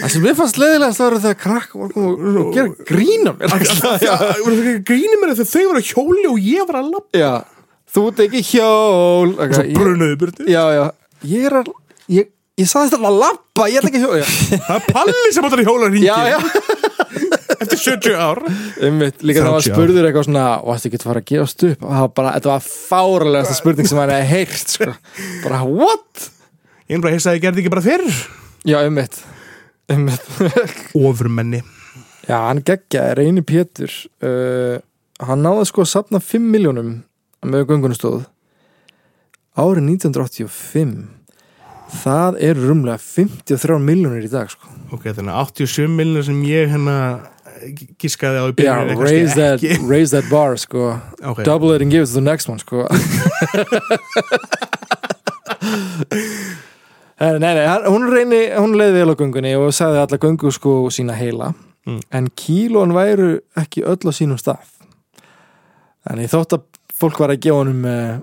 það 0.00 0.08
sem 0.12 0.22
mér 0.24 0.34
fannst 0.38 0.58
leiðilegast 0.60 1.00
var 1.02 1.14
þegar 1.22 1.38
krakk 1.40 1.70
var 1.78 1.90
komið 1.94 2.36
og 2.42 2.48
gera 2.56 2.70
grín 2.88 3.30
á 3.30 3.32
mér. 3.38 3.48
Grínir 4.86 5.18
mér 5.22 5.30
þegar 5.38 5.50
þau 5.52 5.64
voru 5.70 5.80
að 5.82 5.88
hjóli 5.90 6.24
og 6.30 6.36
ég 6.50 6.62
var 6.68 6.76
að 6.80 6.90
labba? 6.94 7.14
Já, 7.20 7.32
þú 7.94 8.00
ert 8.10 8.20
ekki 8.26 8.40
hjól. 8.52 9.28
Og 9.34 9.38
svo 9.54 9.64
Ég- 9.66 9.76
brunuðu 9.78 10.16
burtu. 10.24 10.42
Já, 10.50 10.64
já, 10.76 10.84
ég 11.30 11.40
er 11.50 11.54
að 11.62 11.66
ég, 12.18 12.24
ég 12.60 12.66
sagði 12.70 12.86
þetta 12.94 13.08
að 13.10 13.20
lappa, 13.24 13.62
ég 13.70 13.76
ætla 13.80 13.90
ekki 13.92 14.02
hjól. 14.04 14.16
Já, 14.18 14.26
það 14.66 14.76
er 14.76 14.82
Palli 14.92 15.20
sem 15.34 15.44
áttur 15.50 15.62
í 15.62 15.68
hjóla 15.70 15.86
já, 15.94 16.18
já. 16.34 16.38
Eftir 17.60 17.80
70 17.82 18.16
ár 18.16 18.40
Einmitt, 18.80 19.22
líka 19.26 19.44
það 19.44 19.54
var 19.54 19.64
30 19.64 19.70
ár. 19.70 19.76
spurður 19.76 20.08
eitthvað 20.08 20.26
svona 20.28 20.44
varstu 20.66 20.90
ekki 20.90 21.00
að 21.00 21.06
fara 21.08 21.22
að 21.22 21.28
gefast 21.30 21.64
upp 21.68 21.84
og 21.84 21.92
það 21.94 22.04
var 22.04 22.14
bara, 22.20 22.32
þetta 22.36 22.52
var 22.52 22.64
fáralegasta 22.68 23.58
spurning 23.58 23.90
sem 23.90 24.00
hann 24.00 24.14
hefði 24.14 24.30
heyrt 24.30 24.74
sko. 24.74 24.88
bara, 25.44 25.60
what? 25.66 26.30
ég 26.86 26.96
er 26.96 27.04
bara 27.04 27.12
að 27.12 27.18
hissa 27.18 27.32
að 27.32 27.38
ég 27.38 27.44
gerði 27.46 27.64
ekki 27.64 27.74
bara 27.76 27.84
fyrir 27.84 28.18
já, 28.64 28.78
einmitt, 28.80 29.20
einmitt. 29.92 30.26
ofurmenni 31.10 31.62
já, 32.26 32.36
hann 32.36 32.64
geggjaði, 32.66 33.14
Reyni 33.20 33.46
Pétur 33.46 33.94
uh, 34.24 34.76
hann 35.28 35.44
náði 35.44 35.68
sko 35.70 35.84
að 35.84 35.92
sapna 35.94 36.22
5 36.24 36.50
miljónum 36.56 36.92
með 37.46 37.66
göngunustóð 37.70 38.22
árið 39.60 39.88
1985 39.96 41.00
það 41.90 42.38
eru 42.46 42.68
rúmlega 42.68 43.00
53 43.02 43.78
miljónir 43.82 44.26
í 44.26 44.30
dag 44.30 44.50
sko. 44.52 44.68
ok, 44.94 45.10
þannig 45.10 45.34
að 45.34 45.52
87 45.66 45.88
miljonir 45.90 46.26
sem 46.28 46.40
ég 46.46 46.70
hérna 46.70 46.96
gískaði 48.00 48.38
á 48.40 48.44
byrjun 48.52 48.88
kannski 48.90 49.04
raise 49.04 49.34
that, 49.34 49.60
raise 49.92 50.10
that 50.16 50.26
bar 50.30 50.56
sko. 50.56 50.96
Ok. 51.22 51.42
double 51.44 51.72
it 51.74 51.82
and 51.82 51.90
give 51.92 52.02
it 52.02 52.06
to 52.12 52.14
the 52.14 52.20
next 52.24 52.48
one 52.48 52.58
sko. 52.58 52.86
Nei, 57.20 57.38
nei, 57.38 57.66
hún 57.84 58.06
reyni 58.08 58.38
hún 58.56 58.72
leiði 58.80 58.94
vel 59.02 59.12
á 59.12 59.16
göngunni 59.20 59.50
og 59.60 59.74
sagði 59.76 59.98
alla 60.00 60.18
göngu 60.22 60.52
sko 60.54 60.78
sína 60.92 61.16
heila 61.18 61.50
Mm. 61.88 62.00
en 62.12 62.26
kílón 62.36 62.90
væru 62.92 63.38
ekki 63.56 63.80
öll 63.88 64.04
á 64.04 64.12
sínum 64.12 64.36
stað 64.36 64.68
þannig 66.04 66.28
þótt 66.28 66.52
að 66.58 66.62
fólk 67.00 67.16
var 67.22 67.32
að 67.32 67.38
gefa 67.40 67.56
honum 67.62 67.86
eh, 67.88 68.18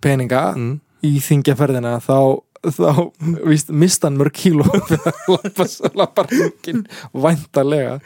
peninga 0.00 0.54
Mm. 0.56 0.80
í 1.04 1.20
þingjaferðina 1.20 1.98
þá 2.00 2.40
þá 2.64 3.12
víst, 3.44 3.68
mista 3.68 4.08
hann 4.08 4.16
mörg 4.16 4.32
kíló 4.32 4.64
fyrir 4.88 5.04
að 5.04 5.28
lappa, 5.28 5.66
lappa 6.00 6.24
ringin 6.32 6.86
væntarlega 7.12 8.00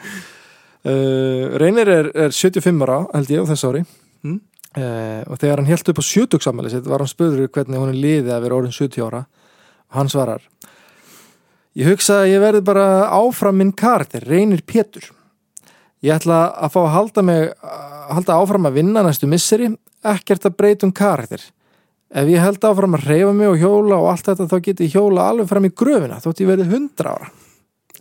uh, 0.87 1.53
Reynir 1.61 1.91
er, 1.91 2.09
er 2.25 2.35
75 2.35 2.83
ára 2.85 3.03
held 3.13 3.31
ég 3.33 3.43
á 3.43 3.49
þessu 3.51 3.71
ári. 3.71 3.83
Mm. 4.23 4.39
uh, 4.79 5.21
og 5.27 5.39
þegar 5.41 5.59
hann 5.59 5.69
held 5.69 5.89
upp 5.91 5.99
á 5.99 6.05
70 6.07 6.45
sammæli 6.45 6.71
sitt 6.71 6.87
var 6.87 7.03
hann 7.03 7.11
spöður 7.11 7.49
hvernig 7.51 7.81
hún 7.81 7.95
liði 7.95 8.31
að 8.31 8.45
vera 8.47 8.59
orðin 8.61 8.75
70 8.75 9.07
ára. 9.07 9.25
Og 9.91 9.99
hann 9.99 10.11
svarar 10.11 10.47
Ég 11.73 11.89
hugsa 11.89 12.19
að 12.21 12.29
ég 12.29 12.41
verði 12.43 12.59
bara 12.61 12.85
áfram 13.09 13.57
minn 13.57 13.71
karakter, 13.73 14.21
Reynir 14.29 14.61
Pétur. 14.61 15.07
Ég 16.05 16.13
ætla 16.13 16.51
að 16.53 16.75
fá 16.75 16.79
að 16.83 16.93
halda 16.93 17.23
mig 17.25 17.47
að 17.49 18.11
halda 18.13 18.35
áfram 18.37 18.67
að 18.69 18.77
vinna 18.77 19.01
næstu 19.01 19.29
misseri. 19.31 19.71
Ekkert 20.05 20.45
að 20.45 20.57
breyta 20.59 20.85
um 20.85 20.93
karakter. 20.93 21.41
Ef 22.13 22.29
ég 22.29 22.43
held 22.43 22.65
áfram 22.67 22.93
að 22.93 23.07
reyfa 23.09 23.31
mig 23.33 23.49
og 23.49 23.57
hjóla 23.57 23.97
og 23.97 24.11
allt 24.11 24.27
þetta 24.27 24.45
þá 24.51 24.57
geti 24.67 24.85
ég 24.85 24.97
hjóla 24.99 25.25
alveg 25.31 25.49
fram 25.49 25.65
í 25.65 25.71
gröfina 25.73 26.19
þótt 26.21 26.43
ég 26.43 26.51
verði 26.51 26.67
100 26.69 27.09
ára 27.09 27.29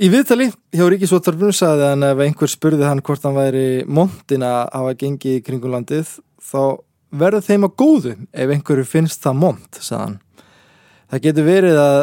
Í 0.00 0.08
viðtali 0.08 0.46
hjá 0.72 0.86
Ríkisvottarfinu 0.88 1.52
sagði 1.52 1.90
hann 1.90 2.04
ef 2.06 2.20
einhver 2.24 2.48
spurði 2.48 2.86
hann 2.88 3.02
hvort 3.04 3.26
hann 3.26 3.36
væri 3.36 3.64
montin 3.84 4.44
að 4.46 4.70
hafa 4.72 4.94
gengið 5.02 5.34
í 5.36 5.42
kringum 5.44 5.74
landið 5.74 6.14
þá 6.40 6.62
verður 7.12 7.44
þeim 7.44 7.66
að 7.66 7.74
góðu 7.82 8.12
ef 8.32 8.52
einhverju 8.54 8.86
finnst 8.88 9.20
það 9.20 9.36
mont, 9.42 9.80
sagði 9.84 10.06
hann. 10.06 10.14
Það 11.12 11.22
getur 11.26 11.44
verið 11.44 11.80
að, 11.82 11.98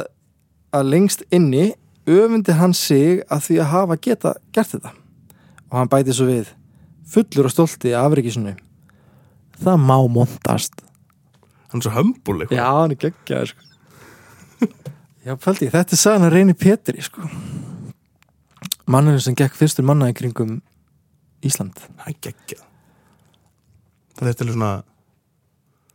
að 0.77 0.91
lengst 0.93 1.23
inni 1.33 1.63
öfundi 2.05 2.57
hann 2.59 2.75
sig 2.77 3.23
að 3.25 3.41
því 3.47 3.57
að 3.63 3.71
hafa 3.71 3.97
geta 4.05 4.35
gert 4.53 4.75
þetta. 4.75 4.91
Og 5.73 5.79
hann 5.79 5.89
bæti 5.89 6.13
svo 6.13 6.27
við, 6.29 6.51
fullur 7.09 7.49
og 7.49 7.55
stolti 7.55 7.95
af 7.97 8.13
ríkisunu. 8.13 8.53
Það 9.63 9.81
má 9.87 9.97
montast. 10.05 10.85
hann 11.73 11.81
er 11.81 11.89
svo 11.89 11.95
hömbul 11.97 12.45
Já, 12.53 12.69
hann 12.69 12.93
er 12.93 13.01
geggjaður 13.01 13.51
sko. 13.55 13.65
Já, 15.25 15.33
pældi, 15.35 15.73
þetta 15.73 15.97
er 15.97 16.03
sagan 16.05 16.29
að 16.29 16.37
reyni 16.37 16.53
Pétri 16.53 17.01
sko. 17.01 17.25
Manninu 18.89 19.21
sem 19.21 19.37
gekk 19.37 19.57
fyrstur 19.57 19.85
manna 19.85 20.09
í 20.09 20.15
kringum 20.17 20.59
Ísland. 21.45 21.77
það 21.77 22.07
er 22.07 22.17
geggjað 22.25 22.63
það 24.19 24.31
er 24.31 24.39
til 24.39 24.49
svona 24.51 24.71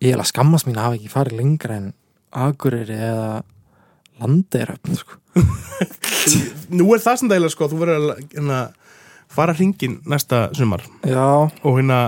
Ég 0.05 0.13
er 0.13 0.21
að 0.21 0.31
skammast 0.33 0.67
mín 0.69 0.77
að 0.77 0.87
hafa 0.89 0.97
ekki 0.99 1.13
farið 1.13 1.39
lengra 1.39 1.77
en 1.81 1.93
Akureyri 2.35 2.97
eða 2.99 3.29
Landeiröfn 4.21 4.99
sko. 4.99 5.17
nú 6.77 6.89
er 6.95 7.03
það 7.03 7.21
sem 7.21 7.31
dæla 7.31 7.51
sko, 7.51 7.69
þú 7.71 7.79
verður 7.81 8.03
að 8.13 8.21
hérna, 8.35 8.59
fara 9.33 9.55
hringin 9.57 9.97
næsta 10.11 10.49
sumar. 10.55 10.85
Já, 11.07 11.49
og 11.49 11.79
hérna 11.79 12.01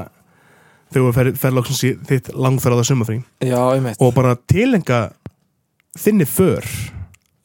þegar 0.92 1.06
þú 1.06 1.14
fer, 1.16 1.30
fer 1.40 1.56
lóksins 1.56 1.82
í 1.88 1.94
þitt 2.10 2.30
langferða 2.36 2.84
sumarfrí. 2.86 3.18
Já, 3.42 3.58
og 3.96 4.12
bara 4.18 4.36
tilenga 4.50 5.00
þinni 5.98 6.28
för 6.28 6.68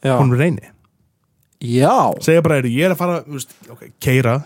honum 0.03 0.37
reyni 0.37 0.67
Já, 1.61 2.09
segja 2.25 2.41
bara, 2.41 2.55
ég 2.65 2.87
er 2.87 2.93
að 2.95 2.97
fara 2.97 3.17
veist, 3.29 3.51
okay, 3.69 3.91
keira, 4.01 4.39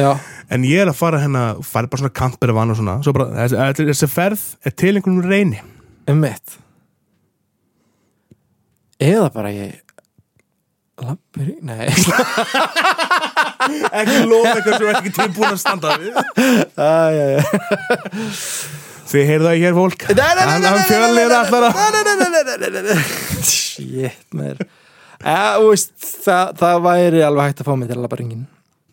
já, 0.00 0.14
en 0.48 0.62
ég 0.64 0.80
er 0.80 0.88
að 0.88 0.96
fara 0.96 1.18
hérna, 1.20 1.42
fara 1.60 1.90
bara 1.92 2.00
svona 2.00 2.14
kampir 2.16 2.48
og 2.72 2.78
svona, 2.78 2.94
svo 3.04 3.12
bara, 3.12 3.26
þessi, 3.44 3.56
þessi- 3.90 4.08
ferð 4.08 4.44
er 4.64 4.72
til 4.72 4.94
einhvern 4.96 5.20
reyni 5.28 5.60
um 6.08 6.22
mitt 6.24 6.56
Eða 8.96 9.28
bara 9.34 9.50
ég 9.52 9.74
Lappir 10.96 11.50
í, 11.52 11.54
nei 11.60 11.90
ekki 13.92 14.22
lofa 14.24 14.54
eitthvað 14.54 14.78
sem 14.78 14.86
er 14.86 14.96
ekki 14.96 15.12
tilbúin 15.18 15.52
að 15.52 15.60
standa 15.60 15.92
við 16.00 16.16
þið 19.12 19.28
heyrðu 19.28 19.50
það 19.50 19.60
hér 19.60 19.76
fólk 19.76 20.06
hann, 20.08 20.80
fjölnir 20.88 21.36
allar 21.36 21.68
að 21.68 21.76
Shit, 23.44 24.24
mér 24.32 24.64
ja, 25.24 25.56
veist, 25.62 25.92
það, 26.00 26.54
það 26.60 26.80
væri 26.86 27.24
alveg 27.26 27.50
hægt 27.50 27.62
að 27.62 27.70
fá 27.70 27.74
mig 27.76 27.90
til 27.90 27.98
að 27.98 28.04
labba 28.04 28.20
ringin 28.20 28.46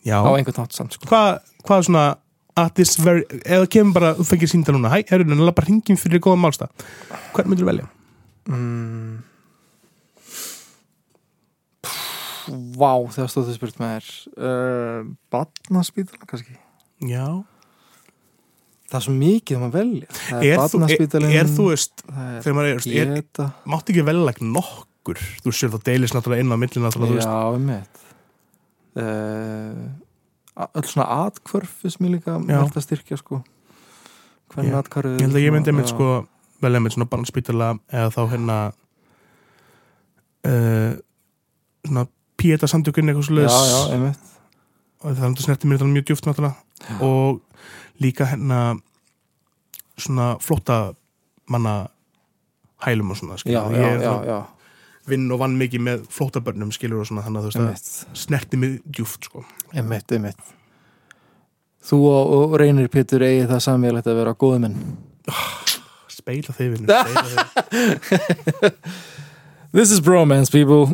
já, 0.06 0.18
á 0.20 0.30
einhvern 0.32 0.64
nátt 0.64 0.78
samt 0.78 0.98
sko. 0.98 1.10
hvað 1.12 1.42
hva 1.64 1.80
svona 1.84 2.06
at 2.60 2.76
this 2.78 2.96
very, 3.02 3.24
eða 3.44 3.70
kemur 3.72 3.98
bara, 3.98 4.14
þú 4.18 4.28
fengir 4.30 4.52
sínda 4.52 4.76
núna 4.76 4.92
hæ, 4.94 5.02
herru, 5.10 5.28
hann 5.30 5.46
lappa 5.48 5.66
hringin 5.66 6.00
fyrir 6.00 6.22
góða 6.24 6.42
málsta 6.44 6.70
hvern 7.34 7.50
myndir 7.50 7.66
þú 7.66 7.72
velja? 7.74 7.88
mm. 8.50 9.22
Vá, 12.76 12.92
þegar 13.08 13.30
stóðu 13.32 13.54
spurt 13.56 13.78
með 13.80 13.94
þér. 13.94 14.08
Uh, 14.36 15.06
Batnaspítala 15.32 16.28
kannski? 16.28 16.58
Já, 17.08 17.40
Það 18.94 19.00
er 19.00 19.06
svo 19.08 19.14
mikið 19.18 19.58
um 19.58 19.64
að 19.66 19.76
velja. 19.80 20.08
Það 20.14 20.44
er, 20.46 20.60
þú, 20.70 20.80
er, 20.86 21.24
er 21.40 21.48
þú 21.50 21.64
veist 21.72 22.04
það 22.04 22.26
er 22.28 22.44
þegar 22.46 22.58
maður 22.60 22.74
er, 22.76 23.14
er 23.18 23.48
mátt 23.74 23.88
ekki 23.90 24.04
velja 24.06 24.26
like 24.28 24.50
nokkur 25.04 25.20
þú 25.44 25.52
sér 25.52 25.72
það 25.74 25.84
deilis 25.90 26.14
náttúrulega 26.14 26.44
inn 26.44 26.54
á 26.54 26.58
millin 26.58 27.20
Já, 27.20 27.54
um 27.54 27.66
mitt 27.68 28.00
uh, 28.96 30.66
Öll 30.76 30.86
svona 30.88 31.26
atkvörf 31.26 31.82
sem 31.82 32.06
ég 32.06 32.14
líka 32.20 32.38
verðt 32.38 32.76
að 32.78 32.84
styrkja 32.86 33.18
sko. 33.18 33.40
Hvernig 34.54 34.70
Já. 34.70 34.78
atkvörfið 34.84 35.16
ég 35.18 35.26
held 35.26 35.38
að 35.40 35.42
ég 35.42 35.56
myndi 35.56 35.72
einmitt 35.72 35.90
sko 35.90 36.10
velja 36.62 36.78
einmitt 36.78 36.94
svona 36.94 37.10
barnspítala 37.10 37.72
eða 37.90 38.12
þá 38.14 38.22
hérna 38.36 38.58
uh, 40.46 40.94
svona 41.88 42.06
píeta 42.38 42.70
samtökun 42.70 43.10
eitthvað 43.10 43.26
svo 43.26 43.42
Já, 43.42 43.50
já, 43.50 43.80
einmitt. 43.96 44.30
Og 45.02 45.18
það 45.18 45.26
er 45.32 45.44
snerti 45.48 45.68
mér 45.68 45.82
þetta 45.82 45.96
mjög 45.96 46.08
djúft 46.12 46.30
náttúrulega. 46.30 47.02
Og 47.02 47.42
líka 48.00 48.30
hérna 48.30 48.62
svona 49.98 50.36
flotta 50.40 50.94
manna 51.50 51.88
hælum 52.86 53.10
og 53.10 53.18
svona 53.18 53.42
Já, 53.42 53.66
já, 53.74 53.90
já, 53.98 54.14
já, 54.30 54.38
vinn 55.10 55.32
og 55.34 55.40
vann 55.42 55.56
mikið 55.60 55.82
með 55.84 56.04
flottabörnum 56.14 56.72
skilur 56.76 57.04
og 57.04 57.10
svona 57.10 57.24
þannig 57.26 57.40
að 57.42 57.48
þú 57.48 57.64
veist 57.68 57.88
að 57.94 58.20
snerti 58.24 58.60
mig 58.60 58.76
djúft 58.86 59.28
sko. 59.30 59.44
Einmitt, 59.76 60.12
einmitt. 60.16 60.54
Þú 61.84 62.00
og, 62.08 62.34
og 62.38 62.54
reynir 62.62 62.88
Pétur 62.92 63.26
eigi 63.28 63.48
það 63.50 63.66
samvíðalegt 63.66 64.08
að 64.08 64.20
vera 64.22 64.36
góðu 64.40 64.60
menn. 64.64 64.78
Speila 66.14 66.56
þig 66.56 66.78
vinnu 66.78 66.88
This 69.74 69.90
is 69.90 70.00
bromance 70.06 70.52
people. 70.54 70.94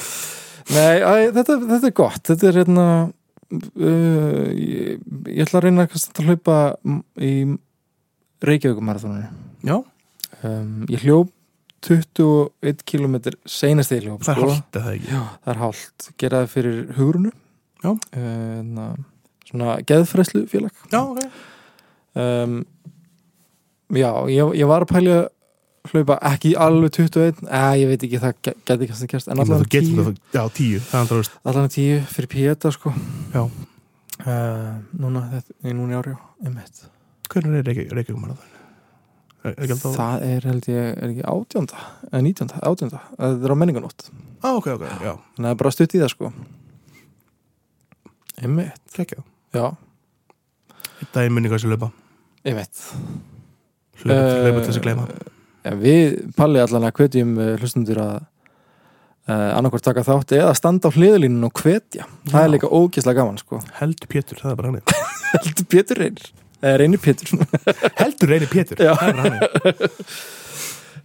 Nei, 0.74 0.96
æ, 1.04 1.30
þetta, 1.36 1.58
þetta 1.68 1.86
er 1.86 1.94
gott. 1.94 2.22
Þetta 2.26 2.48
er 2.48 2.58
hérna 2.62 2.86
uh, 3.06 4.46
ég, 4.56 5.02
ég 5.30 5.44
ætla 5.44 5.60
að 5.60 5.66
reyna 5.68 5.86
að 5.86 6.24
hlaupa 6.24 6.56
í 7.22 7.32
Reykjavíkumarathoninu 8.46 9.28
já, 9.64 9.76
um, 10.42 10.72
Ég 10.92 11.04
hljóp 11.06 11.30
21 11.86 12.82
km 12.88 13.16
seinast 13.46 13.92
hljóp 13.94 14.24
það 14.26 14.32
er 14.36 14.42
hálft 14.42 14.78
eða 14.80 14.94
ekki? 14.96 15.20
Það 15.44 15.52
er 15.54 15.60
hálft. 15.62 16.08
Geraði 16.22 16.50
fyrir 16.54 16.80
hugurunu 16.98 17.32
Já. 17.84 17.90
uh, 17.92 18.94
Svona 19.46 19.76
geðfræslu 19.86 20.46
félag 20.50 20.72
já, 20.90 21.00
ok. 21.06 21.20
Um, 22.18 22.56
Já, 23.94 24.10
ég, 24.26 24.48
ég 24.58 24.66
var 24.66 24.82
að 24.82 24.90
pælja 24.90 25.18
hlaupa 25.92 26.16
ekki 26.26 26.56
alveg 26.58 26.90
21 26.96 27.44
eða 27.46 27.68
ég 27.78 27.86
veit 27.92 28.02
ekki, 28.08 28.18
það 28.18 28.32
ge- 28.42 28.54
geti 28.66 28.88
kannski 28.90 29.06
gerst. 29.12 29.28
En 29.30 29.38
getur 29.38 29.68
10 29.70 30.00
það, 30.00 30.16
já, 30.34 30.42
tíu 30.56 30.80
það 30.82 30.96
er 30.96 31.02
andra, 31.04 31.18
veist, 31.20 31.36
allan 31.46 31.68
10 31.70 32.00
fyrir 32.10 32.30
Pieta 32.32 32.72
sko. 32.74 32.90
Já. 33.36 33.44
uh, 33.46 34.72
Núna, 34.98 35.22
þetta, 35.36 35.54
núna 35.78 35.94
í 35.94 36.00
ári 36.00 36.16
einmitt. 36.42 36.82
hvernig 37.30 37.60
er 37.62 37.70
Reykjavík 37.94 38.18
maður 38.18 38.34
það? 38.40 38.55
Er 39.46 39.54
er 39.56 39.72
alltaf 39.76 39.96
Það 39.96 40.24
er 40.26 40.46
held 40.50 40.68
ég, 40.72 40.86
er 40.96 41.12
ekki 41.12 41.26
átjönda 41.32 41.82
eða 42.10 42.22
nítjönda, 42.26 42.62
átjönda, 42.66 43.02
það 43.16 43.46
er 43.46 43.54
á 43.54 43.56
menninganótt 43.62 44.08
á, 44.42 44.48
ok, 44.52 44.66
ok, 44.74 44.84
já, 44.84 45.12
þannig 45.14 45.38
að 45.38 45.46
það 45.46 45.52
er 45.52 45.60
bara 45.62 45.74
stutt 45.74 45.94
í 45.94 46.00
það 46.02 46.12
sko. 46.12 46.32
Kekja 48.96 49.22
já, 49.56 49.66
þetta 51.00 51.24
er 51.24 51.32
minningar 51.36 51.62
sem 51.62 51.72
löpa 51.72 51.92
hlaupa. 54.04 54.14
Eh, 54.14 54.44
hlaupa 54.44 54.62
til 54.62 54.70
þess 54.70 54.78
að 54.80 54.86
gleyma. 54.86 55.04
ja, 55.64 55.74
Við, 55.80 56.16
Palli 56.36 56.62
allan 56.62 56.86
að 56.88 56.96
hvetjum 57.00 57.36
uh, 57.40 57.52
hlustundur 57.60 58.00
að 58.02 58.16
uh, 59.30 59.52
annarkvort 59.56 59.86
taka 59.86 60.04
þátt 60.06 60.36
eða 60.36 60.54
standa 60.58 60.90
á 60.92 60.96
hliðalínun 60.96 61.48
og 61.48 61.62
hvetja. 61.62 62.06
Það 62.28 62.36
Já. 62.36 62.44
er 62.44 62.52
líka 62.52 62.70
ógislega 62.70 63.22
gaman 63.22 63.40
sko. 63.40 63.60
Heldur 63.80 64.10
Pétur, 64.12 64.42
það 64.42 64.52
er 64.52 64.60
bara 64.60 64.72
hann 64.72 64.82
Heldur 65.32 65.70
Pétur 65.72 66.02
reynir 66.02 66.28
reynir 66.62 67.00
Pétur. 67.02 67.28
Heldur 68.00 68.28
reynir 68.32 68.50
Pétur, 68.50 68.76
er 68.80 68.96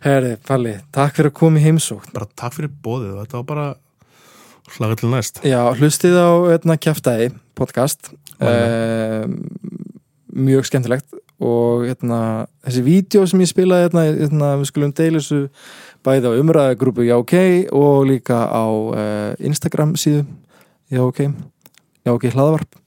Herri, 0.01 0.33
Palli, 0.47 0.79
takk 0.89 1.13
fyrir 1.13 1.29
að 1.29 1.37
koma 1.37 1.59
í 1.61 1.63
heimsókn. 1.67 2.09
Bara 2.15 2.25
takk 2.33 2.55
fyrir 2.57 2.71
bóðið, 2.81 3.19
þetta 3.19 3.37
var 3.37 3.45
bara 3.51 3.65
hlaga 4.77 4.97
til 4.97 5.11
næst. 5.11 5.43
Já, 5.45 5.61
hlustið 5.77 6.15
á 6.17 6.29
hérna, 6.47 6.77
kjaftaði 6.81 7.27
podcast. 7.59 8.09
Um, 8.41 9.35
mjög 10.33 10.65
skemmtilegt 10.65 11.13
og 11.41 11.85
hérna, 11.85 12.47
þessi 12.65 12.81
vídeo 12.85 13.27
sem 13.29 13.43
ég 13.43 13.51
spilaði 13.51 13.85
hérna, 13.85 14.05
hérna, 14.09 14.49
við 14.57 14.71
skulum 14.71 14.93
deila 14.97 15.21
þessu 15.21 15.41
bæði 16.05 16.33
á 16.33 16.39
umræðagrúpu 16.41 17.05
Já 17.05 17.19
OK 17.19 17.35
og 17.77 18.07
líka 18.09 18.39
á 18.49 18.65
uh, 18.65 19.37
Instagram 19.37 19.93
síðu 19.99 20.25
Já 20.89 21.03
OK. 21.05 21.27
Já 22.01 22.15
OK 22.15 22.31
hlaðvarp 22.33 22.80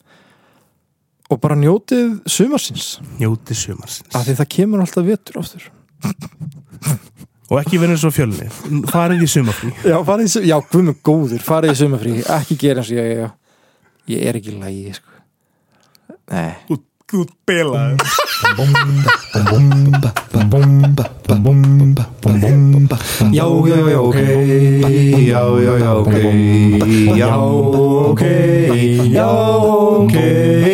og 1.33 1.41
bara 1.41 1.57
njótið 1.59 2.19
sumarsins. 2.29 2.99
Njóti 3.21 3.57
sumarsins. 3.57 4.13
Af 4.15 4.27
því 4.27 4.37
það 4.43 4.53
kemur 4.59 4.85
alltaf 4.85 5.07
vetur 5.09 5.41
áttur 5.41 5.71
og 7.53 7.61
ekki 7.61 7.81
verið 7.81 8.01
svo 8.01 8.11
fjölni, 8.15 8.49
farið 8.91 9.25
í 9.27 9.29
sumafrí 9.31 9.71
Já, 9.91 9.99
farið 10.07 10.27
í 10.27 10.33
sumafrí, 10.33 10.51
já, 10.51 10.57
guðmur 10.73 10.97
góður 11.05 11.45
farið 11.45 11.75
í 11.75 11.79
sumafrí, 11.83 12.15
ekki 12.39 12.59
gera 12.61 12.83
eins 12.83 12.91
og 12.91 12.99
ég, 12.99 13.13
ég, 13.21 13.37
ég 14.15 14.27
er 14.31 14.41
ekki 14.41 14.55
í 14.55 14.59
lagi, 14.63 14.97
sko. 14.97 15.11
Nei. 16.33 16.53
Þú 17.15 17.21
belaði 17.47 18.01
Já, 23.35 23.45
já, 23.69 23.79
já, 23.93 24.01
ok. 24.01 24.19
Já, 25.29 25.43
já, 25.63 25.75
já, 25.85 25.93
ok. 26.01 26.15
Já, 27.21 27.37
ok. 27.37 28.25
Já, 29.13 29.29
ok 29.29 30.74